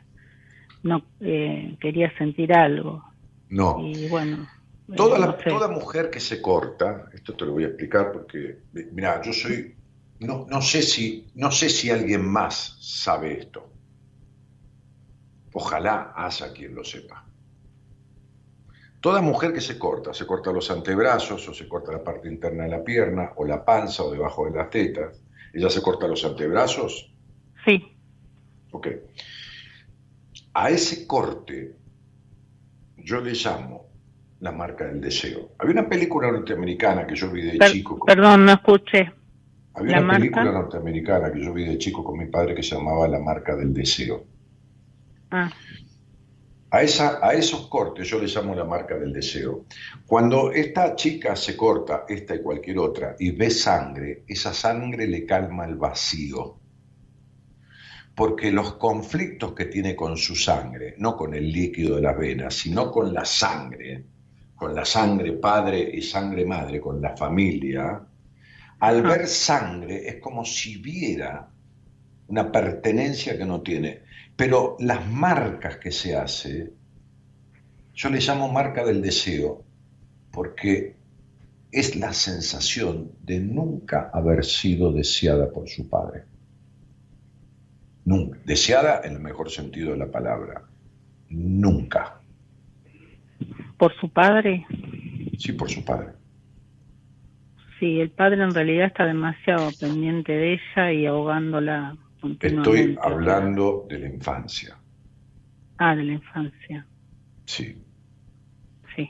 [0.84, 3.04] no eh, quería sentir algo.
[3.50, 3.78] No.
[3.84, 4.50] Y bueno,
[4.90, 5.50] eh, Toda, no la- sé.
[5.50, 9.78] toda mujer que se corta, esto te lo voy a explicar porque, mira, yo soy,
[10.20, 13.70] no, no, sé si, no sé si alguien más sabe esto.
[15.54, 17.33] Ojalá haya quien lo sepa.
[19.04, 22.64] Toda mujer que se corta, se corta los antebrazos o se corta la parte interna
[22.64, 25.22] de la pierna o la panza o debajo de las tetas,
[25.54, 27.14] ella se corta los antebrazos.
[27.66, 27.84] Sí.
[28.72, 28.88] Ok.
[30.54, 31.76] A ese corte
[32.98, 33.88] yo le llamo
[34.40, 35.52] la marca del deseo.
[35.60, 38.00] Había una película norteamericana que yo vi de Per- chico.
[38.00, 39.12] con- perdón, no escuché.
[39.74, 40.20] había ¿la una marca?
[40.20, 43.54] película norteamericana que yo vi de chico con mi padre que se llamaba La marca
[43.56, 44.24] del deseo.
[45.30, 45.52] Ah,
[46.74, 49.66] A, esa, a esos cortes yo les llamo la marca del deseo.
[50.08, 55.24] Cuando esta chica se corta, esta y cualquier otra, y ve sangre, esa sangre le
[55.24, 56.58] calma el vacío.
[58.16, 62.56] Porque los conflictos que tiene con su sangre, no con el líquido de las venas,
[62.56, 64.06] sino con la sangre,
[64.56, 68.02] con la sangre padre y sangre madre, con la familia,
[68.80, 71.48] al ver sangre es como si viera
[72.30, 74.03] una pertenencia que no tiene.
[74.36, 76.74] Pero las marcas que se hace,
[77.94, 79.64] yo le llamo marca del deseo,
[80.32, 80.96] porque
[81.72, 86.24] es la sensación de nunca haber sido deseada por su padre.
[88.06, 88.40] Nunca.
[88.46, 90.64] Deseada en el mejor sentido de la palabra.
[91.30, 92.20] Nunca.
[93.78, 94.66] por su padre.
[95.38, 96.10] Sí, por su padre.
[97.80, 101.98] Sí, el padre en realidad está demasiado pendiente de ella y ahogándola
[102.40, 104.78] Estoy hablando de la infancia.
[105.78, 106.88] Ah, de la infancia.
[107.46, 107.84] Sí.
[108.96, 109.10] Sí.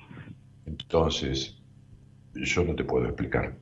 [0.66, 1.62] Entonces,
[2.34, 3.58] yo no te puedo explicar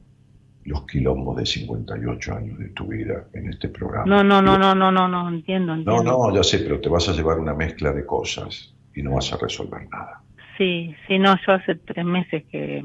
[0.64, 4.06] los quilombos de 58 años de tu vida en este programa.
[4.06, 6.30] No, no, no, no, no, no, no, entiendo, No, entiendo.
[6.30, 9.34] no, ya sé, pero te vas a llevar una mezcla de cosas y no vas
[9.34, 10.23] a resolver nada.
[10.57, 12.84] Sí, sí, no, yo hace tres meses que,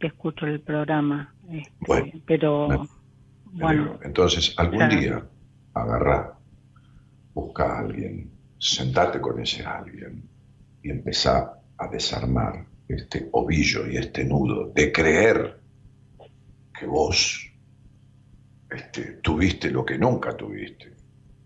[0.00, 2.88] que escucho el programa, este, Bueno, pero me-
[3.44, 4.00] bueno.
[4.02, 5.00] Entonces, algún Claro.
[5.00, 5.28] día,
[5.74, 6.38] agarrá,
[7.34, 10.22] busca a alguien, sentate con ese alguien
[10.82, 15.58] y empezá a desarmar este ovillo y este nudo de creer
[16.78, 17.50] que vos
[18.70, 20.92] este, tuviste lo que nunca tuviste,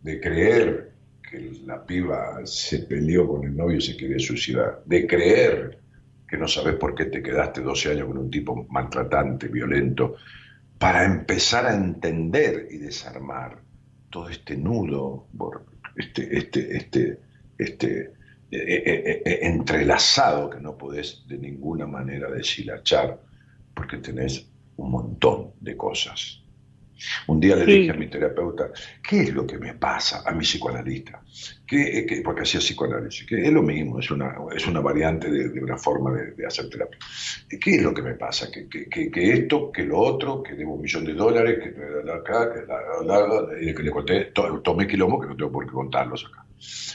[0.02, 0.92] de creer
[1.22, 5.78] que la piba se peleó con el novio y se quería suicidar, de creer
[6.26, 10.16] que no sabes por qué te quedaste 12 años con un tipo maltratante, violento,
[10.78, 13.67] para empezar a entender y desarmar
[14.10, 15.26] todo este nudo,
[15.96, 17.20] este, este, este,
[17.58, 18.00] este
[18.50, 23.20] eh, eh, eh, entrelazado que no podés de ninguna manera deshilachar,
[23.74, 26.42] porque tenés un montón de cosas.
[27.28, 27.72] Un día le Sí.
[27.80, 28.70] dije a mi terapeuta,
[29.08, 31.22] ¿qué es lo que me pasa a mi psicoanalista?
[31.66, 35.48] ¿Qué, qué- porque hacía psicoanálisis, que es lo mismo, es una, es una variante de,
[35.50, 36.98] de una forma de, de hacer terapia.
[37.60, 38.50] ¿Qué es lo que me pasa?
[38.50, 42.10] Que, que- que- que esto, que lo otro, que debo un millón de dólares, que
[42.10, 46.24] acá, que la, que le conté, to- tomé quilombo que no tengo por qué contarlos
[46.26, 46.46] acá.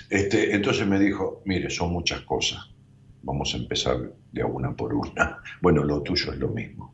[0.10, 2.60] Este, entonces me dijo, mire, son muchas cosas,
[3.22, 3.98] vamos a empezar
[4.32, 5.40] de a una por una.
[5.62, 6.93] Bueno, lo tuyo es lo mismo.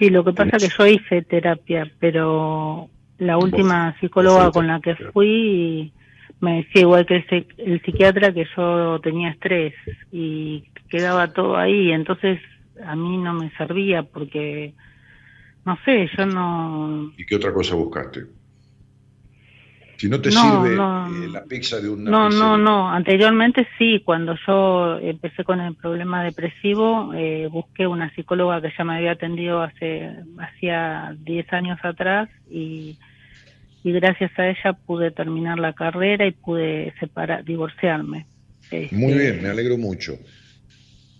[0.00, 4.80] Sí, lo que pasa es que yo hice terapia, pero la última psicóloga con la
[4.80, 5.92] que fui
[6.40, 9.74] me decía igual que el, el psiquiatra que yo tenía estrés
[10.10, 12.40] y quedaba todo ahí, entonces
[12.82, 14.72] a mí no me servía porque,
[15.66, 17.12] no sé, yo no...
[17.18, 18.24] ¿Y qué otra cosa buscaste?
[20.00, 21.06] Si no te No, sirve no.
[21.26, 22.90] eh, la pizza de una No, pizzería, no, no.
[22.90, 28.82] Anteriormente sí, cuando yo empecé con el problema depresivo, eh, busqué una psicóloga que ya
[28.84, 32.98] me había atendido hace hacía 10 años atrás y,
[33.82, 38.26] y gracias a ella pude terminar la carrera y pude separar, divorciarme.
[38.70, 40.18] Este, Muy bien, me alegro mucho.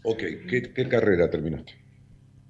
[0.05, 1.74] Ok, ¿qué, qué carrera terminaste?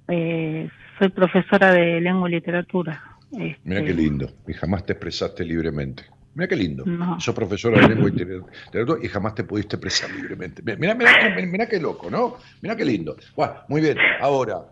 [0.09, 3.03] eh, soy profesora de lengua y literatura.
[3.33, 6.05] Este, Mira qué lindo, y jamás te expresaste libremente.
[6.35, 6.85] Mira qué lindo.
[6.87, 7.19] No.
[7.21, 10.63] Sos profesora de lengua y literatura y jamás te pudiste expresar libremente.
[10.63, 12.37] Mira, mira, mira, mira qué loco, ¿no?
[12.63, 13.17] Mira qué lindo.
[13.35, 13.99] Bueno, muy bien.
[14.21, 14.65] Ahora,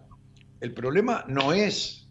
[0.60, 2.06] el problema no es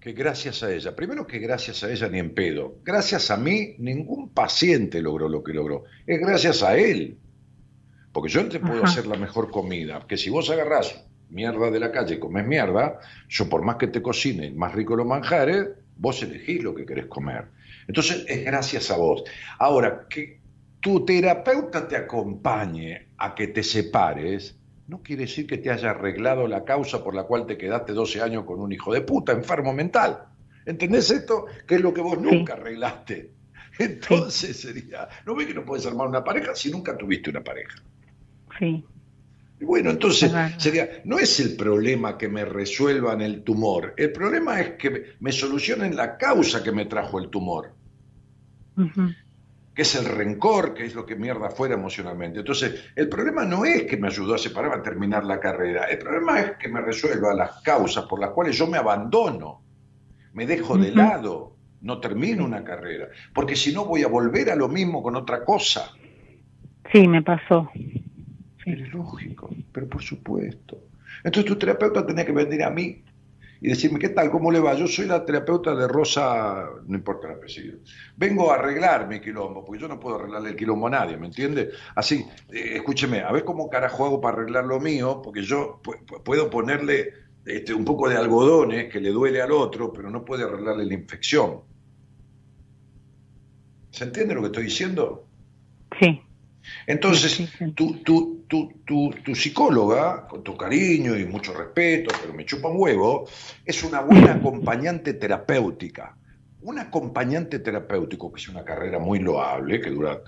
[0.00, 3.74] que gracias a ella, primero que gracias a ella ni en pedo, gracias a mí
[3.78, 7.18] ningún paciente logró lo que logró, es gracias a él.
[8.10, 8.84] Porque yo te puedo Ajá.
[8.84, 12.98] hacer la mejor comida, que si vos agarrás mierda de la calle y comes mierda,
[13.28, 17.06] yo por más que te cocine más rico los manjares, vos elegís lo que querés
[17.06, 17.44] comer.
[17.90, 19.24] Entonces es gracias a vos.
[19.58, 20.38] Ahora, que
[20.78, 24.56] tu terapeuta te acompañe a que te separes,
[24.86, 28.22] no quiere decir que te haya arreglado la causa por la cual te quedaste 12
[28.22, 30.20] años con un hijo de puta, enfermo mental.
[30.66, 31.46] ¿Entendés esto?
[31.66, 33.32] Que es lo que vos nunca arreglaste.
[33.80, 37.82] Entonces sería, no ves que no puedes armar una pareja si nunca tuviste una pareja.
[38.56, 38.84] Sí.
[39.58, 44.58] Y Bueno, entonces sería, no es el problema que me resuelvan el tumor, el problema
[44.58, 47.74] es que me solucionen la causa que me trajo el tumor,
[49.74, 52.40] que es el rencor, que es lo que mierda fuera emocionalmente.
[52.40, 55.98] Entonces, el problema no es que me ayudó a separarme a terminar la carrera, el
[55.98, 59.62] problema es que me resuelva las causas por las cuales yo me abandono,
[60.32, 64.56] me dejo de lado, no termino una carrera, porque si no voy a volver a
[64.56, 65.92] lo mismo con otra cosa.
[66.92, 67.70] Sí, me pasó.
[68.66, 70.78] Es lógico, pero por supuesto.
[71.24, 73.02] Entonces tu terapeuta tenía que venir a mí
[73.60, 74.30] y decirme, ¿qué tal?
[74.30, 74.74] ¿Cómo le va?
[74.74, 77.78] Yo soy la terapeuta de Rosa, no importa el apellido.
[78.16, 81.26] Vengo a arreglar mi quilombo, porque yo no puedo arreglarle el quilombo a nadie, ¿me
[81.26, 81.70] entiende?
[81.94, 86.04] Así, eh, escúcheme, a ver cómo carajo hago para arreglar lo mío, porque yo pu-
[86.06, 87.12] pu- puedo ponerle
[87.44, 90.94] este, un poco de algodones que le duele al otro, pero no puede arreglarle la
[90.94, 91.60] infección.
[93.90, 95.28] ¿Se entiende lo que estoy diciendo?
[95.98, 96.20] Sí.
[96.86, 102.44] Entonces, tu, tu, tu, tu, tu psicóloga, con tu cariño y mucho respeto, pero me
[102.44, 103.28] chupa un huevo,
[103.64, 106.16] es una buena acompañante terapéutica.
[106.62, 110.20] Un acompañante terapéutico, que es una carrera muy loable, que dura,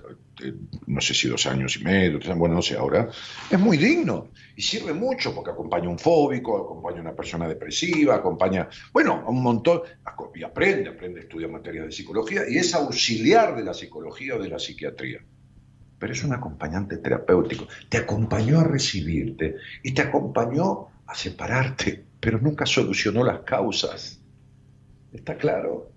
[0.43, 0.53] eh,
[0.87, 3.07] no sé si dos años y medio, tres bueno, no sé ahora,
[3.51, 7.47] es muy digno y sirve mucho porque acompaña a un fóbico, acompaña a una persona
[7.47, 9.81] depresiva, acompaña, bueno, a un montón,
[10.33, 14.49] y aprende, aprende, estudia materias de psicología y es auxiliar de la psicología o de
[14.49, 15.21] la psiquiatría
[16.03, 17.65] pero es un acompañante terapéutico.
[17.87, 24.21] Te acompañó a recibirte y te acompañó a separarte, pero nunca solucionó las causas.
[25.13, 25.93] ¿Está claro?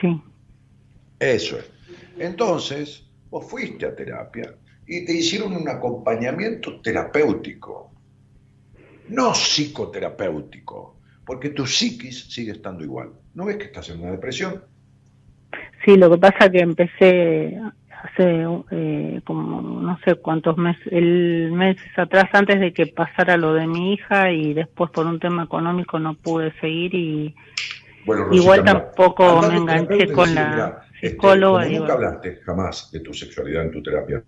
[0.00, 0.18] Sí.
[1.20, 1.70] Eso es.
[2.18, 4.54] Entonces, vos fuiste a terapia
[4.86, 7.92] y te hicieron un acompañamiento terapéutico,
[9.10, 13.10] no psicoterapéutico, porque tu psiquis sigue estando igual.
[13.34, 14.64] ¿No ves que estás en una depresión?
[15.84, 17.60] Sí, lo que pasa que empecé
[18.02, 23.54] hace eh, como no sé cuántos meses, el mes atrás antes de que pasara lo
[23.54, 27.34] de mi hija y después por un tema económico no pude seguir y
[28.04, 33.00] Bueno, Rosita, igual tampoco me enganché con la mira, este, psicóloga nunca hablaste jamás de
[33.00, 34.22] tu sexualidad en tu terapia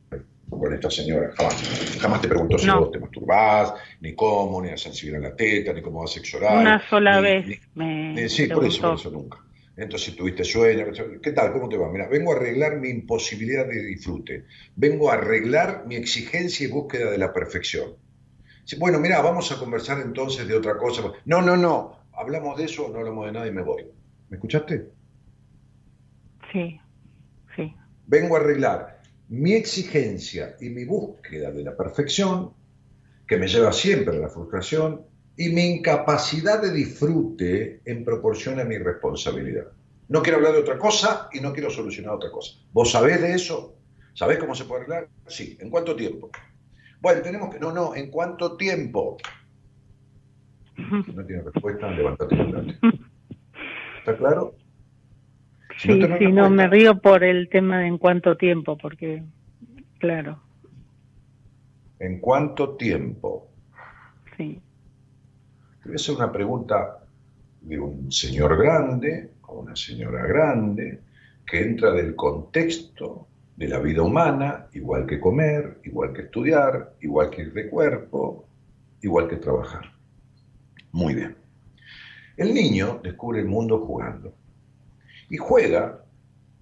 [0.48, 2.00] con esta señora, jamás.
[2.00, 2.80] Jamás te preguntó si No.
[2.80, 6.60] vos te masturbás, ni cómo, ni a sensibilidad en la teta, ni cómo vas a
[6.60, 9.38] una sola ni- vez ni- me sí, por eso, por eso nunca.
[9.76, 10.86] Entonces, si tuviste sueño,
[11.20, 11.52] ¿qué tal?
[11.52, 11.90] ¿Cómo te va?
[11.90, 14.44] Mira, vengo a arreglar mi imposibilidad de disfrute.
[14.76, 17.96] Vengo a arreglar mi exigencia y búsqueda de la perfección.
[18.78, 21.02] Bueno, mira, vamos a conversar entonces de otra cosa.
[21.24, 21.98] No, no, no.
[22.12, 23.84] Hablamos de eso, no hablamos de nada y me voy.
[24.28, 24.90] ¿Me escuchaste?
[26.52, 26.80] Sí,
[27.56, 27.74] sí.
[28.06, 32.52] Vengo a arreglar mi exigencia y mi búsqueda de la perfección,
[33.26, 35.02] que me lleva siempre a la frustración,
[35.36, 39.66] y mi incapacidad de disfrute en proporción a mi responsabilidad.
[40.08, 42.52] No quiero hablar de otra cosa y no quiero solucionar otra cosa.
[42.72, 43.76] ¿Vos sabés de eso?
[44.12, 45.08] ¿Sabés cómo se puede arreglar?
[45.26, 45.56] Sí.
[45.60, 46.30] ¿En cuánto tiempo?
[47.00, 47.58] Bueno, tenemos que...
[47.58, 49.16] No, no, ¿en cuánto tiempo?
[50.76, 52.78] Si no tiene respuesta, levántate andate.
[53.98, 54.54] ¿Está claro?
[55.78, 59.24] Si Sí, tenés sí, no, me río por el tema de en cuánto tiempo, porque,
[59.98, 60.40] claro,
[61.98, 63.48] ¿En cuánto tiempo?
[64.36, 64.60] sí.
[65.84, 67.04] Te voy una pregunta
[67.60, 71.00] de un señor grande o una señora grande
[71.46, 77.28] que entra del contexto de la vida humana, igual que comer, igual que estudiar, igual
[77.28, 78.46] que ir de cuerpo,
[79.02, 79.92] igual que trabajar.
[80.92, 81.36] Muy bien.
[82.38, 84.32] El niño descubre el mundo jugando.
[85.28, 86.02] Y juega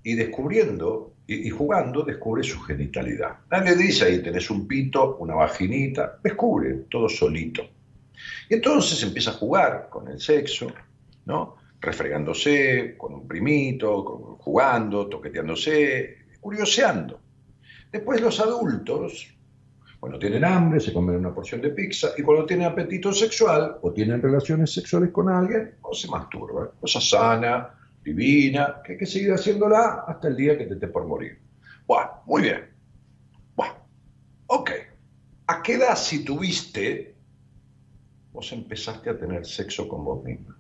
[0.03, 3.37] y descubriendo y, y jugando descubre su genitalidad.
[3.53, 7.63] Nadie dice ahí tenés un pito, una vaginita, descubre todo solito.
[8.53, 10.67] Y entonces empieza a jugar con el sexo,
[11.25, 11.57] ¿no?
[11.81, 17.19] Refregándose, con un primito, jugando, toqueteándose, curioseando.
[17.91, 19.35] Después los adultos,
[19.99, 23.91] cuando tienen hambre, se comen una porción de pizza y cuando tienen apetito sexual o
[23.91, 26.73] tienen relaciones sexuales con alguien, o se masturban.
[26.79, 27.71] Cosa sana,
[28.05, 31.41] divina, que hay que seguir haciéndola hasta el día que te esté por morir.
[31.87, 32.69] Bueno, muy bien.
[33.57, 33.77] Bueno,
[34.49, 34.71] ok.
[35.47, 37.12] ¿A qué edad si tuviste,
[38.33, 40.57] vos empezaste a tener sexo con vos misma?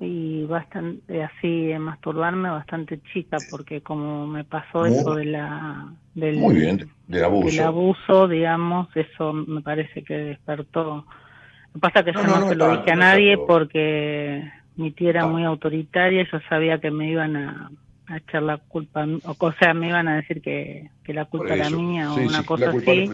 [0.00, 5.94] Y bastante, así, de masturbarme bastante chica, porque como me pasó Muy- eso de la,
[6.14, 7.48] del, Muy bien, del abuso.
[7.48, 11.06] del abuso, digamos, eso me parece que despertó.
[11.74, 14.92] Lo que pasa que No, yo no, no, se lo dije a nadie porque mi
[14.92, 17.70] tía era muy autoritaria y yo sabía que me iban a,
[18.06, 21.54] a echar la culpa, o, o sea, me iban a decir que, que la culpa
[21.54, 23.08] era mía o una sí, cosa así.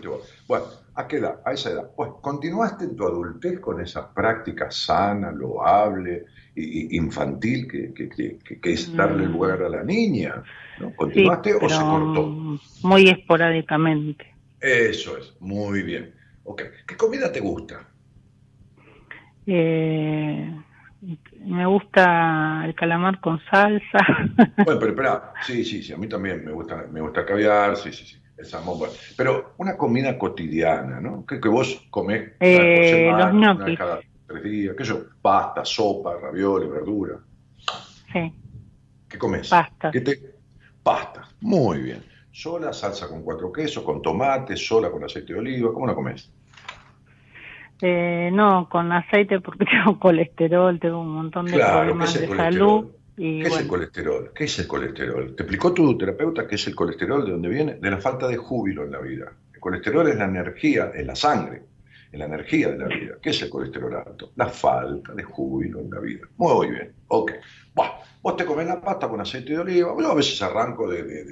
[0.49, 1.41] Bueno, ¿a qué edad?
[1.45, 1.91] A esa edad.
[1.97, 8.39] Pues continuaste en tu adultez con esa práctica sana, loable, y, infantil que, que- que-
[8.61, 9.33] que- es darle Mm.
[9.33, 10.43] lugar a la niña.
[10.77, 10.95] ¿no?
[10.97, 12.43] Sí, ¿Continuaste o se cortó?
[12.83, 14.27] muy esporádicamente.
[14.59, 16.15] Eso es, muy bien.
[16.45, 17.95] Ok, ¿qué comida te gusta?
[19.47, 20.55] Eh,
[21.41, 23.99] me gusta el calamar con salsa.
[24.63, 27.77] Bueno, pero espera, sí, sí, sí, a mí también me gusta, me gusta el caviar,
[27.77, 28.95] sí, sí, sí, el salmón, bueno.
[29.17, 31.25] Pero una comida cotidiana, ¿no?
[31.27, 33.67] Que, que vos comés una Eh, semana, los una ñoquis.
[33.67, 37.17] vez cada tres días, qué sé yo, pasta, sopa, ravioles, verdura.
[38.13, 38.33] sí,
[39.09, 39.49] ¿Qué comes?
[39.49, 39.91] Pasta.
[39.91, 40.19] ¿Qué te...
[40.83, 42.03] Pasta, muy bien.
[42.33, 45.73] ¿Sola, salsa con cuatro quesos, con tomate, sola con aceite de oliva?
[45.73, 46.31] ¿Cómo la comes?
[47.83, 52.37] Eh, no, con aceite porque tengo colesterol, tengo un montón de Claro, ¿qué problemas de
[52.37, 52.91] salud.
[53.23, 54.33] Y ¿Qué es el colesterol?
[54.35, 55.35] ¿Qué es el colesterol?
[55.37, 57.25] ¿Te explicó tu terapeuta qué es el colesterol?
[57.25, 57.75] ¿De dónde viene?
[57.75, 59.33] De la falta de júbilo en la vida.
[59.53, 61.63] El colesterol es la energía, es la sangre,
[62.11, 63.15] es la energía de la vida.
[63.21, 64.33] ¿Qué es el colesterol alto?
[64.37, 66.27] La falta de júbilo en la vida.
[66.39, 67.33] Muy bien, ok.
[67.75, 67.93] Bueno,
[68.23, 69.95] vos te comés la pasta con aceite de oliva.
[69.99, 71.25] Yo a veces arranco de, de-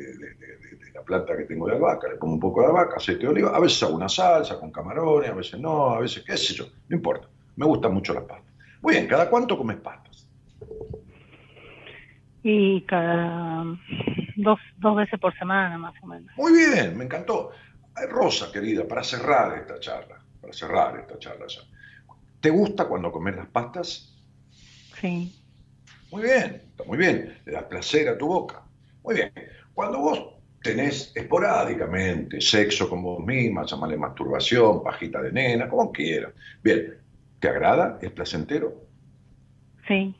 [0.94, 3.51] la planta que tengo de albahaca, le pongo un poco de albahaca, aceite de oliva.
[3.56, 6.66] A veces hago una salsa con camarones, a veces no, a veces qué sé yo.
[6.89, 7.28] No importa.
[7.56, 8.52] Me gustan mucho las pastas.
[8.82, 10.08] Muy bien, ¿cada cuánto comes pastas?
[12.51, 13.62] Y cada
[14.37, 16.33] dos, dos veces por semana más o menos.
[16.37, 17.51] Muy bien, me encantó.
[18.09, 21.61] Rosa, querida, para cerrar esta charla, para cerrar esta charla ya.
[22.41, 24.16] ¿Te gusta cuando comes las pastas?
[24.99, 25.35] Sí.
[26.11, 27.39] Muy bien, está muy bien.
[27.45, 28.62] Le das placer a tu boca.
[29.03, 29.33] Muy bien.
[29.75, 30.29] Cuando vos
[30.62, 36.33] tenés esporádicamente sexo con vos misma, llamarle masturbación, pajita de nena, como quieras.
[36.62, 36.97] Bien,
[37.41, 37.99] ¿te agrada?
[38.01, 38.73] ¿Es placentero?
[39.87, 40.15] Sí.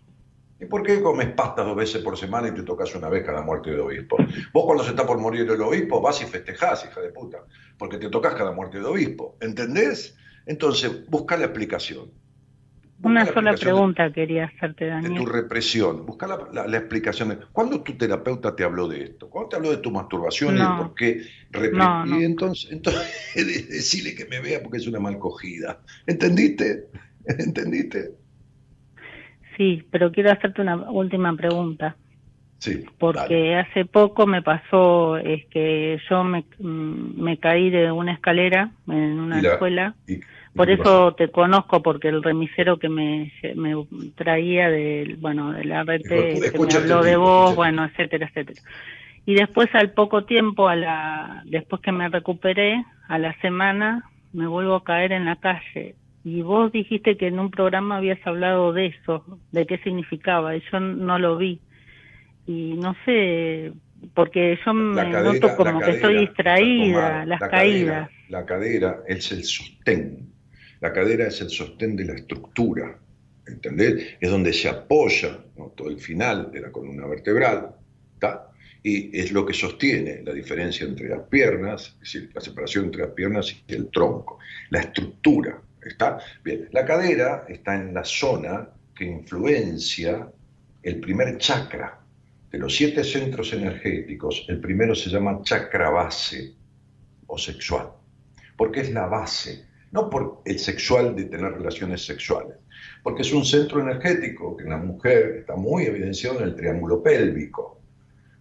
[0.61, 3.43] ¿Y por qué comes pasta dos veces por semana y te tocas una vez cada
[3.43, 4.17] muerte de obispo?
[4.53, 7.39] Vos cuando se está por morir el obispo vas y festejás, hija de puta,
[7.79, 9.37] porque te tocas cada muerte de obispo.
[9.41, 10.17] ¿Entendés?
[10.47, 12.11] Entonces, busca la explicación
[13.03, 15.15] Una la sola pregunta quería hacerte, de Daniel.
[15.15, 16.05] tu represión.
[16.05, 17.29] Busca la, la- la explicación.
[17.29, 19.31] de- ¿Cuándo tu terapeuta te habló de esto?
[19.31, 21.23] ¿Cuándo te habló de tu masturbación y de por qué
[21.73, 22.21] No, no.
[22.21, 23.07] Y entonces, entonces
[23.69, 25.81] decirle que me vea porque es una mal cogida.
[26.07, 26.89] ¿Entendiste?
[27.27, 28.15] ¿Entendiste?
[29.59, 31.97] Sí, pero quiero hacerte una última pregunta.
[32.61, 32.85] Sí.
[32.99, 38.71] Porque hace poco me pasó, es que yo me, mm, me caí de una escalera
[38.87, 39.95] en una la- escuela.
[40.07, 40.21] y-
[40.55, 43.75] Por eso te conozco, porque el remisero que me, me
[44.17, 48.61] traía del, bueno, del RT, Escu- que me habló de vos, bueno, etcétera, etcétera.
[49.27, 54.47] Y después al poco tiempo, a la, después que me recuperé, a la semana me
[54.47, 55.95] vuelvo a caer en la calle.
[56.29, 60.63] Y vos dijiste que en un programa habías hablado de eso, de qué significaba, y
[60.71, 61.59] yo no lo vi.
[62.47, 63.73] Y no sé,
[64.15, 67.27] porque yo me cadera- noto como que estoy distraída, tomada.
[67.27, 68.09] las La caídas.
[68.09, 70.29] cadera- la cadera es el sostén.
[70.81, 72.99] La cadera es el sostén de la estructura.
[73.47, 74.17] ¿Entendés?
[74.21, 75.73] Es donde se apoya ¿no?
[75.75, 77.71] todo el final de la columna vertebral.
[78.19, 78.51] ¿tá?
[78.83, 83.03] Y es lo que sostiene la diferencia entre las piernas, es decir, la separación entre
[83.03, 84.39] las piernas y el tronco.
[84.71, 85.63] La estructura.
[85.89, 86.19] ¿Está?
[86.45, 86.69] Bien.
[86.73, 90.29] La cadera está en la zona que influencia
[90.83, 91.99] el primer chakra.
[92.51, 96.55] De los siete centros energéticos, el primero se llama chakra base
[97.27, 97.91] o sexual,
[98.57, 102.57] porque es la base, no por el sexual de tener relaciones sexuales,
[103.03, 107.03] porque es un centro energético que en la mujer está muy evidenciado en el triángulo
[107.03, 107.83] pélvico.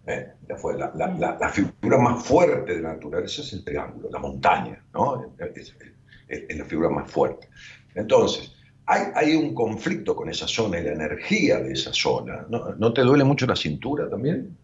[0.06, 0.28] ¿eh?
[0.48, 4.82] La, la- la- la figura más fuerte de la naturaleza es el triángulo, la montaña,
[4.94, 5.34] ¿no?
[6.28, 7.48] Es la figura más fuerte.
[7.94, 8.54] Entonces,
[8.86, 12.46] hay, hay un conflicto con esa zona y la energía de esa zona.
[12.48, 14.56] ¿No, ¿No te duele mucho la cintura también?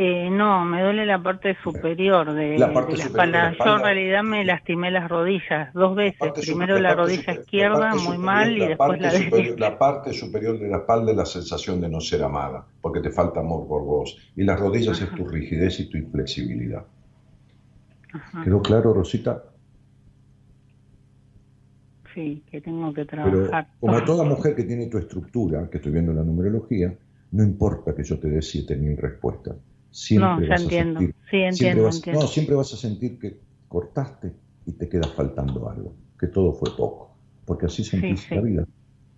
[0.00, 3.50] Eh, no, me duele la parte superior de, La parte de la superior de la
[3.50, 3.64] espalda.
[3.64, 6.32] Yo en realidad me lastimé las rodillas dos veces.
[6.40, 9.54] Primero super- la, rodilla super- izquierda, muy superior- mal, y después la derecha.
[9.58, 13.10] La parte superior de la espalda es la sensación de no ser amada, porque te
[13.10, 14.16] falta amor por vos.
[14.36, 16.84] Y las rodillas es tu rigidez y tu inflexibilidad.
[18.44, 19.42] ¿Quedó claro, Rosita?
[22.18, 23.68] Sí, que tengo que Pero trabajar.
[23.78, 26.98] como toda mujer que tiene tu estructura, que estoy viendo la numerología,
[27.30, 29.56] no importa que yo te dé 7000 respuestas.
[29.88, 30.98] Siempre No, ya vas entiendo.
[31.00, 32.20] a sentir, Sí, siempre entiendo, vas- entiendo.
[32.22, 34.32] No, siempre vas a sentir que cortaste
[34.66, 38.34] y te queda faltando algo, que todo fue poco, porque así sentís sí.
[38.34, 38.64] la vida.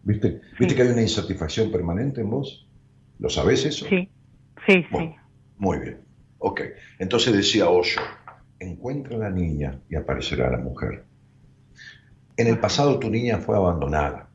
[0.03, 0.43] ¿Viste?
[0.59, 2.69] ¿Viste que hay una insatisfacción permanente en vos?
[3.19, 3.87] ¿Lo sabés eso?
[3.87, 4.11] Sí,
[4.67, 5.17] sí, Bueno,
[5.57, 6.01] Muy bien.
[6.39, 6.61] Ok.
[6.99, 8.01] Entonces decía Osho,
[8.59, 11.10] encuentra a la niña y aparecerá la mujer.
[12.37, 14.29] En el pasado tu niña fue abandonada,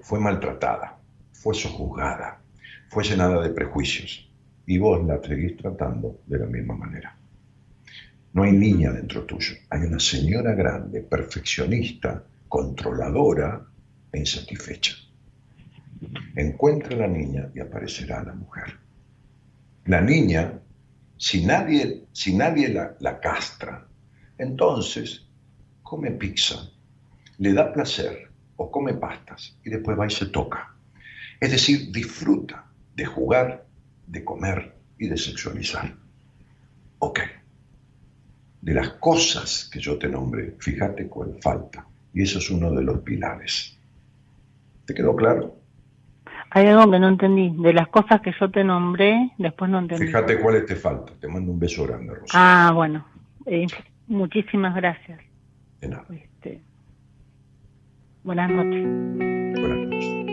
[0.00, 0.98] fue maltratada,
[1.32, 2.40] fue sojuzgada,
[2.88, 4.28] fue llenada de prejuicios
[4.66, 7.16] y vos la seguís tratando de la misma manera.
[8.32, 13.64] No hay niña dentro tuyo, hay una señora grande, perfeccionista, controladora
[14.12, 14.94] e insatisfecha.
[16.34, 18.74] Encuentra a la niña y aparecerá la mujer.
[19.86, 20.60] La niña,
[21.16, 23.86] si nadie, si nadie la, la castra,
[24.36, 25.26] entonces
[25.82, 26.70] come pizza,
[27.38, 30.74] le da placer o come pastas y después va y se toca.
[31.40, 32.64] Es decir, disfruta
[32.94, 33.66] de jugar,
[34.06, 35.94] de comer y de sexualizar.
[36.98, 37.20] Ok.
[38.62, 41.86] De las cosas que yo te nombré, fíjate cuál falta.
[42.14, 43.78] Y eso es uno de los pilares.
[44.86, 45.56] ¿Te quedó claro?
[46.50, 47.50] Hay algo que no entendí.
[47.58, 50.06] De las cosas que yo te nombré, después no entendí.
[50.06, 51.12] Fíjate cuáles te falta.
[51.20, 52.32] Te mando un beso grande, Rosa.
[52.34, 53.06] Ah, bueno.
[53.44, 53.66] Eh,
[54.06, 55.20] muchísimas gracias.
[55.80, 56.06] De nada.
[58.26, 58.82] Buenas noches.
[59.60, 60.26] Buenas noches.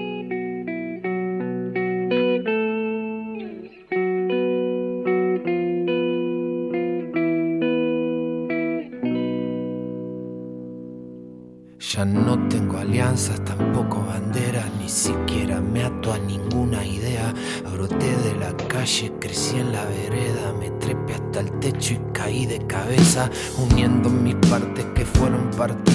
[11.93, 17.31] Ya no tengo alianzas, tampoco banderas, ni siquiera me ato a ninguna idea.
[17.71, 22.47] Broté de la calle, crecí en la vereda, me trepé hasta el techo y caí
[22.47, 23.29] de cabeza,
[23.59, 25.51] uniendo mis partes que fueron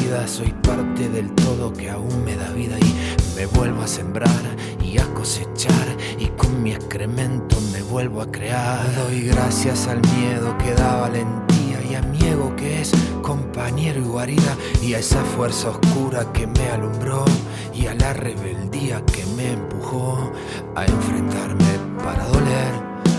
[0.09, 4.99] Soy parte del todo que aún me da vida y me vuelvo a sembrar y
[4.99, 8.81] a cosechar y con mi excremento me vuelvo a crear.
[8.95, 14.05] Doy gracias al miedo que da valentía y a mi ego que es compañero y
[14.05, 17.27] guarida y a esa fuerza oscura que me alumbró
[17.75, 20.33] y a la rebeldía que me empujó
[20.75, 22.73] a enfrentarme para doler,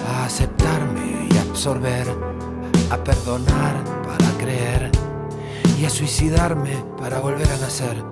[0.07, 2.07] a aceptarme y absorber,
[2.89, 4.98] a perdonar para creer
[5.79, 8.03] y a suicidarme para volver a nacer.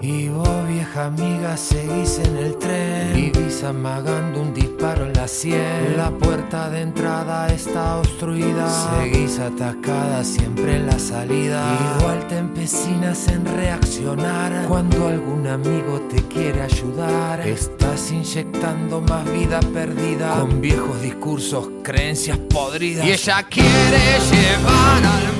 [0.00, 3.14] Y vos, vieja amiga, seguís en el tren.
[3.14, 5.96] Vivís amagando un disparo en la sien.
[5.96, 8.68] La puerta de entrada está obstruida.
[8.68, 11.64] Seguís atascada siempre en la salida.
[11.98, 14.66] Igual te empecinas en reaccionar.
[14.68, 20.40] Cuando algún amigo te quiere ayudar, estás inyectando más vida perdida.
[20.40, 23.04] Con viejos discursos, creencias podridas.
[23.04, 23.98] Y ella quiere
[24.30, 25.37] llevar al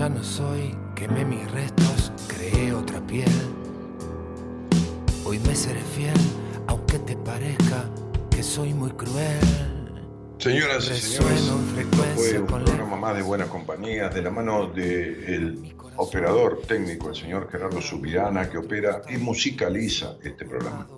[0.00, 3.28] Ya no soy, quemé mis restos, creé otra piel.
[5.26, 6.16] Hoy me seré fiel,
[6.68, 7.84] aunque te parezca
[8.30, 9.38] que soy muy cruel.
[10.38, 15.76] Señoras y señores, esto fue un programa más de Buenas Compañías de la mano del
[15.96, 20.88] operador técnico, el señor Gerardo Subirana, que opera y musicaliza este programa.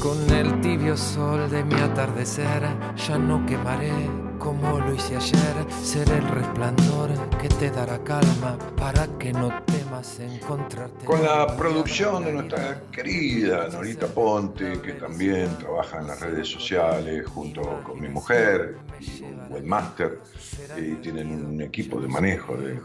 [0.00, 2.62] Con el tibio sol de mi atardecer,
[2.96, 3.92] ya no quemaré
[4.38, 5.66] como lo hice ayer.
[5.82, 11.04] Seré el resplandor que te dará calma para que no temas encontrarte.
[11.04, 17.26] Con la producción de nuestra querida Norita Ponte, que también trabaja en las redes sociales
[17.26, 20.20] junto con mi mujer y un webmaster,
[20.78, 22.80] y tienen un equipo de manejo de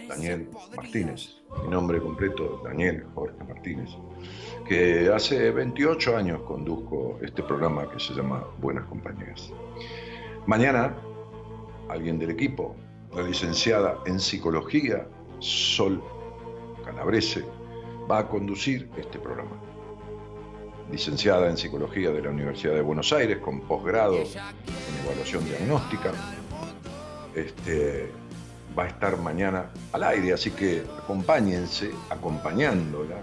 [0.08, 1.36] Daniel Martínez.
[1.62, 3.90] Mi nombre completo, Daniel Jorge Martínez,
[4.66, 9.52] que hace 28 años conduzco este programa que se llama Buenas Compañías.
[10.46, 10.94] Mañana,
[11.88, 12.76] alguien del equipo,
[13.14, 15.06] la licenciada en psicología,
[15.40, 16.02] Sol
[16.84, 17.44] Calabrese,
[18.10, 19.60] va a conducir este programa.
[20.90, 26.12] Licenciada en psicología de la Universidad de Buenos Aires, con posgrado en evaluación diagnóstica.
[27.34, 28.10] Este,
[28.78, 33.16] va a estar mañana al aire, así que acompáñense acompañándola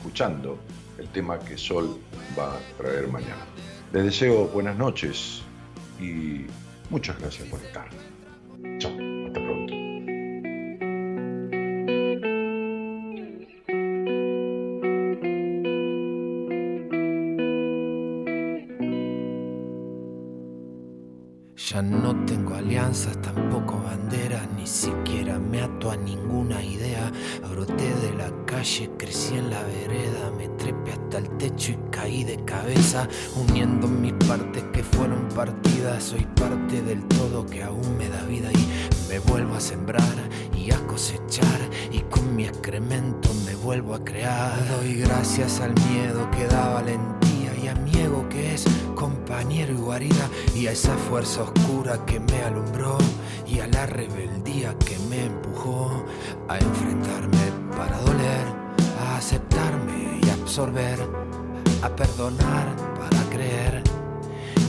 [0.00, 0.58] escuchando
[0.98, 1.98] el tema que Sol
[2.38, 3.44] va a traer mañana.
[3.92, 5.42] Les deseo buenas noches
[6.00, 6.46] y
[6.88, 7.86] muchas gracias por estar.
[8.78, 8.92] Chao,
[9.26, 9.74] hasta pronto.
[21.56, 27.12] Ya no tengo alianzas, tampoco banderas, ni siquiera me ato a ninguna idea.
[27.48, 28.39] Broté de la
[28.98, 34.12] crecí en la vereda, me trepé hasta el techo y caí de cabeza, uniendo mis
[34.12, 36.04] partes que fueron partidas.
[36.04, 40.02] Soy parte del todo que aún me da vida y me vuelvo a sembrar
[40.56, 41.60] y a cosechar
[41.92, 44.52] y con mi excremento me vuelvo a crear.
[44.68, 48.64] Doy gracias al miedo que da valentía y a mi ego que es
[48.94, 52.98] compañero y guarida y a esa fuerza oscura que me alumbró
[53.46, 56.04] y a la rebeldía que me empujó
[56.48, 57.39] a enfrentarme
[57.80, 58.46] para doler,
[59.00, 60.98] a aceptarme y absorber,
[61.82, 63.82] a perdonar para creer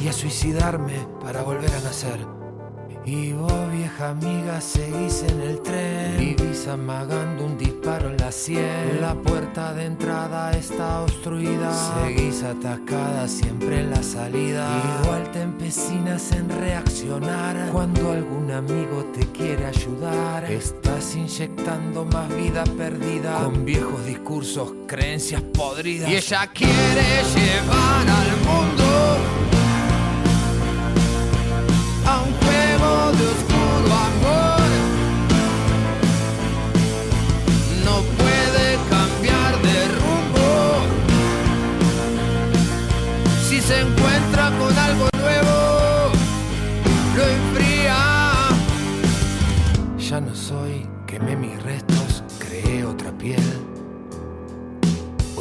[0.02, 2.41] y a suicidarme para volver a nacer.
[3.04, 6.20] Y vos, vieja amiga, seguís en el tren.
[6.20, 9.02] Vivís amagando un disparo en la sien.
[9.02, 11.74] La puerta de entrada está obstruida.
[11.74, 14.68] Seguís atascada siempre en la salida.
[15.02, 17.70] Igual te empecinas en reaccionar.
[17.72, 23.44] Cuando algún amigo te quiere ayudar, estás inyectando más vida perdida.
[23.44, 26.08] Con viejos discursos, creencias podridas.
[26.08, 29.41] Y ella quiere llevar al mundo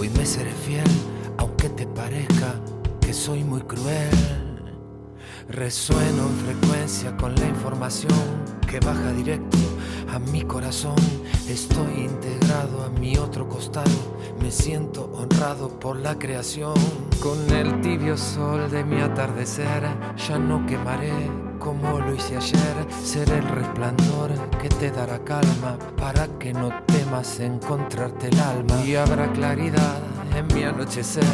[0.01, 0.85] Hoy me seré fiel,
[1.37, 2.55] aunque te parezca
[3.01, 4.50] que soy muy cruel.
[5.51, 9.59] Resueno en frecuencia con la información que baja directo
[10.09, 10.95] a mi corazón.
[11.49, 13.91] Estoy integrado a mi otro costado.
[14.41, 16.75] Me siento honrado por la creación.
[17.21, 19.83] Con el tibio sol de mi atardecer,
[20.17, 21.13] ya no quemaré
[21.59, 22.87] como lo hice ayer.
[23.03, 24.31] Seré el resplandor
[24.63, 28.85] que te dará calma para que no temas encontrarte el alma.
[28.85, 29.99] Y habrá claridad
[30.37, 31.25] en mi anochecer.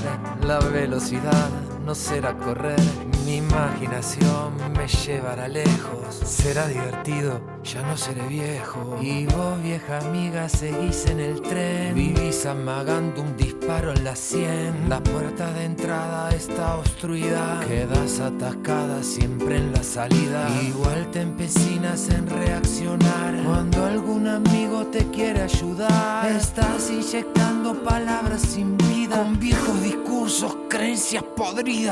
[0.40, 1.50] La velocidad
[1.86, 2.80] no será correr.
[3.24, 6.20] Mi imaginación me llevará lejos.
[6.24, 8.98] Será divertido, ya no seré viejo.
[9.00, 11.94] Y vos, vieja amiga, seguís en el tren.
[11.94, 14.88] Vivís amagando un disparo en la sien.
[14.88, 17.60] La puerta de entrada está obstruida.
[17.68, 20.48] Quedas atascada siempre en la salida.
[20.62, 23.44] Igual te empecinas en reaccionar.
[23.44, 28.96] Cuando algún amigo te quiere ayudar, estás inyectando palabras sin vida.
[29.16, 31.75] Con viejos discursos, creencias podridas.
[31.76, 31.84] Y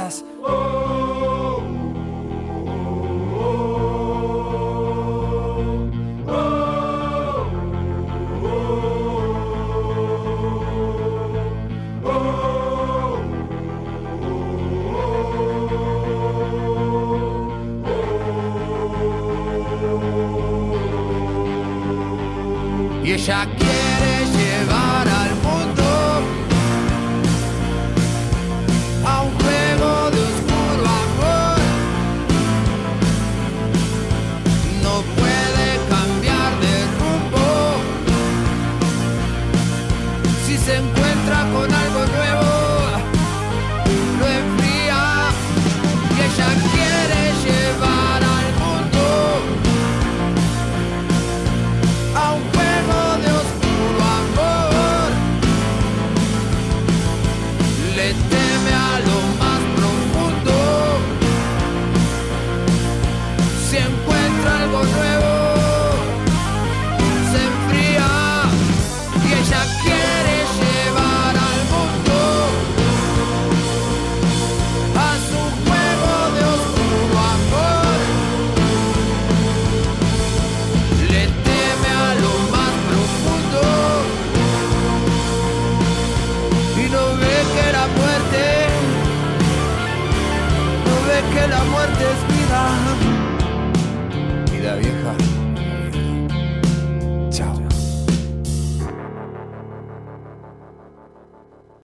[23.13, 23.84] ella quiere llevar